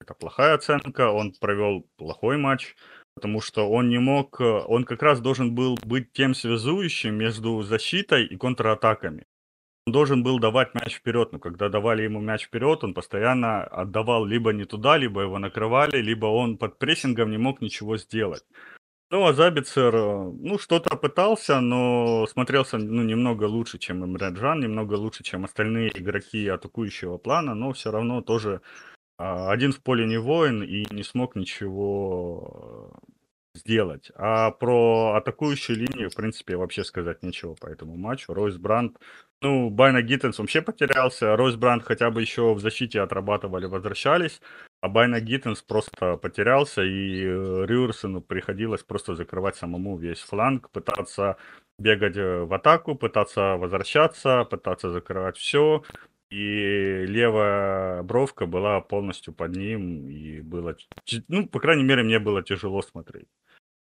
это 0.00 0.14
плохая 0.14 0.54
оценка, 0.54 1.10
он 1.10 1.32
провел 1.32 1.86
плохой 1.96 2.36
матч, 2.36 2.74
потому 3.14 3.40
что 3.40 3.68
он 3.70 3.88
не 3.88 3.98
мог, 3.98 4.40
он 4.40 4.84
как 4.84 5.02
раз 5.02 5.20
должен 5.20 5.54
был 5.54 5.78
быть 5.84 6.12
тем 6.12 6.34
связующим 6.34 7.14
между 7.14 7.62
защитой 7.62 8.24
и 8.24 8.36
контратаками. 8.36 9.26
Он 9.86 9.92
должен 9.92 10.22
был 10.22 10.38
давать 10.38 10.74
мяч 10.74 10.96
вперед, 10.96 11.32
но 11.32 11.38
когда 11.38 11.68
давали 11.68 12.02
ему 12.02 12.20
мяч 12.20 12.46
вперед, 12.46 12.84
он 12.84 12.94
постоянно 12.94 13.62
отдавал 13.64 14.24
либо 14.24 14.52
не 14.52 14.64
туда, 14.64 14.96
либо 14.96 15.22
его 15.22 15.38
накрывали, 15.38 15.98
либо 16.02 16.26
он 16.26 16.58
под 16.58 16.78
прессингом 16.78 17.30
не 17.30 17.38
мог 17.38 17.60
ничего 17.60 17.96
сделать. 17.96 18.44
Ну, 19.12 19.26
а 19.26 19.32
Забицер, 19.32 19.94
э, 19.94 20.30
ну, 20.40 20.56
что-то 20.58 20.96
пытался, 20.96 21.60
но 21.60 22.26
смотрелся, 22.28 22.78
ну, 22.78 23.02
немного 23.02 23.44
лучше, 23.44 23.78
чем 23.78 24.04
Эмре 24.04 24.28
Джан, 24.28 24.60
немного 24.60 24.94
лучше, 24.94 25.24
чем 25.24 25.44
остальные 25.44 25.90
игроки 25.98 26.46
атакующего 26.46 27.18
плана, 27.18 27.54
но 27.54 27.72
все 27.72 27.90
равно 27.90 28.22
тоже 28.22 28.60
а, 29.18 29.50
один 29.50 29.72
в 29.72 29.82
поле 29.82 30.06
не 30.06 30.18
воин 30.18 30.62
и 30.62 30.86
не 30.94 31.02
смог 31.02 31.36
ничего 31.36 32.92
э, 33.54 33.58
сделать. 33.58 34.12
А 34.14 34.52
про 34.52 35.14
атакующую 35.16 35.78
линию, 35.78 36.10
в 36.10 36.14
принципе, 36.14 36.56
вообще 36.56 36.84
сказать 36.84 37.22
нечего 37.22 37.54
по 37.54 37.66
этому 37.66 37.96
матчу. 37.96 38.32
Ройс 38.32 38.56
Бранд, 38.58 38.96
ну, 39.42 39.70
Байна 39.70 40.02
Гиттенс 40.02 40.38
вообще 40.38 40.62
потерялся. 40.62 41.36
Ройс 41.36 41.56
Бранд 41.56 41.82
хотя 41.82 42.10
бы 42.10 42.20
еще 42.20 42.54
в 42.54 42.60
защите 42.60 43.00
отрабатывали, 43.00 43.66
возвращались. 43.66 44.40
А 44.80 44.88
Байна 44.88 45.20
Гиттенс 45.20 45.60
просто 45.60 46.16
потерялся, 46.16 46.82
и 46.82 47.22
э, 47.24 47.66
Рюрсену 47.66 48.22
приходилось 48.22 48.82
просто 48.82 49.14
закрывать 49.14 49.56
самому 49.56 49.98
весь 49.98 50.20
фланг, 50.20 50.70
пытаться 50.70 51.36
бегать 51.78 52.16
э, 52.16 52.44
в 52.44 52.54
атаку, 52.54 52.94
пытаться 52.94 53.56
возвращаться, 53.56 54.44
пытаться 54.44 54.90
закрывать 54.90 55.36
все. 55.36 55.82
И 56.30 57.04
левая 57.06 58.02
бровка 58.04 58.46
была 58.46 58.80
полностью 58.80 59.34
под 59.34 59.56
ним, 59.56 60.08
и 60.08 60.40
было, 60.40 60.76
ну, 61.28 61.46
по 61.46 61.60
крайней 61.60 61.82
мере, 61.82 62.02
мне 62.02 62.18
было 62.18 62.42
тяжело 62.42 62.82
смотреть 62.82 63.28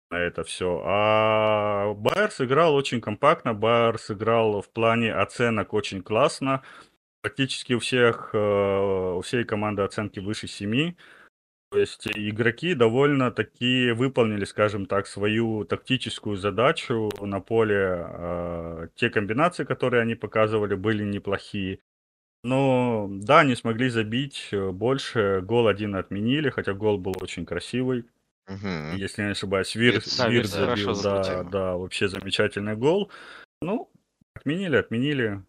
на 0.10 0.18
это 0.18 0.44
все. 0.44 0.82
А 0.86 1.94
Байер 1.94 2.32
сыграл 2.32 2.74
очень 2.76 3.02
компактно, 3.02 3.54
Байер 3.54 4.00
сыграл 4.00 4.62
в 4.62 4.70
плане 4.70 5.14
оценок 5.14 5.74
очень 5.74 6.02
классно. 6.02 6.64
Практически 7.22 7.74
у 7.74 7.80
всех, 7.80 8.30
э, 8.34 9.16
у 9.18 9.22
всей 9.22 9.44
команды 9.44 9.82
оценки 9.82 10.20
выше 10.20 10.48
7. 10.48 10.94
То 11.70 11.80
есть 11.80 12.08
игроки 12.08 12.76
довольно-таки 12.76 13.92
выполнили, 13.92 14.46
скажем 14.46 14.86
так, 14.86 15.06
свою 15.08 15.66
тактическую 15.66 16.38
задачу 16.38 17.10
на 17.20 17.42
поле. 17.42 18.06
Э, 18.08 18.88
Те 18.96 19.10
комбинации, 19.10 19.66
которые 19.66 20.02
они 20.02 20.16
показывали, 20.16 20.76
были 20.76 21.04
неплохие. 21.04 21.80
Но 22.44 23.08
да, 23.10 23.44
не 23.44 23.56
смогли 23.56 23.90
забить 23.90 24.50
э, 24.52 24.70
больше. 24.72 25.42
Гол 25.42 25.68
один 25.68 25.96
отменили, 25.96 26.50
хотя 26.50 26.74
гол 26.74 26.98
был 26.98 27.14
очень 27.22 27.46
красивый. 27.46 28.06
Мгм. 28.48 28.96
Если 28.96 29.22
я 29.22 29.28
не 29.28 29.32
ошибаюсь, 29.34 29.76
Вир, 29.76 29.96
Вир 30.30 30.48
хорошо 30.48 30.94
забил, 30.94 31.04
да, 31.04 31.24
забил. 31.24 31.50
да, 31.50 31.76
вообще 31.76 32.08
замечательный 32.08 32.78
гол. 32.78 33.12
Ну, 33.62 33.92
отменили, 34.34 34.78
отменили. 34.78 35.44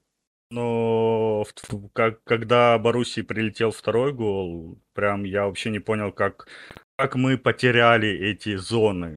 Но 0.50 1.44
как, 1.92 2.24
когда 2.24 2.78
Боруссии 2.78 3.20
прилетел 3.20 3.70
второй 3.70 4.12
гол, 4.12 4.78
прям 4.94 5.24
я 5.24 5.44
вообще 5.44 5.70
не 5.70 5.78
понял, 5.78 6.10
как, 6.10 6.48
как 6.96 7.16
мы 7.16 7.36
потеряли 7.36 8.08
эти 8.08 8.56
зоны. 8.56 9.16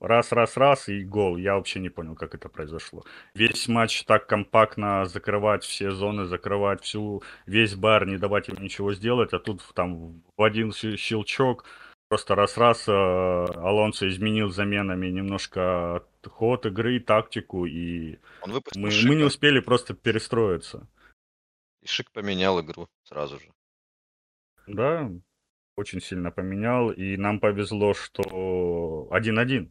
Раз, 0.00 0.32
раз, 0.32 0.56
раз 0.56 0.88
и 0.88 1.04
гол. 1.04 1.36
Я 1.36 1.54
вообще 1.54 1.78
не 1.80 1.88
понял, 1.88 2.16
как 2.16 2.34
это 2.34 2.48
произошло. 2.48 3.04
Весь 3.34 3.68
матч 3.68 4.04
так 4.04 4.26
компактно 4.26 5.06
закрывать 5.06 5.64
все 5.64 5.92
зоны, 5.92 6.24
закрывать 6.24 6.82
всю 6.82 7.22
весь 7.46 7.74
бар, 7.74 8.06
не 8.06 8.18
давать 8.18 8.48
им 8.48 8.56
ничего 8.62 8.92
сделать, 8.92 9.32
а 9.32 9.38
тут 9.38 9.62
там 9.74 10.22
в 10.36 10.42
один 10.42 10.72
щелчок 10.72 11.64
просто 12.14 12.36
раз-раз 12.36 12.84
э, 12.88 12.92
Алонсо 12.92 14.08
изменил 14.08 14.48
заменами 14.50 15.08
немножко 15.08 16.04
ход 16.24 16.64
игры, 16.64 17.00
тактику, 17.00 17.66
и 17.66 18.18
мы, 18.46 18.62
мы 18.76 19.14
не 19.16 19.24
успели 19.24 19.58
просто 19.58 19.94
перестроиться. 19.94 20.86
и 21.82 21.88
Шик 21.88 22.12
поменял 22.12 22.60
игру 22.60 22.86
сразу 23.02 23.40
же. 23.40 23.46
Да, 24.68 25.10
очень 25.76 26.00
сильно 26.00 26.30
поменял, 26.30 26.92
и 26.92 27.16
нам 27.16 27.40
повезло, 27.40 27.94
что 27.94 29.08
1-1 29.10 29.68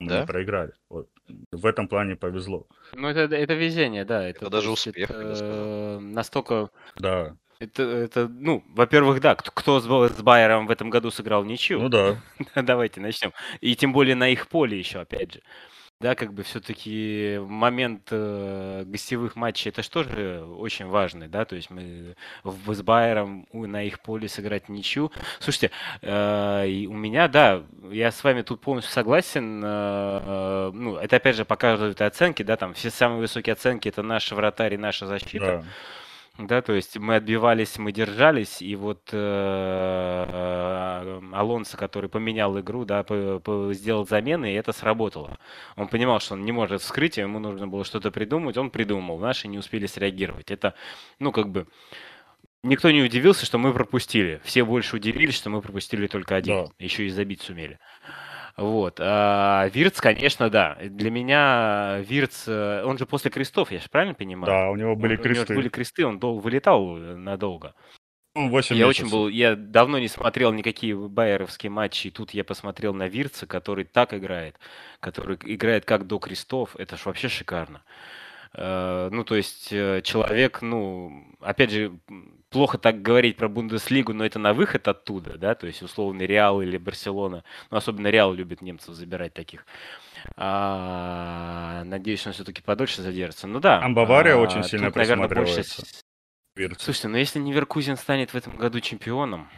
мы 0.00 0.08
Да? 0.08 0.20
не 0.20 0.26
проиграли. 0.26 0.72
Вот. 0.88 1.10
В 1.52 1.66
этом 1.66 1.86
плане 1.86 2.16
повезло. 2.16 2.66
Ну, 2.94 3.08
это, 3.08 3.34
это 3.36 3.52
везение, 3.54 4.06
да. 4.06 4.22
Это, 4.22 4.38
Это 4.38 4.44
то 4.46 4.50
даже 4.50 4.70
успех, 4.70 4.96
я 4.96 5.06
бы 5.06 5.34
сказал. 5.36 5.54
это 5.54 6.00
настолько... 6.00 6.70
Да, 6.96 7.36
Это, 7.60 7.82
это, 7.82 8.28
ну, 8.28 8.64
во-первых, 8.74 9.20
да, 9.20 9.34
кто, 9.34 9.50
кто 9.50 9.80
с, 9.80 9.84
с 9.84 10.22
Байером 10.22 10.66
в 10.66 10.70
этом 10.70 10.90
году 10.90 11.10
сыграл 11.10 11.44
ничью, 11.44 11.80
ну 11.80 11.88
да. 11.88 12.16
давайте 12.54 13.00
начнем. 13.00 13.32
И 13.60 13.76
тем 13.76 13.92
более 13.92 14.14
на 14.14 14.28
их 14.28 14.48
поле 14.48 14.78
еще, 14.78 15.00
опять 15.00 15.34
же. 15.34 15.40
Да, 16.00 16.16
как 16.16 16.34
бы 16.34 16.42
все-таки 16.42 17.40
момент 17.46 18.08
э, 18.10 18.82
гостевых 18.84 19.36
матчей, 19.36 19.70
это 19.70 19.82
же 19.82 20.44
очень 20.58 20.86
важный, 20.86 21.28
да, 21.28 21.44
то 21.44 21.54
есть 21.54 21.70
мы 21.70 22.16
в, 22.42 22.74
с 22.74 22.82
Байером 22.82 23.46
на 23.52 23.84
их 23.84 24.00
поле 24.00 24.28
сыграть 24.28 24.68
ничью. 24.68 25.12
Слушайте, 25.38 25.70
э, 26.02 26.84
у 26.88 26.94
меня, 26.94 27.28
да, 27.28 27.62
я 27.90 28.10
с 28.10 28.22
вами 28.24 28.42
тут 28.42 28.60
полностью 28.60 28.92
согласен, 28.92 29.62
э, 29.64 29.68
э, 29.68 30.70
ну, 30.74 30.96
это 30.96 31.16
опять 31.16 31.36
же 31.36 31.44
показывают 31.44 32.02
оценки, 32.02 32.42
да, 32.42 32.56
там 32.56 32.74
все 32.74 32.90
самые 32.90 33.20
высокие 33.20 33.52
оценки, 33.52 33.88
это 33.88 34.02
наш 34.02 34.30
вратарь 34.32 34.74
и 34.74 34.76
наша 34.76 35.06
защита. 35.06 35.62
Да. 35.62 35.64
Да, 36.36 36.62
то 36.62 36.72
есть 36.72 36.98
мы 36.98 37.14
отбивались, 37.14 37.78
мы 37.78 37.92
держались, 37.92 38.60
и 38.60 38.74
вот 38.74 39.10
э, 39.12 39.16
э, 40.28 41.20
Алонсо, 41.32 41.76
который 41.76 42.10
поменял 42.10 42.58
игру, 42.58 42.84
да, 42.84 43.04
по- 43.04 43.38
по- 43.38 43.72
сделал 43.72 44.04
замены, 44.04 44.50
и 44.52 44.56
это 44.56 44.72
сработало. 44.72 45.38
Он 45.76 45.86
понимал, 45.86 46.18
что 46.18 46.34
он 46.34 46.44
не 46.44 46.50
может 46.50 46.82
вскрыть, 46.82 47.18
ему 47.18 47.38
нужно 47.38 47.68
было 47.68 47.84
что-то 47.84 48.10
придумать, 48.10 48.56
он 48.56 48.70
придумал, 48.70 49.18
наши 49.18 49.46
не 49.46 49.58
успели 49.58 49.86
среагировать. 49.86 50.50
Это, 50.50 50.74
ну, 51.20 51.30
как 51.30 51.50
бы, 51.50 51.68
никто 52.64 52.90
не 52.90 53.02
удивился, 53.02 53.46
что 53.46 53.58
мы 53.58 53.72
пропустили. 53.72 54.40
Все 54.42 54.64
больше 54.64 54.96
удивились, 54.96 55.36
что 55.36 55.50
мы 55.50 55.62
пропустили 55.62 56.08
только 56.08 56.34
один, 56.34 56.64
Да. 56.64 56.70
еще 56.80 57.06
и 57.06 57.10
забить 57.10 57.42
сумели. 57.42 57.78
Вот. 58.56 58.98
А 59.00 59.68
Вирц, 59.72 60.00
конечно, 60.00 60.48
да. 60.50 60.78
Для 60.80 61.10
меня 61.10 61.98
Вирц, 62.08 62.44
э, 62.46 62.84
он 62.84 62.98
же 62.98 63.06
после 63.06 63.30
крестов, 63.30 63.72
я 63.72 63.80
же 63.80 63.88
правильно 63.90 64.14
понимаю? 64.14 64.46
Да, 64.46 64.70
у 64.70 64.76
него 64.76 64.94
были 64.94 65.14
Он- 65.14 65.20
У 65.20 65.24
него 65.24 65.34
кресты. 65.34 65.54
были 65.54 65.68
кресты, 65.68 66.06
он 66.06 66.18
дол- 66.20 66.38
вылетал 66.38 66.96
э, 66.96 67.16
надолго. 67.16 67.74
Ну, 68.36 68.48
8 68.50 68.76
Я 68.76 68.86
месяцев. 68.86 69.06
очень 69.06 69.12
был, 69.12 69.28
я 69.28 69.54
давно 69.56 69.98
не 69.98 70.08
смотрел 70.08 70.52
никакие 70.52 70.96
байеровские 70.96 71.70
матчи, 71.70 72.08
и 72.08 72.10
тут 72.10 72.32
я 72.32 72.42
посмотрел 72.44 72.92
на 72.94 73.08
Вирца, 73.08 73.46
который 73.46 73.84
так 73.84 74.12
играет, 74.14 74.58
который 75.00 75.36
играет 75.44 75.84
как 75.84 76.06
до 76.06 76.18
крестов, 76.18 76.74
это 76.76 76.96
ж 76.96 77.06
вообще 77.06 77.28
шикарно. 77.28 77.82
Э, 78.56 79.08
Ну, 79.12 79.24
то 79.24 79.34
есть 79.34 79.68
человек, 79.68 80.62
ну, 80.62 81.26
опять 81.40 81.70
же, 81.72 81.92
плохо 82.54 82.78
так 82.78 83.02
говорить 83.02 83.36
про 83.36 83.48
Бундеслигу, 83.48 84.12
но 84.12 84.24
это 84.24 84.38
на 84.38 84.52
выход 84.52 84.86
оттуда, 84.86 85.36
да, 85.36 85.56
то 85.56 85.66
есть 85.66 85.82
условный 85.82 86.24
Реал 86.24 86.62
или 86.62 86.76
Барселона, 86.78 87.42
ну, 87.68 87.76
особенно 87.76 88.06
Реал 88.06 88.32
любит 88.32 88.62
немцев 88.62 88.94
забирать 88.94 89.34
таких. 89.34 89.66
А, 90.36 91.82
Надеюсь, 91.84 92.24
он 92.28 92.32
все-таки 92.32 92.62
подольше 92.62 93.02
задержится. 93.02 93.48
Ну 93.48 93.58
да. 93.58 93.80
Там 93.80 93.92
Бавария 93.92 94.34
а, 94.34 94.36
очень 94.36 94.62
сильно 94.62 94.86
тут, 94.86 94.96
наверное, 94.96 95.28
больше. 95.28 95.64
Слушайте, 96.78 97.08
ну 97.08 97.16
если 97.16 97.40
Неверкузин 97.40 97.96
станет 97.96 98.30
в 98.30 98.36
этом 98.36 98.56
году 98.56 98.78
чемпионом, 98.78 99.50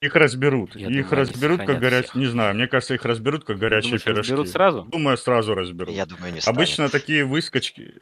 Их 0.00 0.14
разберут. 0.14 0.74
Я 0.76 0.86
их 0.88 1.08
думаю, 1.10 1.10
разберут, 1.26 1.60
как 1.66 1.78
горячие... 1.78 2.10
Не 2.14 2.26
знаю, 2.26 2.54
мне 2.54 2.66
кажется, 2.66 2.94
их 2.94 3.04
разберут, 3.04 3.44
как 3.44 3.58
горячие 3.58 3.90
думаешь, 3.90 4.04
пирожки. 4.04 4.32
разберут 4.32 4.48
сразу? 4.48 4.82
Думаю, 4.84 5.18
сразу 5.18 5.54
разберут. 5.54 5.94
Я 5.94 6.06
думаю, 6.06 6.32
не 6.32 6.40
станет. 6.40 6.56
Обычно 6.56 6.88
такие 6.88 7.26
выскочки, 7.26 7.92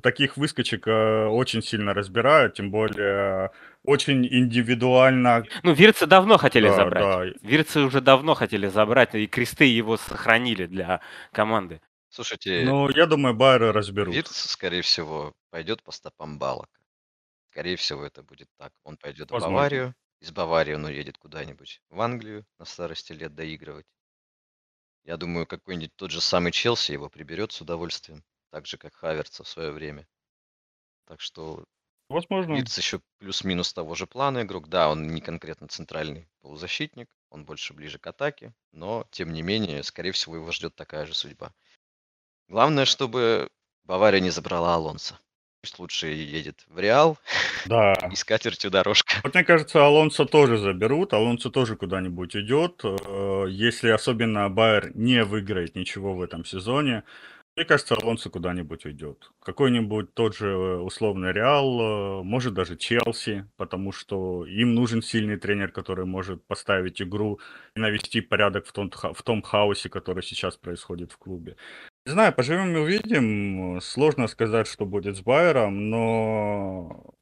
таких 0.00 0.36
выскочек 0.36 0.86
э, 0.86 1.26
очень 1.26 1.60
сильно 1.60 1.94
разбирают, 1.94 2.54
тем 2.54 2.70
более 2.70 3.46
э, 3.46 3.48
очень 3.82 4.24
индивидуально. 4.24 5.44
Ну, 5.64 5.72
Вирца 5.72 6.06
давно 6.06 6.38
хотели 6.38 6.68
Да, 6.68 6.76
забрать. 6.76 7.32
да. 7.34 7.48
Вирца 7.48 7.80
уже 7.84 8.00
давно 8.00 8.34
хотели 8.34 8.68
забрать, 8.68 9.16
и 9.16 9.26
кресты 9.26 9.64
его 9.64 9.96
сохранили 9.96 10.66
для 10.66 11.00
команды. 11.32 11.80
Слушайте, 12.08 12.62
Ну, 12.64 12.88
я 12.90 13.06
думаю, 13.06 13.34
Байера 13.34 13.72
разберут. 13.72 14.14
Вирц, 14.14 14.30
скорее 14.30 14.82
всего, 14.82 15.34
пойдет 15.50 15.82
по 15.82 15.90
стопам 15.90 16.38
Балака. 16.38 16.70
Скорее 17.50 17.74
всего, 17.76 18.04
это 18.04 18.22
будет 18.22 18.46
так. 18.58 18.70
Он 18.84 18.96
пойдет 18.96 19.30
в 19.30 19.32
Возможно. 19.32 19.56
Баварию. 19.56 19.94
Из 20.20 20.30
Баварии 20.32 20.74
он 20.74 20.84
уедет 20.84 21.18
куда-нибудь 21.18 21.82
в 21.90 22.00
Англию 22.00 22.46
на 22.58 22.64
старости 22.64 23.12
лет 23.12 23.34
доигрывать. 23.34 23.86
Я 25.04 25.16
думаю, 25.16 25.46
какой-нибудь 25.46 25.94
тот 25.96 26.10
же 26.10 26.20
самый 26.20 26.52
Челси 26.52 26.92
его 26.92 27.08
приберет 27.08 27.52
с 27.52 27.60
удовольствием. 27.60 28.24
Так 28.50 28.66
же, 28.66 28.78
как 28.78 28.94
Хаверца 28.94 29.44
в 29.44 29.48
свое 29.48 29.70
время. 29.70 30.06
Так 31.06 31.20
что 31.20 31.64
Возможно. 32.08 32.54
Вирц 32.54 32.78
еще 32.78 33.02
плюс-минус 33.18 33.72
того 33.72 33.94
же 33.94 34.06
плана 34.06 34.42
игрок. 34.42 34.68
Да, 34.68 34.90
он 34.90 35.08
не 35.08 35.20
конкретно 35.20 35.68
центральный 35.68 36.26
полузащитник, 36.40 37.14
он 37.28 37.44
больше 37.44 37.74
ближе 37.74 37.98
к 37.98 38.06
атаке, 38.06 38.54
но, 38.72 39.06
тем 39.10 39.32
не 39.32 39.42
менее, 39.42 39.82
скорее 39.82 40.12
всего, 40.12 40.36
его 40.36 40.50
ждет 40.50 40.74
такая 40.74 41.04
же 41.04 41.14
судьба. 41.14 41.52
Главное, 42.48 42.86
чтобы 42.86 43.50
Бавария 43.84 44.20
не 44.20 44.30
забрала 44.30 44.74
Алонса. 44.74 45.20
Пусть 45.62 45.78
лучше 45.80 46.06
едет 46.06 46.64
в 46.68 46.78
Реал 46.78 47.18
Да. 47.66 47.92
и 48.12 48.14
с 48.14 48.24
катертью 48.24 48.70
дорожка. 48.70 49.16
Вот 49.24 49.34
мне 49.34 49.42
кажется, 49.42 49.84
Алонсо 49.84 50.24
тоже 50.24 50.56
заберут, 50.56 51.12
Алонсо 51.12 51.50
тоже 51.50 51.74
куда-нибудь 51.74 52.36
идет. 52.36 52.80
Э, 52.84 53.46
Если 53.48 53.88
особенно 53.88 54.48
Байер 54.48 54.96
не 54.96 55.24
выиграет 55.24 55.74
ничего 55.74 56.14
в 56.14 56.22
этом 56.22 56.44
сезоне, 56.44 57.02
мне 57.56 57.64
кажется, 57.64 57.96
Алонсо 57.96 58.30
куда-нибудь 58.30 58.86
уйдет. 58.86 59.32
Какой-нибудь 59.42 60.14
тот 60.14 60.36
же 60.36 60.46
э, 60.46 60.76
условный 60.76 61.32
Реал, 61.32 62.20
э, 62.20 62.22
может 62.22 62.54
даже 62.54 62.76
Челси, 62.76 63.48
потому 63.56 63.90
что 63.90 64.46
им 64.46 64.74
нужен 64.74 65.02
сильный 65.02 65.38
тренер, 65.38 65.72
который 65.72 66.04
может 66.06 66.46
поставить 66.46 67.02
игру 67.02 67.40
и 67.74 67.80
навести 67.80 68.20
порядок 68.20 68.64
в 68.64 68.70
том, 68.70 68.92
в 68.92 69.22
том 69.24 69.42
хаосе, 69.42 69.88
который 69.88 70.22
сейчас 70.22 70.56
происходит 70.56 71.10
в 71.10 71.18
клубе. 71.18 71.56
Не 72.08 72.12
знаю, 72.12 72.32
поживем 72.32 72.74
и 72.74 72.80
увидим. 72.80 73.82
Сложно 73.82 74.28
сказать, 74.28 74.66
что 74.66 74.86
будет 74.86 75.18
с 75.18 75.20
Байером, 75.20 75.90
но 75.90 77.12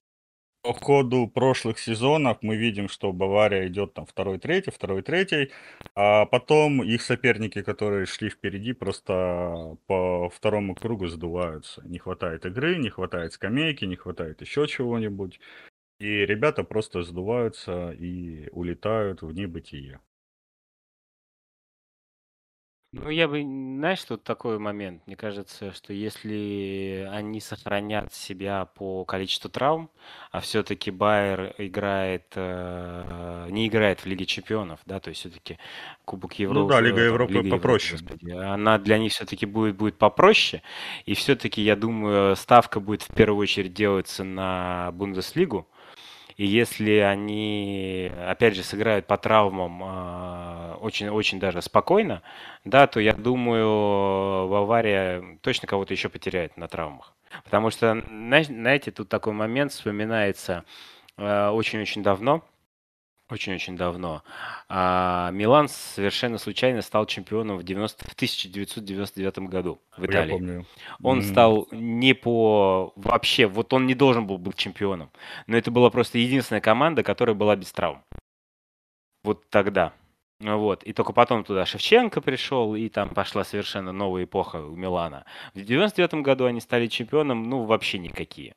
по 0.63 0.75
ходу 0.75 1.27
прошлых 1.27 1.81
сезонов 1.81 2.39
мы 2.41 2.55
видим, 2.55 2.89
что 2.89 3.13
Бавария 3.13 3.67
идет 3.67 3.95
там 3.95 4.07
второй, 4.07 4.39
третий, 4.39 4.71
второй, 4.71 5.03
третий, 5.03 5.51
а 5.97 6.25
потом 6.27 6.85
их 6.85 7.03
соперники, 7.03 7.63
которые 7.63 8.07
шли 8.07 8.31
впереди, 8.31 8.75
просто 8.75 9.77
по 9.89 10.29
второму 10.29 10.77
кругу 10.77 11.09
сдуваются. 11.09 11.83
Не 11.85 11.99
хватает 11.99 12.47
игры, 12.47 12.77
не 12.79 12.91
хватает 12.91 13.33
скамейки, 13.33 13.85
не 13.87 13.97
хватает 13.97 14.41
еще 14.41 14.69
чего-нибудь. 14.69 15.41
И 15.99 16.07
ребята 16.07 16.63
просто 16.63 17.03
сдуваются 17.03 17.91
и 17.91 18.49
улетают 18.53 19.23
в 19.23 19.33
небытие. 19.33 19.99
Ну, 22.99 23.11
я 23.11 23.29
бы, 23.29 23.43
знаешь, 23.43 24.03
тут 24.05 24.25
такой 24.25 24.59
момент. 24.59 25.03
Мне 25.07 25.17
кажется, 25.17 25.73
что 25.73 25.93
если 25.93 27.07
они 27.13 27.41
сохранят 27.41 28.15
себя 28.15 28.65
по 28.65 29.05
количеству 29.05 29.51
травм, 29.51 29.91
а 30.31 30.41
все-таки 30.41 30.91
Байер 30.91 31.55
играет, 31.59 32.33
э, 32.35 33.49
не 33.51 33.67
играет 33.69 34.01
в 34.01 34.07
Лиге 34.07 34.25
Чемпионов, 34.25 34.81
да, 34.87 34.99
то 35.01 35.11
есть 35.11 35.21
все-таки 35.21 35.59
Кубок 36.07 36.35
Европы, 36.39 36.61
Ну 36.61 36.67
да, 36.69 36.81
Лига 36.81 37.01
там, 37.01 37.05
Европы 37.05 37.33
Лига 37.33 37.49
Европы, 37.49 37.49
попроще. 37.49 37.93
господи, 37.93 38.31
она 38.31 38.79
для 38.79 38.99
них 38.99 39.13
все-таки 39.13 39.45
будет, 39.47 39.77
будет 39.77 39.99
попроще, 39.99 40.63
и 41.05 41.15
все-таки, 41.15 41.61
я 41.63 41.77
думаю, 41.77 42.35
ставка 42.37 42.81
будет 42.81 43.03
в 43.03 43.13
первую 43.15 43.43
очередь 43.43 43.75
делаться 43.75 44.25
на 44.25 44.91
Бундеслигу, 44.93 45.69
и 46.37 46.47
если 46.47 46.93
они, 46.99 48.13
опять 48.29 48.55
же, 48.57 48.63
сыграют 48.63 49.07
по 49.07 49.17
травмам 49.19 49.83
очень-очень 50.87 51.39
даже 51.41 51.61
спокойно, 51.63 52.23
да, 52.65 52.87
то 52.87 53.01
я 53.01 53.13
думаю, 53.13 54.49
Бавария 54.49 55.39
точно 55.43 55.67
кого-то 55.69 55.93
еще 55.93 56.09
потеряет 56.09 56.57
на 56.57 56.69
травмах. 56.69 57.13
Потому 57.45 57.71
что, 57.71 58.03
зна- 58.09 58.45
знаете, 58.45 58.91
тут 58.93 59.09
такой 59.09 59.33
момент 59.33 59.73
вспоминается 59.73 60.65
э, 61.19 61.49
очень-очень 61.49 62.03
давно, 62.03 62.43
очень-очень 63.29 63.77
давно. 63.77 64.23
А, 64.69 65.31
Милан 65.33 65.69
совершенно 65.69 66.39
случайно 66.39 66.81
стал 66.83 67.07
чемпионом 67.07 67.59
в, 67.59 67.65
90, 67.65 68.05
в 68.09 68.15
1999 68.15 69.39
году 69.51 69.81
в 69.97 70.05
Я 70.05 70.07
Италии. 70.07 70.31
помню. 70.31 70.65
Он 71.03 71.19
М, 71.19 71.25
стал 71.25 71.67
не 71.73 72.15
по... 72.15 72.93
Вообще, 72.97 73.47
вот 73.47 73.73
он 73.73 73.87
не 73.87 73.95
должен 73.95 74.27
был 74.29 74.39
быть 74.39 74.57
чемпионом. 74.57 75.11
Но 75.49 75.57
это 75.57 75.73
была 75.73 75.91
просто 75.91 76.19
единственная 76.19 76.61
команда, 76.61 77.03
которая 77.03 77.35
была 77.35 77.57
без 77.57 77.73
травм. 77.73 78.05
Вот 79.25 79.49
тогда. 79.51 79.93
Вот. 80.41 80.83
И 80.83 80.93
только 80.93 81.13
потом 81.13 81.45
туда 81.45 81.65
Шевченко 81.65 82.21
пришел, 82.21 82.75
и 82.75 82.89
там 82.89 83.09
пошла 83.11 83.43
совершенно 83.45 83.93
новая 83.93 84.25
эпоха 84.25 84.57
у 84.57 84.77
Милана. 84.77 85.25
В 85.55 85.63
99 85.63 86.23
году 86.23 86.45
они 86.45 86.61
стали 86.61 86.89
чемпионом, 86.89 87.45
ну, 87.45 87.65
вообще 87.65 87.99
никакие. 87.99 88.55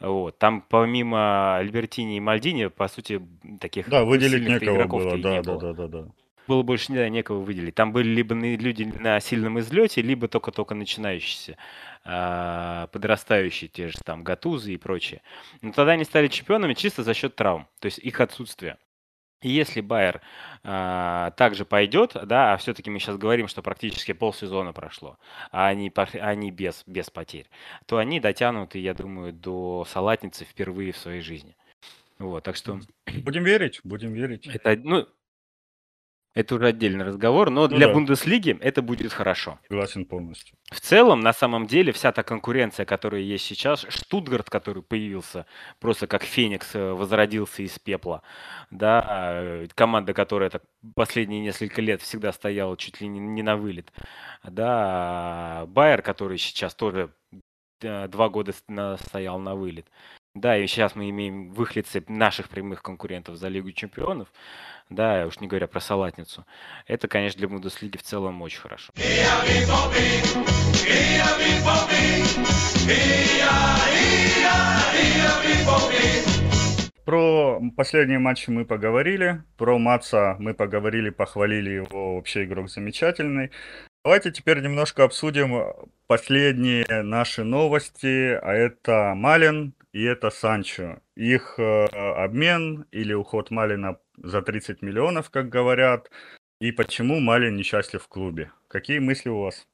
Вот. 0.00 0.38
Там 0.38 0.62
помимо 0.68 1.56
Альбертини 1.58 2.16
и 2.16 2.20
Мальдини, 2.20 2.66
по 2.66 2.88
сути, 2.88 3.22
таких 3.60 3.88
Да, 3.88 4.04
выделить 4.04 4.48
некого 4.48 4.84
было, 4.88 5.16
да, 5.18 5.30
не 5.30 5.42
да, 5.42 5.52
было 5.52 5.60
да, 5.60 5.72
да, 5.74 5.86
да. 5.86 6.08
было 6.48 6.62
больше 6.64 6.90
не, 6.90 7.08
некого 7.08 7.40
выделить. 7.40 7.76
Там 7.76 7.92
были 7.92 8.08
либо 8.08 8.34
люди 8.34 8.82
на 8.82 9.20
сильном 9.20 9.60
излете, 9.60 10.02
либо 10.02 10.26
только-только 10.26 10.74
начинающиеся, 10.74 11.56
а, 12.04 12.88
подрастающие, 12.88 13.68
те 13.68 13.86
же 13.88 13.98
там 14.04 14.24
Гатузы 14.24 14.74
и 14.74 14.76
прочее. 14.76 15.22
Но 15.60 15.70
тогда 15.70 15.92
они 15.92 16.02
стали 16.02 16.26
чемпионами 16.26 16.74
чисто 16.74 17.04
за 17.04 17.14
счет 17.14 17.36
травм, 17.36 17.68
то 17.78 17.86
есть 17.86 17.98
их 17.98 18.20
отсутствие. 18.20 18.76
И 19.42 19.50
если 19.50 19.80
Байер 19.80 20.20
а, 20.62 21.32
также 21.32 21.64
пойдет, 21.64 22.16
да, 22.24 22.54
а 22.54 22.56
все-таки 22.56 22.90
мы 22.90 22.98
сейчас 23.00 23.18
говорим, 23.18 23.48
что 23.48 23.60
практически 23.62 24.12
полсезона 24.12 24.72
прошло, 24.72 25.18
а 25.50 25.66
они, 25.66 25.92
они 26.14 26.50
без, 26.50 26.84
без 26.86 27.10
потерь, 27.10 27.50
то 27.86 27.98
они 27.98 28.20
дотянут, 28.20 28.74
я 28.76 28.94
думаю, 28.94 29.32
до 29.32 29.84
салатницы 29.88 30.44
впервые 30.44 30.92
в 30.92 30.96
своей 30.96 31.20
жизни. 31.20 31.56
Вот, 32.18 32.44
так 32.44 32.56
что 32.56 32.80
Будем 33.24 33.42
верить, 33.42 33.80
будем 33.82 34.12
верить. 34.12 34.46
это, 34.46 34.76
ну, 34.82 35.06
это 36.34 36.54
уже 36.54 36.66
отдельный 36.68 37.04
разговор, 37.04 37.50
но 37.50 37.62
Ну 37.62 37.76
для 37.76 37.88
да. 37.88 37.92
Бундеслиги 37.92 38.56
это 38.60 38.80
будет 38.80 39.12
хорошо. 39.12 39.58
Согласен 39.68 40.06
полностью. 40.06 40.56
В 40.70 40.80
целом, 40.80 41.20
на 41.20 41.32
самом 41.32 41.66
деле, 41.66 41.92
вся 41.92 42.10
та 42.12 42.22
конкуренция, 42.22 42.86
которая 42.86 43.20
есть 43.20 43.44
сейчас, 43.44 43.84
Штутгарт, 43.88 44.48
который 44.48 44.82
появился 44.82 45.44
просто 45.78 46.06
как 46.06 46.22
Феникс, 46.22 46.74
э, 46.74 46.92
возродился 46.92 47.62
из 47.62 47.78
пепла, 47.78 48.22
да, 48.70 49.32
э, 49.34 49.66
команда, 49.74 50.14
которая 50.14 50.48
так 50.48 50.62
последние 50.94 51.42
несколько 51.42 51.82
лет 51.82 52.00
всегда 52.00 52.32
стояла 52.32 52.76
чуть 52.78 53.00
ли 53.00 53.08
не, 53.08 53.42
на 53.42 53.56
вылет, 53.56 53.92
да, 54.42 55.64
Байер, 55.68 56.00
который 56.00 56.38
сейчас 56.38 56.74
тоже 56.74 57.12
э, 57.82 58.08
два 58.08 58.30
года 58.30 58.52
стоял 59.06 59.38
на 59.38 59.54
вылет. 59.54 59.86
Да, 60.34 60.56
и 60.56 60.66
сейчас 60.66 60.96
мы 60.96 61.10
имеем 61.10 61.50
выхлицы 61.50 62.02
наших 62.08 62.48
прямых 62.48 62.82
конкурентов 62.82 63.36
за 63.36 63.48
Лигу 63.48 63.70
Чемпионов, 63.72 64.28
да, 64.88 65.26
уж 65.26 65.40
не 65.40 65.46
говоря 65.46 65.66
про 65.66 65.78
салатницу. 65.78 66.46
Это, 66.86 67.06
конечно, 67.06 67.38
для 67.38 67.48
Бундеслиги 67.48 67.98
в 67.98 68.02
целом 68.02 68.40
очень 68.40 68.60
хорошо. 68.60 68.92
Про 77.04 77.60
последние 77.76 78.18
матчи 78.18 78.48
мы 78.48 78.64
поговорили, 78.64 79.42
про 79.58 79.78
Маца 79.78 80.36
мы 80.38 80.54
поговорили, 80.54 81.10
похвалили 81.10 81.70
его, 81.70 82.16
вообще 82.16 82.44
игрок 82.44 82.70
замечательный. 82.70 83.50
Давайте 84.04 84.32
теперь 84.32 84.60
немножко 84.60 85.04
обсудим 85.04 85.62
последние 86.08 86.84
наши 87.02 87.44
новости, 87.44 88.32
а 88.34 88.52
это 88.52 89.14
Малин 89.14 89.74
и 89.92 90.02
это 90.02 90.30
Санчо. 90.30 90.98
Их 91.14 91.54
э, 91.58 91.84
обмен 91.84 92.86
или 92.90 93.12
уход 93.12 93.52
Малина 93.52 93.98
за 94.16 94.42
30 94.42 94.82
миллионов, 94.82 95.30
как 95.30 95.48
говорят, 95.48 96.10
и 96.60 96.72
почему 96.72 97.20
Малин 97.20 97.54
несчастлив 97.54 98.02
в 98.02 98.08
клубе. 98.08 98.50
Какие 98.66 98.98
мысли 98.98 99.28
у 99.28 99.40
вас? 99.42 99.68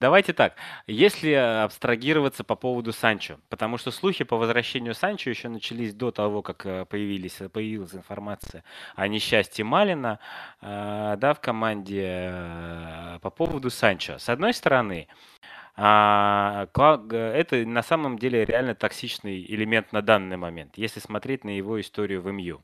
Давайте 0.00 0.32
так, 0.32 0.54
если 0.86 1.30
абстрагироваться 1.32 2.42
по 2.42 2.56
поводу 2.56 2.92
Санчо, 2.92 3.38
потому 3.48 3.78
что 3.78 3.90
слухи 3.90 4.24
по 4.24 4.36
возвращению 4.36 4.94
Санчо 4.94 5.30
еще 5.30 5.48
начались 5.48 5.94
до 5.94 6.10
того, 6.10 6.42
как 6.42 6.66
э, 6.66 6.84
появились, 6.84 7.38
появилась 7.52 7.94
информация 7.94 8.64
о 8.96 9.06
несчастье 9.06 9.64
Малина 9.64 10.18
э, 10.60 11.16
да, 11.18 11.32
в 11.32 11.40
команде 11.40 12.30
э, 12.32 13.18
по 13.22 13.30
поводу 13.30 13.70
Санчо. 13.70 14.18
С 14.18 14.28
одной 14.28 14.52
стороны, 14.52 15.06
а, 15.76 16.66
это 17.10 17.64
на 17.64 17.82
самом 17.82 18.18
деле 18.18 18.44
реально 18.44 18.74
токсичный 18.74 19.44
элемент 19.44 19.92
на 19.92 20.02
данный 20.02 20.36
момент, 20.36 20.76
если 20.76 21.00
смотреть 21.00 21.44
на 21.44 21.56
его 21.56 21.80
историю 21.80 22.20
в 22.20 22.30
МЮ. 22.30 22.62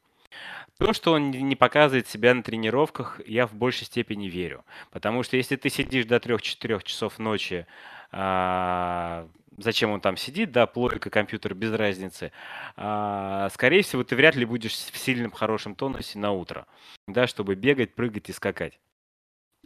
То, 0.79 0.93
что 0.93 1.13
он 1.13 1.31
не 1.31 1.57
показывает 1.57 2.09
себя 2.09 2.35
на 2.35 2.43
тренировках, 2.43 3.21
я 3.27 3.47
в 3.47 3.55
большей 3.55 3.87
степени 3.87 4.29
верю. 4.29 4.65
Потому 4.91 5.23
что 5.23 5.37
если 5.37 5.57
ты 5.57 5.69
сидишь 5.71 6.07
до 6.07 6.19
3-4 6.19 6.83
часов 6.85 7.19
ночи, 7.19 7.67
а, 8.13 9.29
зачем 9.59 9.91
он 9.91 10.01
там 10.01 10.17
сидит, 10.17 10.53
да, 10.53 10.67
плойка, 10.67 11.11
компьютер, 11.11 11.55
без 11.55 11.73
разницы, 11.73 12.33
а, 12.77 13.49
скорее 13.53 13.83
всего, 13.83 14.05
ты 14.05 14.17
вряд 14.17 14.37
ли 14.37 14.45
будешь 14.45 14.73
в 14.73 14.97
сильном, 14.97 15.31
хорошем 15.33 15.75
тонусе 15.75 16.19
на 16.19 16.33
утро, 16.33 16.67
да, 17.07 17.27
чтобы 17.27 17.55
бегать, 17.57 17.95
прыгать 17.95 18.31
и 18.31 18.33
скакать. 18.33 18.79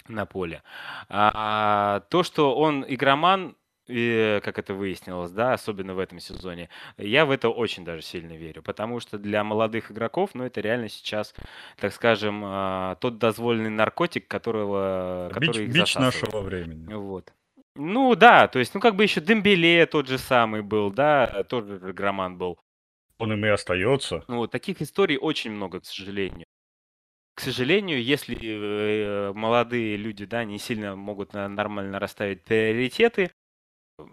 на 0.08 0.26
поле. 0.26 0.62
А 1.08 2.00
то, 2.10 2.22
что 2.22 2.54
он 2.56 2.84
игроман, 2.86 3.56
и, 3.86 4.40
как 4.42 4.58
это 4.58 4.74
выяснилось, 4.74 5.30
да, 5.30 5.52
особенно 5.52 5.94
в 5.94 5.98
этом 5.98 6.18
сезоне, 6.20 6.68
я 6.96 7.26
в 7.26 7.30
это 7.30 7.48
очень 7.48 7.84
даже 7.84 8.02
сильно 8.02 8.32
верю, 8.32 8.62
потому 8.62 9.00
что 9.00 9.18
для 9.18 9.44
молодых 9.44 9.90
игроков, 9.92 10.30
ну, 10.34 10.44
это 10.44 10.60
реально 10.60 10.88
сейчас, 10.88 11.34
так 11.76 11.92
скажем, 11.92 12.42
а, 12.44 12.96
тот 12.96 13.18
дозволенный 13.18 13.70
наркотик, 13.70 14.26
которого, 14.28 15.30
Бич, 15.36 15.48
который 15.48 15.66
бич 15.66 15.94
засасывает. 15.94 16.32
нашего 16.32 16.40
времени. 16.42 16.90
Вот. 16.94 17.32
Ну 17.76 18.14
да, 18.14 18.46
то 18.48 18.58
есть, 18.60 18.74
ну 18.74 18.80
как 18.80 18.94
бы 18.96 19.02
еще 19.02 19.20
Дембеле 19.20 19.86
тот 19.86 20.06
же 20.06 20.18
самый 20.18 20.62
был, 20.62 20.90
да, 20.92 21.44
тоже 21.44 21.78
же 21.80 21.90
игроман 21.90 22.38
был. 22.38 22.58
Он 23.18 23.32
им 23.32 23.44
и 23.44 23.48
остается. 23.48 24.24
Ну, 24.28 24.38
вот 24.38 24.50
таких 24.50 24.80
историй 24.82 25.16
очень 25.18 25.50
много, 25.52 25.80
к 25.80 25.84
сожалению. 25.84 26.46
К 27.34 27.40
сожалению, 27.40 28.02
если 28.02 28.36
э, 28.40 29.32
молодые 29.32 29.96
люди, 29.96 30.24
да, 30.24 30.44
не 30.44 30.58
сильно 30.58 30.94
могут 30.94 31.32
нормально 31.32 31.98
расставить 31.98 32.44
приоритеты, 32.44 33.32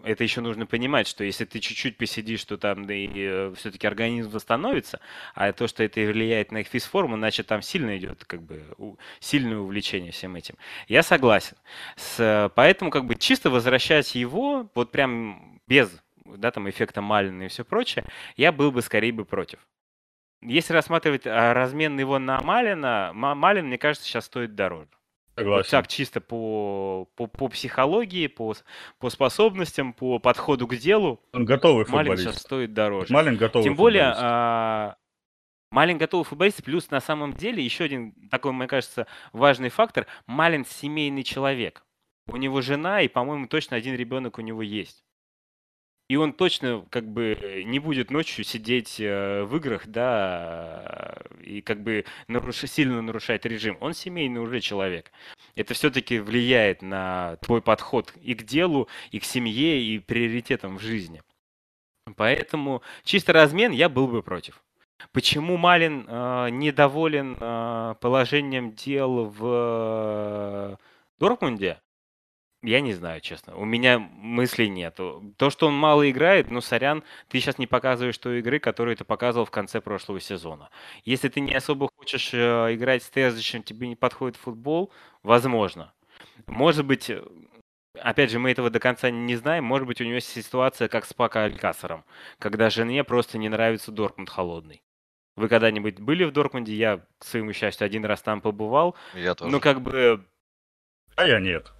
это 0.04 0.22
еще 0.22 0.40
нужно 0.40 0.66
понимать, 0.66 1.06
что 1.06 1.24
если 1.24 1.44
ты 1.44 1.58
чуть-чуть 1.60 1.96
посидишь, 1.96 2.44
то 2.44 2.56
там 2.56 2.84
да 2.84 2.94
и 2.94 3.52
все-таки 3.54 3.86
организм 3.86 4.30
восстановится, 4.30 5.00
а 5.34 5.52
то, 5.52 5.66
что 5.66 5.82
это 5.82 6.00
влияет 6.00 6.52
на 6.52 6.58
их 6.58 6.68
физформу, 6.68 7.16
значит, 7.16 7.46
там 7.46 7.62
сильно 7.62 7.96
идет 7.98 8.24
как 8.24 8.42
бы 8.42 8.62
сильное 9.20 9.58
увлечение 9.58 10.12
всем 10.12 10.36
этим. 10.36 10.56
Я 10.88 11.02
согласен. 11.02 11.56
С, 11.96 12.50
поэтому 12.54 12.90
как 12.90 13.06
бы 13.06 13.14
чисто 13.16 13.50
возвращать 13.50 14.14
его, 14.14 14.70
вот 14.74 14.92
прям 14.92 15.60
без 15.66 15.90
да, 16.24 16.50
там 16.50 16.68
эффекта 16.70 17.00
Малина 17.02 17.44
и 17.44 17.48
все 17.48 17.64
прочее, 17.64 18.04
я 18.36 18.52
был 18.52 18.70
бы 18.70 18.82
скорее 18.82 19.12
бы 19.12 19.24
против. 19.24 19.58
Если 20.40 20.72
рассматривать 20.72 21.26
а, 21.26 21.54
размен 21.54 21.98
его 21.98 22.18
на 22.18 22.40
Малина, 22.40 23.12
Ма- 23.14 23.34
Малин, 23.34 23.66
мне 23.66 23.78
кажется, 23.78 24.08
сейчас 24.08 24.26
стоит 24.26 24.54
дороже. 24.54 24.88
Вот 25.34 25.42
Согласен. 25.44 25.70
так 25.70 25.88
чисто 25.88 26.20
по, 26.20 27.08
по, 27.16 27.26
по 27.26 27.48
психологии, 27.48 28.26
по, 28.26 28.54
по 28.98 29.08
способностям, 29.10 29.92
по 29.94 30.18
подходу 30.18 30.66
к 30.66 30.76
делу, 30.76 31.20
Он 31.32 31.44
готовый 31.46 31.86
Малин 31.88 32.12
сейчас 32.16 32.24
футболист. 32.24 32.40
стоит 32.42 32.74
дороже. 32.74 33.12
Малин 33.12 33.36
готовый 33.36 33.64
Тем 33.64 33.74
более, 33.74 34.02
футболист. 34.10 34.22
а, 34.24 34.96
Малин 35.70 35.96
готовый 35.96 36.24
футболист, 36.24 36.62
плюс 36.62 36.90
на 36.90 37.00
самом 37.00 37.32
деле 37.32 37.64
еще 37.64 37.84
один 37.84 38.12
такой, 38.30 38.52
мне 38.52 38.66
кажется, 38.66 39.06
важный 39.32 39.70
фактор. 39.70 40.06
Малин 40.26 40.66
семейный 40.66 41.22
человек. 41.22 41.82
У 42.26 42.36
него 42.36 42.60
жена, 42.60 43.00
и, 43.00 43.08
по-моему, 43.08 43.46
точно 43.48 43.76
один 43.78 43.94
ребенок 43.96 44.36
у 44.38 44.42
него 44.42 44.60
есть. 44.60 45.02
И 46.12 46.16
он 46.16 46.34
точно 46.34 46.84
как 46.90 47.08
бы 47.08 47.62
не 47.64 47.78
будет 47.78 48.10
ночью 48.10 48.44
сидеть 48.44 49.00
э, 49.00 49.44
в 49.44 49.56
играх, 49.56 49.86
да, 49.86 51.16
и 51.40 51.62
как 51.62 51.82
бы 51.82 52.04
наруш- 52.28 52.66
сильно 52.66 53.00
нарушать 53.00 53.46
режим. 53.46 53.78
Он 53.80 53.94
семейный 53.94 54.42
уже 54.42 54.60
человек. 54.60 55.10
Это 55.54 55.72
все-таки 55.72 56.18
влияет 56.18 56.82
на 56.82 57.38
твой 57.40 57.62
подход 57.62 58.12
и 58.20 58.34
к 58.34 58.42
делу, 58.42 58.88
и 59.10 59.20
к 59.20 59.24
семье, 59.24 59.82
и 59.82 59.98
приоритетам 60.00 60.76
в 60.76 60.82
жизни. 60.82 61.22
Поэтому 62.14 62.82
чисто 63.04 63.32
размен 63.32 63.72
я 63.72 63.88
был 63.88 64.06
бы 64.06 64.22
против. 64.22 64.62
Почему 65.12 65.56
Малин 65.56 66.04
э, 66.06 66.50
недоволен 66.50 67.38
э, 67.40 67.94
положением 68.02 68.72
дел 68.72 69.24
в 69.24 69.40
э, 69.42 70.76
Дортмунде? 71.18 71.81
Я 72.62 72.80
не 72.80 72.92
знаю, 72.92 73.20
честно. 73.20 73.56
У 73.56 73.64
меня 73.64 73.98
мыслей 73.98 74.68
нет. 74.68 74.94
То, 75.36 75.50
что 75.50 75.66
он 75.66 75.74
мало 75.74 76.08
играет, 76.08 76.50
ну, 76.50 76.60
сорян, 76.60 77.02
ты 77.28 77.40
сейчас 77.40 77.58
не 77.58 77.66
показываешь 77.66 78.16
той 78.18 78.38
игры, 78.38 78.60
которую 78.60 78.96
ты 78.96 79.04
показывал 79.04 79.46
в 79.46 79.50
конце 79.50 79.80
прошлого 79.80 80.20
сезона. 80.20 80.70
Если 81.04 81.28
ты 81.28 81.40
не 81.40 81.54
особо 81.54 81.88
хочешь 81.96 82.32
э, 82.32 82.38
играть 82.74 83.02
с 83.02 83.10
Терзичем, 83.10 83.64
тебе 83.64 83.88
не 83.88 83.96
подходит 83.96 84.36
футбол, 84.36 84.92
возможно. 85.24 85.92
Может 86.46 86.86
быть, 86.86 87.10
э, 87.10 87.20
опять 87.98 88.30
же, 88.30 88.38
мы 88.38 88.52
этого 88.52 88.70
до 88.70 88.78
конца 88.78 89.10
не 89.10 89.34
знаем, 89.34 89.64
может 89.64 89.88
быть, 89.88 90.00
у 90.00 90.04
него 90.04 90.14
есть 90.14 90.28
ситуация, 90.28 90.86
как 90.86 91.04
с 91.04 91.12
Пако 91.12 91.42
Алькасаром, 91.42 92.04
когда 92.38 92.70
жене 92.70 93.02
просто 93.02 93.38
не 93.38 93.48
нравится 93.48 93.90
Дортмунд 93.90 94.30
холодный. 94.30 94.82
Вы 95.34 95.48
когда-нибудь 95.48 95.98
были 95.98 96.24
в 96.24 96.30
Дортмунде? 96.30 96.74
Я, 96.74 97.04
к 97.18 97.24
своему 97.24 97.52
счастью, 97.52 97.86
один 97.86 98.04
раз 98.04 98.22
там 98.22 98.40
побывал. 98.40 98.94
Я 99.14 99.34
тоже. 99.34 99.50
Ну, 99.50 99.60
как 99.60 99.80
бы 99.80 100.24
А 101.16 101.26
я 101.26 101.40
нет. 101.40 101.72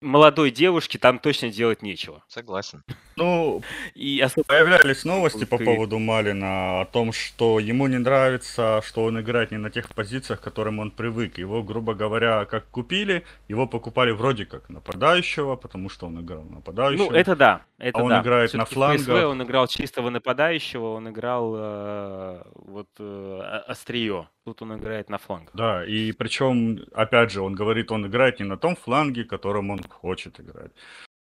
Молодой 0.00 0.50
девушке 0.50 0.98
там 0.98 1.18
точно 1.18 1.50
делать 1.50 1.82
нечего. 1.82 2.24
Согласен. 2.28 2.82
Ну, 3.18 3.62
И 3.94 4.20
особо 4.20 4.44
появлялись 4.46 5.04
новости 5.04 5.44
по 5.46 5.56
Ты- 5.56 5.64
поводу 5.64 5.98
Малина 5.98 6.82
о 6.82 6.84
том, 6.84 7.12
что 7.12 7.58
ему 7.58 7.86
не 7.86 7.96
нравится, 7.98 8.82
что 8.84 9.04
он 9.04 9.18
играет 9.20 9.50
не 9.52 9.56
на 9.56 9.70
тех 9.70 9.88
позициях, 9.94 10.40
к 10.40 10.44
которым 10.44 10.78
он 10.80 10.90
привык. 10.90 11.38
Его, 11.38 11.62
грубо 11.62 11.94
говоря, 11.94 12.44
как 12.44 12.66
купили, 12.66 13.24
его 13.48 13.66
покупали 13.66 14.10
вроде 14.10 14.44
как 14.44 14.68
нападающего, 14.68 15.56
потому 15.56 15.88
что 15.88 16.06
он 16.06 16.20
играл 16.20 16.44
нападающего. 16.44 17.10
Ну, 17.10 17.16
это 17.16 17.34
да, 17.36 17.62
это 17.78 17.98
А 17.98 18.02
он 18.02 18.08
да. 18.10 18.20
играет 18.20 18.52
на 18.52 18.64
ПСВ 18.64 18.74
флангах. 18.74 19.24
он 19.30 19.42
играл 19.42 19.66
чистого 19.66 20.10
нападающего, 20.10 20.92
он 20.92 21.08
играл 21.08 21.54
э, 21.56 22.42
вот 22.54 22.88
э, 22.98 23.40
острие. 23.66 24.28
Тут 24.44 24.60
он 24.60 24.76
играет 24.76 25.08
на 25.08 25.16
флангах. 25.16 25.54
Да, 25.54 25.86
и 25.86 26.12
причем, 26.12 26.80
опять 26.94 27.30
же, 27.32 27.40
он 27.40 27.54
говорит, 27.54 27.90
он 27.90 28.06
играет 28.06 28.40
не 28.40 28.44
на 28.46 28.58
том 28.58 28.76
фланге, 28.76 29.24
которым 29.24 29.70
он 29.70 29.80
хочет 29.88 30.38
играть. 30.38 30.70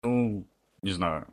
Ну, 0.02 0.46
не 0.82 0.90
знаю. 0.90 1.26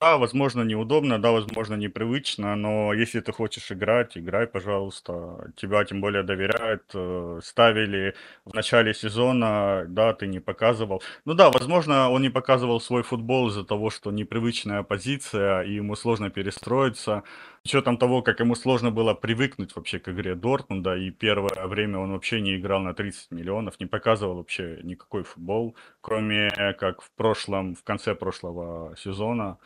Да, 0.00 0.16
возможно, 0.16 0.62
неудобно, 0.62 1.18
да, 1.20 1.32
возможно, 1.32 1.74
непривычно, 1.74 2.54
но 2.54 2.92
если 2.94 3.18
ты 3.18 3.32
хочешь 3.32 3.72
играть, 3.72 4.16
играй, 4.16 4.46
пожалуйста. 4.46 5.50
Тебя 5.56 5.84
тем 5.84 6.00
более 6.00 6.22
доверяют. 6.22 6.84
э, 6.94 7.40
Ставили 7.42 8.14
в 8.44 8.54
начале 8.54 8.94
сезона, 8.94 9.86
да, 9.88 10.14
ты 10.14 10.28
не 10.28 10.38
показывал. 10.38 11.02
Ну 11.24 11.34
да, 11.34 11.50
возможно, 11.50 12.10
он 12.10 12.22
не 12.22 12.30
показывал 12.30 12.80
свой 12.80 13.02
футбол 13.02 13.48
из-за 13.48 13.64
того, 13.64 13.90
что 13.90 14.12
непривычная 14.12 14.84
позиция, 14.84 15.62
и 15.62 15.72
ему 15.74 15.96
сложно 15.96 16.30
перестроиться. 16.30 17.24
С 17.64 17.66
учетом 17.70 17.98
того, 17.98 18.22
как 18.22 18.38
ему 18.38 18.54
сложно 18.54 18.92
было 18.92 19.14
привыкнуть 19.14 19.74
вообще 19.74 19.98
к 19.98 20.08
игре 20.08 20.36
Дортмунда, 20.36 20.96
и 20.96 21.10
первое 21.10 21.66
время 21.66 21.98
он 21.98 22.12
вообще 22.12 22.40
не 22.40 22.56
играл 22.56 22.80
на 22.80 22.94
30 22.94 23.32
миллионов, 23.32 23.80
не 23.80 23.86
показывал 23.86 24.36
вообще 24.36 24.78
никакой 24.84 25.24
футбол, 25.24 25.74
кроме 26.00 26.50
как 26.78 27.02
в 27.02 27.10
прошлом, 27.16 27.74
в 27.74 27.82
конце 27.82 28.14
прошлого 28.14 28.94
сезона. 28.96 29.58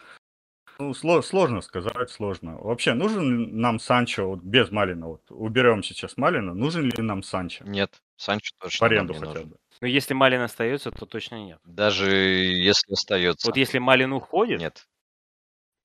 Ну, 0.83 0.91
сло- 0.95 1.23
сложно 1.23 1.61
сказать, 1.61 2.11
сложно. 2.11 2.59
Вообще, 2.59 2.95
нужен 2.95 3.39
ли 3.39 3.53
нам 3.53 3.79
Санчо 3.79 4.27
вот 4.27 4.41
без 4.43 4.73
Малина? 4.73 5.07
Вот 5.07 5.23
уберем 5.31 5.85
сейчас 5.85 6.17
Малина, 6.17 6.55
нужен 6.55 6.91
ли 6.91 7.03
нам 7.03 7.23
Санчо? 7.23 7.65
Нет, 7.65 8.03
Санчо 8.17 8.51
В 8.59 8.63
точно 8.63 8.87
нам 8.89 8.93
аренду 8.93 9.13
не 9.13 9.19
хотя 9.21 9.33
нужен. 9.33 9.49
бы. 9.51 9.57
Но 9.81 9.87
если 9.87 10.15
Малин 10.15 10.41
остается, 10.41 10.91
то 10.91 11.07
точно 11.07 11.37
нет. 11.45 11.61
Даже 11.63 12.11
если 12.11 12.93
остается. 12.95 13.47
Вот 13.47 13.57
если 13.57 13.79
Малин 13.79 14.13
уходит, 14.13 14.59
Нет. 14.61 14.89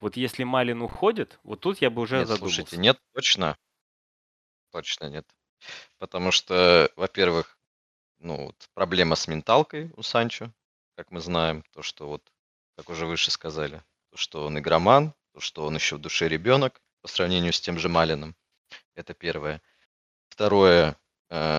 вот 0.00 0.16
если 0.16 0.42
Малин 0.42 0.82
уходит, 0.82 1.38
вот 1.44 1.60
тут 1.60 1.80
я 1.80 1.90
бы 1.90 2.02
уже 2.02 2.18
Нет, 2.18 2.26
задумался. 2.28 2.56
слушайте, 2.56 2.76
нет, 2.78 2.98
точно. 3.14 3.56
Точно 4.72 5.06
нет. 5.08 5.26
Потому 5.98 6.32
что, 6.32 6.90
во-первых, 6.96 7.56
ну, 8.18 8.46
вот 8.46 8.68
проблема 8.74 9.14
с 9.14 9.28
менталкой 9.28 9.92
у 9.96 10.02
Санчо, 10.02 10.50
как 10.96 11.12
мы 11.12 11.20
знаем, 11.20 11.62
то, 11.72 11.82
что 11.82 12.08
вот, 12.08 12.32
как 12.76 12.90
уже 12.90 13.06
выше 13.06 13.30
сказали, 13.30 13.80
что 14.14 14.46
он 14.46 14.58
игроман, 14.58 15.14
то, 15.32 15.40
что 15.40 15.66
он 15.66 15.74
еще 15.74 15.96
в 15.96 16.00
душе 16.00 16.28
ребенок 16.28 16.80
по 17.02 17.08
сравнению 17.08 17.52
с 17.52 17.60
тем 17.60 17.78
же 17.78 17.88
Малиным. 17.88 18.36
Это 18.94 19.14
первое. 19.14 19.62
Второе, 20.28 20.96
э, 21.30 21.56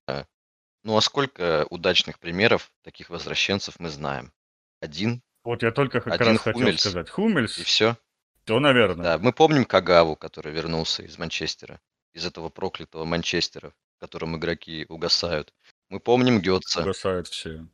ну 0.83 0.97
а 0.97 1.01
сколько 1.01 1.65
удачных 1.69 2.19
примеров 2.19 2.71
таких 2.83 3.09
возвращенцев 3.09 3.79
мы 3.79 3.89
знаем? 3.89 4.33
Один 4.81 5.21
Вот 5.43 5.63
я 5.63 5.71
только 5.71 6.01
как 6.01 6.13
Один 6.13 6.33
раз 6.33 6.37
хотел 6.41 6.61
Хумельс. 6.61 6.79
сказать. 6.81 7.09
Хумельс, 7.09 7.57
и 7.57 7.63
все. 7.63 7.97
то, 8.45 8.59
наверное. 8.59 9.03
Да, 9.03 9.17
мы 9.17 9.31
помним 9.33 9.65
Кагаву, 9.65 10.15
который 10.15 10.51
вернулся 10.53 11.03
из 11.03 11.17
Манчестера, 11.17 11.81
из 12.13 12.25
этого 12.25 12.49
проклятого 12.49 13.05
Манчестера, 13.05 13.73
в 13.97 13.99
котором 13.99 14.37
игроки 14.37 14.85
угасают. 14.89 15.53
Мы 15.89 15.99
помним 15.99 16.41
Гетца. 16.41 16.81
Угасают 16.81 17.27
все. 17.27 17.67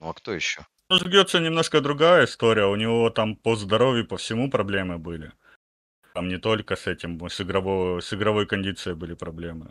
Ну 0.00 0.08
а 0.08 0.14
кто 0.14 0.32
еще? 0.32 0.66
Ну, 0.90 0.96
с 0.96 1.02
Гётце 1.02 1.40
немножко 1.40 1.80
другая 1.80 2.24
история. 2.24 2.66
У 2.66 2.76
него 2.76 3.10
там 3.10 3.36
по 3.36 3.56
здоровью, 3.56 4.06
по 4.06 4.16
всему 4.16 4.50
проблемы 4.50 4.98
были. 4.98 5.32
Там 6.14 6.28
не 6.28 6.38
только 6.38 6.76
с 6.76 6.86
этим, 6.86 7.28
с, 7.28 7.40
игровой, 7.40 8.00
с 8.00 8.12
игровой 8.14 8.46
кондицией 8.46 8.96
были 8.96 9.14
проблемы. 9.14 9.70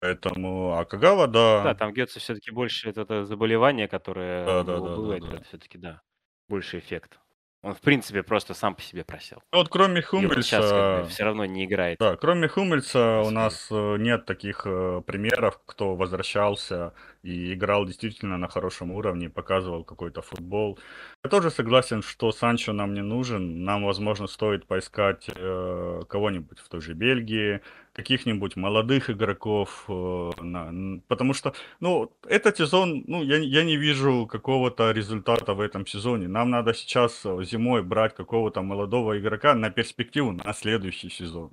Поэтому, 0.00 0.78
а 0.78 0.84
Кагава, 0.84 1.26
да. 1.26 1.62
Да, 1.62 1.74
там 1.74 1.92
Гетце 1.92 2.20
все-таки 2.20 2.50
больше 2.50 2.88
это, 2.88 3.02
это 3.02 3.24
заболевание, 3.24 3.88
которое 3.88 4.44
Да, 4.44 4.62
да, 4.62 4.74
да, 4.74 4.80
было, 4.80 5.20
да, 5.20 5.26
да. 5.26 5.42
все-таки, 5.42 5.78
да, 5.78 6.00
больше 6.48 6.78
эффект. 6.78 7.18
Он, 7.62 7.74
в 7.74 7.80
принципе, 7.80 8.22
просто 8.22 8.54
сам 8.54 8.74
по 8.74 8.82
себе 8.82 9.04
просел. 9.04 9.42
Вот 9.52 9.68
кроме 9.68 9.96
он 9.96 10.02
сейчас 10.42 10.70
как 10.70 10.72
бы 10.72 11.06
Хумельса, 11.06 11.10
все 11.10 11.24
равно 11.24 11.44
не 11.46 11.64
играет. 11.64 11.98
да, 11.98 12.16
кроме 12.16 12.48
Хумельса 12.48 13.22
у 13.22 13.30
нас 13.30 13.68
э, 13.70 13.96
нет 13.98 14.24
таких 14.24 14.62
э, 14.66 15.02
примеров, 15.04 15.60
кто 15.66 15.96
возвращался 15.96 16.94
и 17.26 17.54
играл 17.54 17.84
действительно 17.86 18.38
на 18.38 18.48
хорошем 18.48 18.92
уровне, 18.92 19.28
показывал 19.28 19.84
какой-то 19.84 20.22
футбол. 20.22 20.78
Я 21.24 21.30
тоже 21.30 21.50
согласен, 21.50 22.02
что 22.02 22.32
Санчо 22.32 22.72
нам 22.72 22.94
не 22.94 23.02
нужен. 23.02 23.64
Нам, 23.64 23.84
возможно, 23.84 24.26
стоит 24.28 24.66
поискать 24.66 25.28
э, 25.36 26.00
кого-нибудь 26.08 26.60
в 26.60 26.68
той 26.68 26.80
же 26.80 26.94
Бельгии, 26.94 27.60
каких-нибудь 27.94 28.56
молодых 28.56 29.10
игроков, 29.10 29.84
э, 29.88 30.30
на- 30.42 31.00
потому 31.08 31.34
что, 31.34 31.52
ну, 31.80 32.12
этот 32.28 32.56
сезон, 32.58 33.04
ну, 33.06 33.22
я, 33.24 33.38
я 33.38 33.64
не 33.64 33.76
вижу 33.76 34.26
какого-то 34.26 34.92
результата 34.92 35.54
в 35.54 35.60
этом 35.60 35.86
сезоне. 35.86 36.28
Нам 36.28 36.50
надо 36.50 36.74
сейчас 36.74 37.22
э, 37.26 37.44
зимой 37.44 37.82
брать 37.82 38.14
какого-то 38.14 38.62
молодого 38.62 39.18
игрока 39.18 39.54
на 39.54 39.70
перспективу 39.70 40.32
на 40.32 40.52
следующий 40.52 41.10
сезон. 41.10 41.50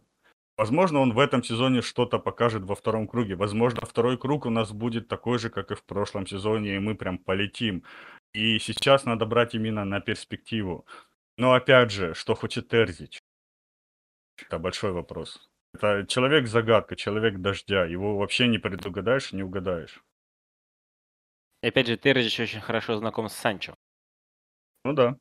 Возможно, 0.56 1.00
он 1.00 1.14
в 1.14 1.20
этом 1.20 1.44
сезоне 1.44 1.82
что-то 1.82 2.20
покажет 2.20 2.64
во 2.64 2.76
втором 2.76 3.08
круге. 3.08 3.36
Возможно, 3.36 3.86
второй 3.86 4.18
круг 4.20 4.46
у 4.46 4.52
нас 4.52 4.72
будет 4.72 5.08
такой 5.08 5.40
же, 5.40 5.50
как 5.50 5.72
и 5.72 5.76
в 5.76 5.84
прошлом 5.84 6.28
сезоне, 6.28 6.76
и 6.76 6.80
мы 6.80 6.96
прям 6.96 7.18
полетим. 7.18 7.84
И 8.34 8.60
сейчас 8.60 9.06
надо 9.06 9.26
брать 9.26 9.56
именно 9.56 9.84
на 9.84 10.00
перспективу. 10.00 10.86
Но 11.38 11.54
опять 11.54 11.92
же, 11.92 12.14
что 12.14 12.36
хочет 12.36 12.70
Терзич? 12.70 13.20
Это 14.38 14.60
большой 14.60 14.92
вопрос. 14.92 15.50
Это 15.74 16.06
человек-загадка, 16.08 16.96
человек 16.96 17.40
дождя. 17.40 17.86
Его 17.86 18.18
вообще 18.18 18.48
не 18.48 18.60
предугадаешь, 18.60 19.34
не 19.34 19.42
угадаешь. 19.42 20.04
И 21.64 21.68
опять 21.68 21.88
же, 21.88 21.98
Терзич 21.98 22.40
очень 22.40 22.62
хорошо 22.62 22.98
знаком 22.98 23.28
с 23.28 23.34
Санчо. 23.34 23.76
Ну 24.84 24.94
да. 24.94 25.18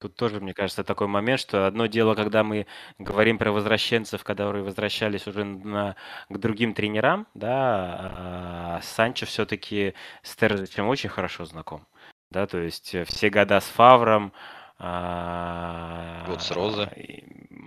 Тут 0.00 0.16
тоже, 0.16 0.40
мне 0.40 0.54
кажется, 0.54 0.82
такой 0.82 1.08
момент, 1.08 1.40
что 1.40 1.66
одно 1.66 1.84
дело, 1.84 2.14
когда 2.14 2.42
мы 2.42 2.66
говорим 2.98 3.36
про 3.36 3.52
возвращенцев, 3.52 4.24
которые 4.24 4.64
возвращались 4.64 5.26
уже 5.26 5.44
на, 5.44 5.94
к 6.30 6.38
другим 6.38 6.72
тренерам, 6.72 7.26
да, 7.34 8.12
а 8.16 8.80
Санчо 8.82 9.26
все-таки 9.26 9.92
с 10.22 10.34
Терзичем 10.36 10.88
очень 10.88 11.10
хорошо 11.10 11.44
знаком. 11.44 11.86
Да, 12.30 12.46
то 12.46 12.56
есть 12.58 12.94
э, 12.94 13.04
все 13.04 13.28
года 13.28 13.60
с 13.60 13.66
Фавром, 13.68 14.32
Год 14.78 16.40
с 16.42 16.50
Розы. 16.50 16.88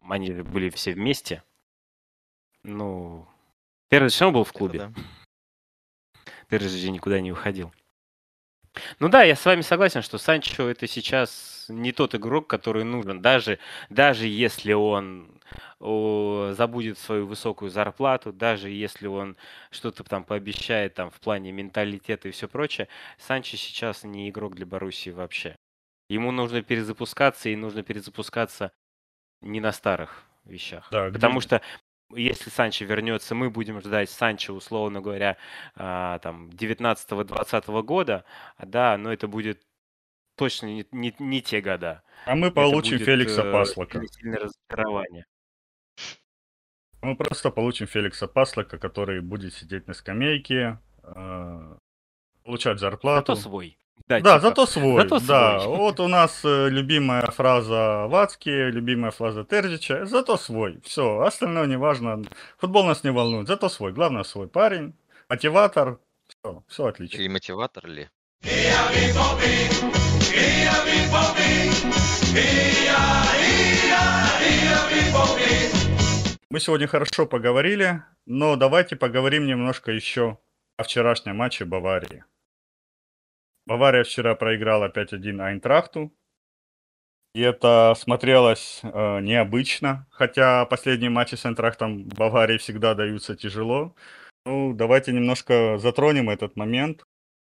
а, 0.01 0.13
они 0.13 0.31
были 0.31 0.69
все 0.71 0.93
вместе. 0.93 1.43
Ну, 2.63 3.27
Терзич 3.91 4.15
все 4.15 4.31
был 4.31 4.43
в 4.43 4.49
Это 4.49 4.57
клубе. 4.57 4.79
да. 4.79 4.91
Терзич 6.49 6.89
никуда 6.89 7.19
не 7.19 7.31
уходил. 7.31 7.71
Ну 8.99 9.09
да, 9.09 9.24
я 9.24 9.36
с 9.36 9.45
вами 9.45 9.61
согласен, 9.61 10.01
что 10.01 10.17
Санчо 10.17 10.67
это 10.67 10.88
сейчас 10.88 11.65
не 11.69 11.91
тот 11.91 12.15
игрок, 12.15 12.47
который 12.47 12.84
нужен. 12.84 13.21
Даже, 13.21 13.59
даже 13.89 14.28
если 14.28 14.74
он 14.74 15.39
о, 15.80 16.53
забудет 16.53 16.97
свою 16.97 17.28
высокую 17.28 17.69
зарплату, 17.69 18.34
даже 18.34 18.69
если 18.69 19.07
он 19.07 19.38
что-то 19.69 20.03
там 20.03 20.24
пообещает 20.24 20.95
там 20.95 21.09
в 21.11 21.19
плане 21.19 21.51
менталитета 21.51 22.30
и 22.30 22.32
все 22.32 22.47
прочее, 22.47 22.88
Санчо 23.19 23.57
сейчас 23.57 24.03
не 24.03 24.30
игрок 24.30 24.55
для 24.55 24.65
Боруссии 24.65 25.11
вообще. 25.11 25.55
Ему 26.09 26.32
нужно 26.32 26.61
перезапускаться, 26.61 27.49
и 27.49 27.55
нужно 27.55 27.84
перезапускаться 27.84 28.71
не 29.41 29.59
на 29.61 29.71
старых 29.71 30.24
вещах. 30.45 30.88
Да, 30.91 31.09
Потому 31.11 31.39
где- 31.39 31.47
что 31.47 31.61
если 32.16 32.49
Санчо 32.49 32.86
вернется, 32.86 33.36
мы 33.36 33.49
будем 33.49 33.80
ждать 33.82 34.09
Санчо, 34.09 34.53
условно 34.53 35.01
говоря, 35.01 35.38
а, 35.76 36.20
там 36.20 36.49
19-20 36.49 37.82
года, 37.84 38.26
а, 38.57 38.66
да, 38.66 38.97
но 38.97 39.11
это 39.14 39.28
будет 39.28 39.61
точно 40.36 40.68
не, 40.68 40.86
не- 40.91 41.16
не 41.20 41.41
те 41.41 41.61
года. 41.61 42.03
А 42.26 42.36
мы 42.36 42.51
получим 42.51 42.97
будет, 42.97 43.05
Феликса 43.05 43.41
э, 43.43 43.51
Паслака. 43.51 43.99
сильно- 43.99 44.07
сильное 44.14 44.39
разочарование. 44.39 45.26
Мы 47.01 47.16
просто 47.18 47.51
получим 47.51 47.86
Феликса 47.88 48.28
Паслака, 48.28 48.78
который 48.78 49.20
будет 49.22 49.53
сидеть 49.53 49.88
на 49.88 49.93
скамейке, 49.93 50.80
э, 51.03 51.78
получать 52.43 52.80
зарплату. 52.80 53.34
Зато 53.34 53.41
свой. 53.41 53.78
Да, 54.08 54.20
Да, 54.20 54.38
типа, 54.38 54.39
зато 54.39 54.66
свой. 54.66 55.01
зато 55.04 55.20
да, 55.20 55.60
свой. 55.62 55.78
вот 55.78 55.99
у 55.99 56.08
нас 56.08 56.41
э, 56.43 56.70
любимая 56.70 57.26
фраза 57.32 58.06
Вацки, 58.08 58.49
любимая 58.49 59.12
фраза 59.12 59.43
Терзича. 59.45 60.06
Зато 60.06 60.38
свой. 60.38 60.80
Все, 60.84 61.22
остальное 61.22 61.68
не 61.68 61.78
важно. 61.78 62.22
Футбол 62.58 62.84
нас 62.86 63.04
не 63.04 63.12
волнует. 63.12 63.47
Зато 63.47 63.70
свой. 63.70 63.93
Главное 63.93 64.24
свой 64.24 64.47
парень, 64.47 64.93
мотиватор. 65.30 65.99
Все, 66.28 66.64
все 66.68 66.86
отлично. 66.88 67.22
И 67.22 67.30
мотиватор 67.30 67.86
ли? 67.88 68.10
Мы 76.49 76.60
сегодня 76.60 76.88
хорошо 76.88 77.26
поговорили, 77.26 78.04
но 78.26 78.56
давайте 78.56 78.95
поговорим 78.95 79.47
немножко 79.47 79.91
еще 79.91 80.38
о 80.78 80.84
вчерашнем 80.84 81.38
матче 81.38 81.66
Баварии. 81.66 82.24
Бавария 83.66 84.03
вчера 84.03 84.36
проиграла 84.36 84.89
5-1 84.89 85.41
Айнтрахту. 85.41 86.11
И 87.36 87.41
это 87.41 87.95
смотрелось 87.97 88.82
э, 88.84 89.20
необычно, 89.22 90.05
хотя 90.11 90.66
последние 90.66 91.09
матчи 91.09 91.34
с 91.34 91.45
Айнтрахтом 91.45 92.07
Баварии 92.09 92.57
всегда 92.57 92.93
даются 92.93 93.36
тяжело. 93.36 93.95
Ну, 94.45 94.74
давайте 94.74 95.14
немножко 95.14 95.78
затронем 95.80 96.30
этот 96.30 96.55
момент. 96.55 97.03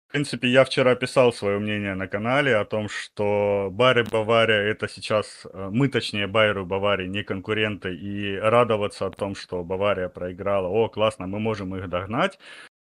В 0.08 0.12
принципе, 0.12 0.50
я 0.50 0.66
вчера 0.66 0.94
писал 0.96 1.32
свое 1.32 1.58
мнение 1.58 1.96
на 1.96 2.08
канале 2.08 2.58
о 2.58 2.66
том, 2.66 2.90
что 2.90 3.70
Байер 3.72 4.06
Бавария 4.10 4.62
это 4.62 4.88
сейчас, 4.90 5.48
э, 5.52 5.70
мы 5.72 5.88
точнее 5.88 6.28
Байеру 6.28 6.66
Баварии 6.66 7.08
не 7.08 7.24
конкуренты, 7.24 7.96
и 7.96 8.36
радоваться 8.36 9.08
о 9.08 9.12
том, 9.12 9.36
что 9.36 9.64
Бавария 9.64 10.10
проиграла, 10.10 10.68
о, 10.68 10.90
классно, 10.90 11.28
мы 11.28 11.40
можем 11.40 11.76
их 11.76 11.90
догнать. 11.90 12.38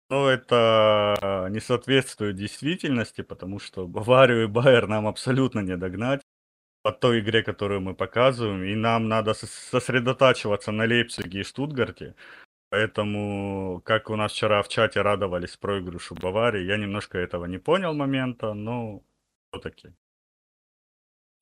Но 0.09 0.29
это 0.29 1.49
не 1.51 1.61
соответствует 1.61 2.37
действительности, 2.37 3.23
потому 3.23 3.59
что 3.59 3.87
Баварию 3.89 4.45
и 4.45 4.47
Байер 4.47 4.87
нам 4.87 5.07
абсолютно 5.07 5.61
не 5.61 5.77
догнать 5.77 6.23
по 6.83 6.93
той 6.93 7.21
игре, 7.21 7.43
которую 7.43 7.81
мы 7.81 7.95
показываем, 7.95 8.63
и 8.65 8.75
нам 8.77 9.09
надо 9.09 9.33
сос- 9.33 9.71
сосредотачиваться 9.71 10.73
на 10.73 10.85
Лейпциге 10.85 11.41
и 11.41 11.45
Штутгарте. 11.45 12.15
Поэтому, 12.71 13.81
как 13.85 14.11
у 14.11 14.17
нас 14.17 14.33
вчера 14.33 14.63
в 14.63 14.69
чате 14.69 15.03
радовались 15.03 15.57
проигрышу 15.57 16.15
Баварии, 16.15 16.65
я 16.65 16.77
немножко 16.77 17.19
этого 17.19 17.47
не 17.47 17.59
понял 17.59 17.95
момента, 17.95 18.55
но 18.55 19.03
все-таки. 19.53 19.95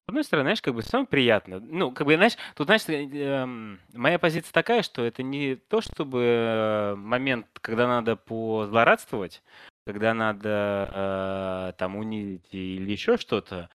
С 0.06 0.08
одной 0.10 0.24
стороны, 0.24 0.44
знаешь, 0.48 0.60
как 0.60 0.74
бы 0.74 0.82
самое 0.82 1.06
приятно. 1.06 1.60
Ну, 1.60 1.90
как 1.90 2.06
бы, 2.06 2.14
знаешь, 2.16 2.36
тут, 2.54 2.66
знаешь, 2.66 2.82
э, 2.88 3.04
эм, 3.06 3.80
моя 3.94 4.18
позиция 4.18 4.52
такая, 4.52 4.82
что 4.82 5.02
это 5.02 5.22
не 5.22 5.56
то, 5.56 5.80
чтобы 5.80 6.20
э, 6.22 6.94
момент, 6.94 7.46
когда 7.62 7.86
надо 7.88 8.14
позлорадствовать, 8.14 9.42
когда 9.86 10.12
надо 10.12 11.70
э, 11.72 11.78
там 11.78 11.96
унизить 11.96 12.52
или 12.52 12.90
еще 12.92 13.16
что-то. 13.16 13.70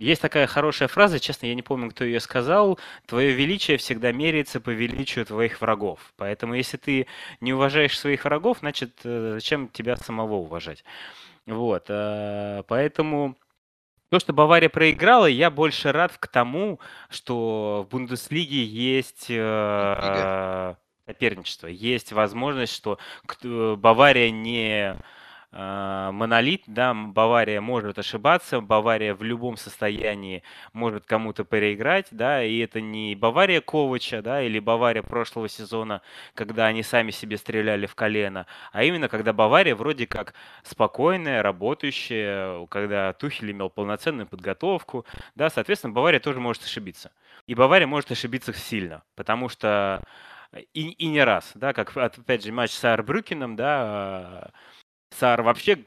Есть 0.00 0.22
такая 0.22 0.46
хорошая 0.48 0.88
фраза, 0.88 1.20
честно, 1.20 1.46
я 1.46 1.54
не 1.54 1.62
помню, 1.62 1.90
кто 1.90 2.04
ее 2.04 2.20
сказал. 2.20 2.80
Твое 3.06 3.32
величие 3.32 3.76
всегда 3.78 4.12
меряется 4.12 4.60
по 4.60 4.70
величию 4.70 5.26
твоих 5.26 5.60
врагов. 5.60 6.12
Поэтому, 6.16 6.54
если 6.54 6.78
ты 6.78 7.06
не 7.40 7.52
уважаешь 7.54 7.98
своих 7.98 8.24
врагов, 8.24 8.58
значит, 8.60 9.00
э, 9.04 9.32
зачем 9.34 9.68
тебя 9.68 9.96
самого 9.96 10.34
уважать? 10.34 10.84
Вот, 11.46 11.86
э, 11.88 12.62
поэтому 12.68 13.36
то, 14.14 14.20
что 14.20 14.32
Бавария 14.32 14.68
проиграла, 14.68 15.26
я 15.26 15.50
больше 15.50 15.90
рад 15.90 16.16
к 16.16 16.28
тому, 16.28 16.78
что 17.10 17.84
в 17.84 17.90
Бундеслиге 17.90 18.62
есть 18.62 19.26
э, 19.28 20.76
соперничество, 21.04 21.66
есть 21.66 22.12
возможность, 22.12 22.72
что 22.72 23.00
кто- 23.26 23.76
Бавария 23.76 24.30
не 24.30 24.92
э, 24.92 24.96
монолит, 25.54 26.64
да, 26.66 26.92
Бавария 26.94 27.60
может 27.60 27.98
ошибаться, 27.98 28.60
Бавария 28.60 29.14
в 29.14 29.22
любом 29.22 29.56
состоянии 29.56 30.42
может 30.72 31.06
кому-то 31.06 31.44
переиграть, 31.44 32.08
да, 32.10 32.42
и 32.42 32.58
это 32.58 32.80
не 32.80 33.14
Бавария 33.14 33.60
Ковача, 33.60 34.20
да, 34.20 34.42
или 34.42 34.58
Бавария 34.58 35.02
прошлого 35.02 35.48
сезона, 35.48 36.02
когда 36.34 36.66
они 36.66 36.82
сами 36.82 37.12
себе 37.12 37.36
стреляли 37.36 37.86
в 37.86 37.94
колено, 37.94 38.46
а 38.72 38.82
именно 38.82 39.08
когда 39.08 39.32
Бавария 39.32 39.76
вроде 39.76 40.08
как 40.08 40.34
спокойная, 40.64 41.42
работающая, 41.42 42.66
когда 42.66 43.12
Тухель 43.12 43.52
имел 43.52 43.70
полноценную 43.70 44.26
подготовку, 44.26 45.06
да, 45.36 45.50
соответственно, 45.50 45.92
Бавария 45.92 46.18
тоже 46.18 46.40
может 46.40 46.64
ошибиться. 46.64 47.12
И 47.46 47.54
Бавария 47.54 47.86
может 47.86 48.10
ошибиться 48.10 48.52
сильно, 48.52 49.04
потому 49.14 49.48
что 49.48 50.02
и, 50.72 50.90
и 50.90 51.06
не 51.06 51.22
раз, 51.22 51.52
да, 51.54 51.72
как 51.72 51.96
опять 51.96 52.44
же 52.44 52.52
матч 52.52 52.72
с 52.72 52.84
Арбрюкеном, 52.84 53.56
да, 53.56 54.50
Саар 55.18 55.42
вообще 55.42 55.84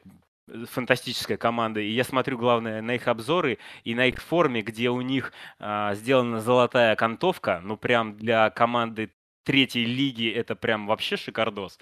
фантастическая 0.70 1.36
команда. 1.36 1.80
И 1.80 1.90
я 1.90 2.04
смотрю, 2.04 2.38
главное, 2.38 2.80
на 2.82 2.92
их 2.94 3.06
обзоры 3.08 3.58
и 3.84 3.94
на 3.94 4.06
их 4.06 4.22
форме, 4.22 4.62
где 4.62 4.90
у 4.90 5.00
них 5.00 5.32
а, 5.58 5.94
сделана 5.94 6.40
золотая 6.40 6.92
окантовка. 6.92 7.60
Ну, 7.62 7.76
прям 7.76 8.16
для 8.16 8.50
команды 8.50 9.10
третьей 9.44 9.84
лиги 9.84 10.30
это 10.30 10.56
прям 10.56 10.86
вообще 10.86 11.16
шикардос. 11.16 11.78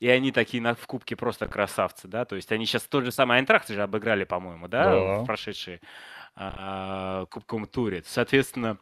И 0.00 0.08
они 0.08 0.32
такие 0.32 0.62
на, 0.62 0.74
в 0.74 0.86
кубке 0.86 1.16
просто 1.16 1.46
красавцы, 1.46 2.08
да. 2.08 2.24
То 2.24 2.36
есть 2.36 2.50
они 2.52 2.66
сейчас 2.66 2.82
тот 2.84 3.04
же 3.04 3.12
самый 3.12 3.38
Айнтрахт 3.38 3.68
же 3.68 3.82
обыграли, 3.82 4.24
по-моему, 4.24 4.68
да, 4.68 4.84
Да. 4.90 5.18
в 5.18 5.24
прошедшие 5.24 5.80
а, 6.36 7.26
кубковом 7.26 7.66
туре. 7.66 8.02
Соответственно, 8.06 8.78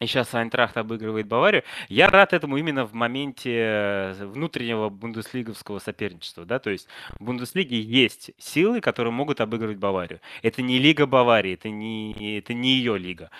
и 0.00 0.06
сейчас 0.06 0.34
Айнтрахт 0.34 0.76
обыгрывает 0.76 1.28
Баварию. 1.28 1.62
Я 1.88 2.08
рад 2.08 2.32
этому 2.32 2.56
именно 2.56 2.84
в 2.84 2.94
моменте 2.94 3.52
э, 3.54 4.26
внутреннего 4.26 4.88
бундеслиговского 4.88 5.78
соперничества. 5.78 6.44
Да? 6.44 6.58
То 6.58 6.70
есть 6.70 6.88
в 7.18 7.24
Бундеслиге 7.24 7.80
есть 7.80 8.32
силы, 8.36 8.80
которые 8.80 9.12
могут 9.12 9.40
обыгрывать 9.40 9.78
Баварию. 9.78 10.20
Это 10.42 10.62
не 10.62 10.78
Лига 10.78 11.06
Баварии, 11.06 11.54
это 11.54 11.70
не, 11.70 12.38
это 12.38 12.54
не 12.54 12.74
ее 12.74 12.98
лига. 12.98 13.30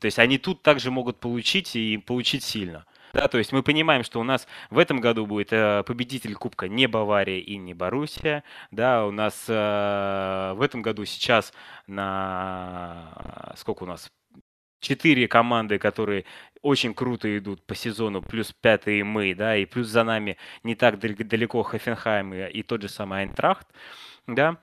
То 0.00 0.06
есть 0.06 0.18
они 0.18 0.38
тут 0.38 0.62
также 0.62 0.90
могут 0.90 1.20
получить 1.20 1.76
и 1.76 1.98
получить 1.98 2.42
сильно. 2.42 2.86
Да, 3.12 3.28
то 3.28 3.38
есть 3.38 3.52
мы 3.52 3.62
понимаем, 3.62 4.02
что 4.02 4.20
у 4.20 4.24
нас 4.24 4.46
в 4.70 4.78
этом 4.78 5.00
году 5.00 5.26
будет 5.26 5.52
э, 5.52 5.82
победитель 5.86 6.34
Кубка 6.34 6.68
не 6.68 6.86
Бавария 6.86 7.38
и 7.38 7.56
не 7.56 7.74
Боруссия. 7.74 8.44
Да, 8.70 9.06
у 9.06 9.10
нас 9.10 9.44
э, 9.48 10.52
в 10.56 10.62
этом 10.62 10.82
году 10.82 11.04
сейчас 11.04 11.52
на 11.86 13.54
сколько 13.56 13.84
у 13.84 13.86
нас 13.86 14.10
четыре 14.80 15.28
команды, 15.28 15.78
которые 15.78 16.24
очень 16.62 16.94
круто 16.94 17.36
идут 17.38 17.64
по 17.66 17.74
сезону, 17.74 18.22
плюс 18.22 18.52
пятые 18.52 19.04
мы, 19.04 19.34
да, 19.34 19.56
и 19.56 19.64
плюс 19.64 19.88
за 19.88 20.04
нами 20.04 20.36
не 20.62 20.74
так 20.74 20.98
далеко 20.98 21.62
Хофенхайм 21.62 22.34
и, 22.34 22.48
и 22.50 22.62
тот 22.62 22.82
же 22.82 22.88
самый 22.88 23.20
Айнтрахт, 23.20 23.66
да. 24.26 24.58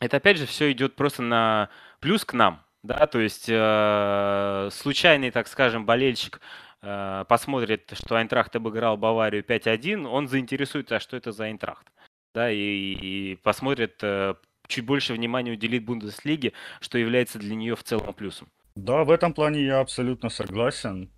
Это 0.00 0.18
опять 0.18 0.38
же 0.38 0.46
все 0.46 0.70
идет 0.72 0.96
просто 0.96 1.22
на 1.22 1.70
плюс 2.00 2.24
к 2.24 2.34
нам, 2.34 2.62
да, 2.82 3.06
то 3.06 3.20
есть 3.20 3.46
э, 3.48 4.68
случайный, 4.72 5.30
так 5.30 5.48
скажем, 5.48 5.86
болельщик 5.86 6.40
э, 6.82 7.24
посмотрит, 7.28 7.92
что 7.94 8.16
Айнтрахт 8.16 8.54
обыграл 8.56 8.96
Баварию 8.96 9.42
5-1, 9.42 10.06
он 10.06 10.28
заинтересуется, 10.28 10.96
а 10.96 11.00
что 11.00 11.16
это 11.16 11.32
за 11.32 11.44
Айнтрахт, 11.44 11.86
да, 12.34 12.50
и, 12.50 12.58
и 12.58 13.36
посмотрит, 13.36 13.98
э, 14.02 14.34
чуть 14.66 14.84
больше 14.84 15.14
внимания 15.14 15.52
уделит 15.52 15.84
Бундеслиге, 15.84 16.52
что 16.80 16.98
является 16.98 17.38
для 17.38 17.54
нее 17.54 17.76
в 17.76 17.82
целом 17.82 18.12
плюсом. 18.12 18.48
Да, 18.76 19.04
в 19.04 19.10
этом 19.10 19.32
плане 19.34 19.64
я 19.64 19.80
абсолютно 19.80 20.30
согласен. 20.30 21.10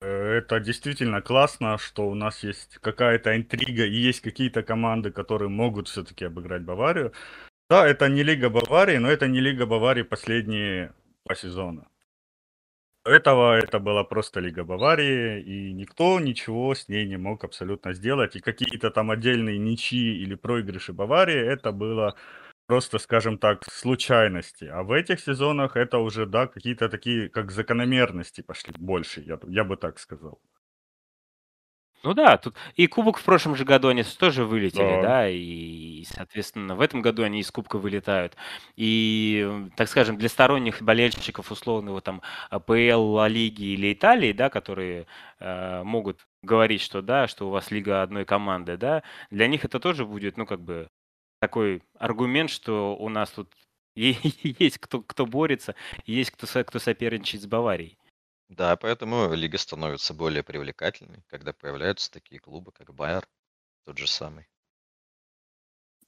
Э, 0.00 0.06
это 0.38 0.60
действительно 0.60 1.20
классно, 1.22 1.78
что 1.78 2.08
у 2.08 2.14
нас 2.14 2.44
есть 2.44 2.78
какая-то 2.78 3.36
интрига 3.36 3.84
и 3.86 3.94
есть 3.94 4.20
какие-то 4.20 4.62
команды, 4.62 5.10
которые 5.12 5.48
могут 5.50 5.88
все-таки 5.88 6.24
обыграть 6.26 6.62
Баварию. 6.62 7.12
Да, 7.70 7.86
это 7.86 8.08
не 8.08 8.22
Лига 8.24 8.50
Баварии, 8.50 8.98
но 8.98 9.10
это 9.10 9.28
не 9.28 9.40
Лига 9.40 9.66
Баварии 9.66 10.02
последние 10.02 10.94
два 11.26 11.34
сезона. 11.36 11.88
Этого 13.04 13.56
это 13.56 13.78
была 13.80 14.04
просто 14.04 14.40
Лига 14.40 14.64
Баварии, 14.64 15.40
и 15.42 15.72
никто 15.72 16.20
ничего 16.20 16.74
с 16.74 16.88
ней 16.88 17.06
не 17.06 17.16
мог 17.16 17.44
абсолютно 17.44 17.94
сделать. 17.94 18.36
И 18.36 18.40
какие-то 18.40 18.90
там 18.90 19.10
отдельные 19.10 19.58
ничьи 19.58 20.22
или 20.22 20.34
проигрыши 20.34 20.92
Баварии, 20.92 21.36
это 21.36 21.72
было 21.72 22.16
просто, 22.68 22.98
скажем 23.00 23.38
так, 23.38 23.64
случайности. 23.72 24.66
А 24.66 24.84
в 24.84 24.92
этих 24.92 25.20
сезонах 25.20 25.76
это 25.76 25.98
уже, 25.98 26.26
да, 26.26 26.46
какие-то 26.48 26.88
такие, 26.90 27.28
как 27.30 27.50
закономерности 27.52 28.42
пошли 28.42 28.74
больше, 28.78 29.22
я, 29.22 29.40
я 29.48 29.64
бы 29.64 29.76
так 29.76 29.98
сказал. 29.98 30.40
Ну 32.04 32.14
да, 32.14 32.36
тут 32.38 32.54
и 32.76 32.86
кубок 32.86 33.18
в 33.18 33.24
прошлом 33.24 33.56
же 33.56 33.64
году 33.64 33.88
они 33.88 34.04
тоже 34.04 34.44
вылетели, 34.44 34.96
Да. 34.96 35.02
да, 35.02 35.28
и, 35.28 36.04
соответственно, 36.04 36.76
в 36.76 36.80
этом 36.80 37.02
году 37.02 37.24
они 37.24 37.40
из 37.40 37.50
кубка 37.50 37.76
вылетают. 37.76 38.36
И, 38.76 39.66
так 39.76 39.88
скажем, 39.88 40.16
для 40.16 40.28
сторонних 40.28 40.80
болельщиков 40.80 41.50
условного 41.50 42.00
там 42.00 42.22
АПЛ, 42.50 43.00
Ла 43.14 43.26
Лиги 43.26 43.64
или 43.74 43.92
Италии, 43.92 44.30
да, 44.32 44.48
которые 44.48 45.08
э, 45.40 45.82
могут 45.82 46.28
говорить, 46.42 46.82
что 46.82 47.02
да, 47.02 47.26
что 47.26 47.48
у 47.48 47.50
вас 47.50 47.72
лига 47.72 48.02
одной 48.02 48.24
команды, 48.24 48.76
да, 48.76 49.02
для 49.30 49.48
них 49.48 49.64
это 49.64 49.80
тоже 49.80 50.06
будет, 50.06 50.36
ну, 50.36 50.46
как 50.46 50.60
бы 50.60 50.88
такой 51.38 51.82
аргумент, 51.94 52.50
что 52.50 52.96
у 52.96 53.08
нас 53.08 53.30
тут 53.30 53.52
есть 53.94 54.78
кто, 54.78 55.02
кто 55.02 55.26
борется, 55.26 55.74
есть 56.06 56.30
кто, 56.30 56.46
кто 56.64 56.78
соперничает 56.78 57.42
с 57.42 57.46
Баварией. 57.46 57.98
Да, 58.48 58.76
поэтому 58.76 59.34
лига 59.34 59.58
становится 59.58 60.14
более 60.14 60.42
привлекательной, 60.42 61.22
когда 61.28 61.52
появляются 61.52 62.10
такие 62.10 62.40
клубы, 62.40 62.72
как 62.72 62.94
Байер, 62.94 63.26
тот 63.84 63.98
же 63.98 64.06
самый. 64.06 64.46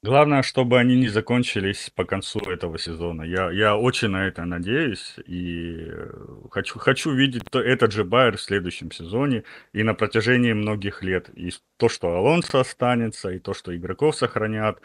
Главное, 0.03 0.43
чтобы 0.43 0.79
они 0.79 0.97
не 0.97 1.09
закончились 1.09 1.91
по 1.91 2.07
концу 2.07 2.39
этого 2.41 2.79
сезона. 2.79 3.21
Я, 3.21 3.51
я 3.51 3.77
очень 3.77 4.09
на 4.09 4.27
это 4.27 4.47
надеюсь 4.47 5.17
и 5.27 5.89
э, 5.91 6.11
хочу, 6.51 6.79
хочу 6.79 7.13
видеть 7.13 7.43
этот 7.53 7.93
же 7.93 8.05
Байер 8.05 8.39
в 8.39 8.41
следующем 8.41 8.91
сезоне 8.91 9.45
и 9.75 9.83
на 9.83 9.93
протяжении 9.93 10.55
многих 10.55 11.03
лет. 11.03 11.29
И 11.37 11.53
то, 11.77 11.91
что 11.91 12.17
Алонсо 12.17 12.61
останется, 12.61 13.29
и 13.31 13.39
то, 13.39 13.53
что 13.53 13.77
игроков 13.77 14.17
сохранят, 14.17 14.81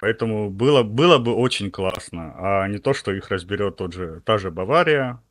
Поэтому 0.00 0.50
было, 0.50 0.82
было 0.82 1.18
бы 1.18 1.34
очень 1.34 1.70
классно, 1.70 2.34
а 2.36 2.68
не 2.68 2.78
то, 2.78 2.94
что 2.94 3.12
их 3.12 3.30
разберет 3.30 3.76
тот 3.76 3.92
же, 3.92 4.20
та 4.24 4.38
же 4.38 4.50
Бавария 4.50 5.22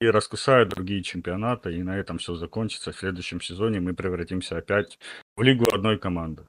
и 0.00 0.06
раскусают 0.06 0.70
другие 0.70 1.02
чемпионаты, 1.02 1.74
и 1.74 1.82
на 1.82 1.96
этом 1.96 2.18
все 2.18 2.34
закончится. 2.34 2.92
В 2.92 2.96
следующем 2.96 3.40
сезоне 3.40 3.80
мы 3.80 3.94
превратимся 3.94 4.58
опять 4.58 4.98
в 5.36 5.42
лигу 5.42 5.64
одной 5.72 5.98
команды. 5.98 6.46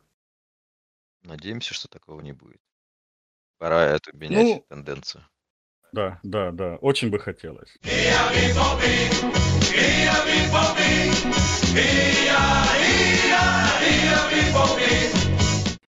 Надеемся, 1.24 1.74
что 1.74 1.88
такого 1.88 2.22
не 2.22 2.34
будет. 2.34 2.62
Пора 3.58 3.86
эту 3.86 4.16
менять 4.16 4.46
ну, 4.46 4.66
тенденцию. 4.70 5.24
Да, 5.92 6.20
да, 6.24 6.52
да, 6.52 6.76
очень 6.76 7.10
бы 7.10 7.20
хотелось. 7.20 7.78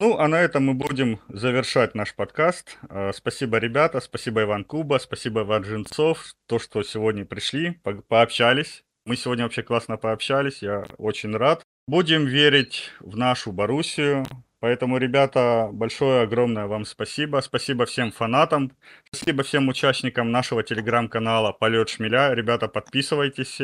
Ну, 0.02 0.18
а 0.18 0.26
на 0.26 0.40
этом 0.40 0.64
мы 0.64 0.74
будем 0.74 1.20
завершать 1.28 1.94
наш 1.94 2.12
подкаст. 2.12 2.76
А, 2.88 3.12
спасибо, 3.12 3.58
ребята, 3.58 4.00
спасибо, 4.00 4.42
Иван 4.42 4.64
Куба, 4.64 4.98
спасибо, 4.98 5.42
Иван 5.42 5.62
Джинцов, 5.62 6.34
то, 6.48 6.58
что 6.58 6.82
сегодня 6.82 7.24
пришли, 7.24 7.78
по 7.84 7.92
пообщались. 7.94 8.82
Мы 9.06 9.14
сегодня 9.14 9.44
вообще 9.44 9.62
классно 9.62 9.96
пообщались, 9.98 10.60
я 10.60 10.86
очень 10.98 11.36
рад. 11.36 11.62
Будем 11.86 12.26
верить 12.26 12.90
в 12.98 13.16
нашу 13.16 13.52
Боруссию, 13.52 14.26
Поэтому, 14.58 14.98
ребята, 14.98 15.70
большое, 15.72 16.22
огромное 16.22 16.66
вам 16.66 16.84
спасибо. 16.84 17.40
Спасибо 17.40 17.84
всем 17.84 18.10
фанатам. 18.10 18.72
Спасибо 19.12 19.44
всем 19.44 19.68
участникам 19.68 20.32
нашего 20.32 20.64
телеграм-канала 20.64 21.52
«Полет 21.52 21.88
шмеля». 21.88 22.32
Ребята, 22.34 22.66
подписывайтесь, 22.66 23.60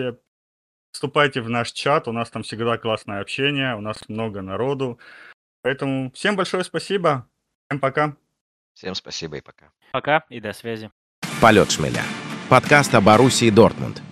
вступайте 0.92 1.40
в 1.40 1.48
наш 1.48 1.72
чат. 1.72 2.08
У 2.08 2.12
нас 2.12 2.30
там 2.30 2.42
всегда 2.42 2.78
классное 2.78 3.20
общение, 3.20 3.76
у 3.76 3.80
нас 3.80 4.08
много 4.08 4.42
народу. 4.42 4.98
Поэтому 5.62 6.10
всем 6.12 6.36
большое 6.36 6.64
спасибо. 6.64 7.28
Всем 7.66 7.80
пока. 7.80 8.16
Всем 8.74 8.94
спасибо 8.94 9.38
и 9.38 9.40
пока. 9.40 9.70
Пока 9.92 10.24
и 10.28 10.40
до 10.40 10.52
связи. 10.52 10.90
Полет 11.40 11.70
шмеля. 11.70 12.02
Подкаст 12.48 12.94
о 12.94 13.00
Боруссии 13.00 13.50
Дортмунд. 13.50 14.02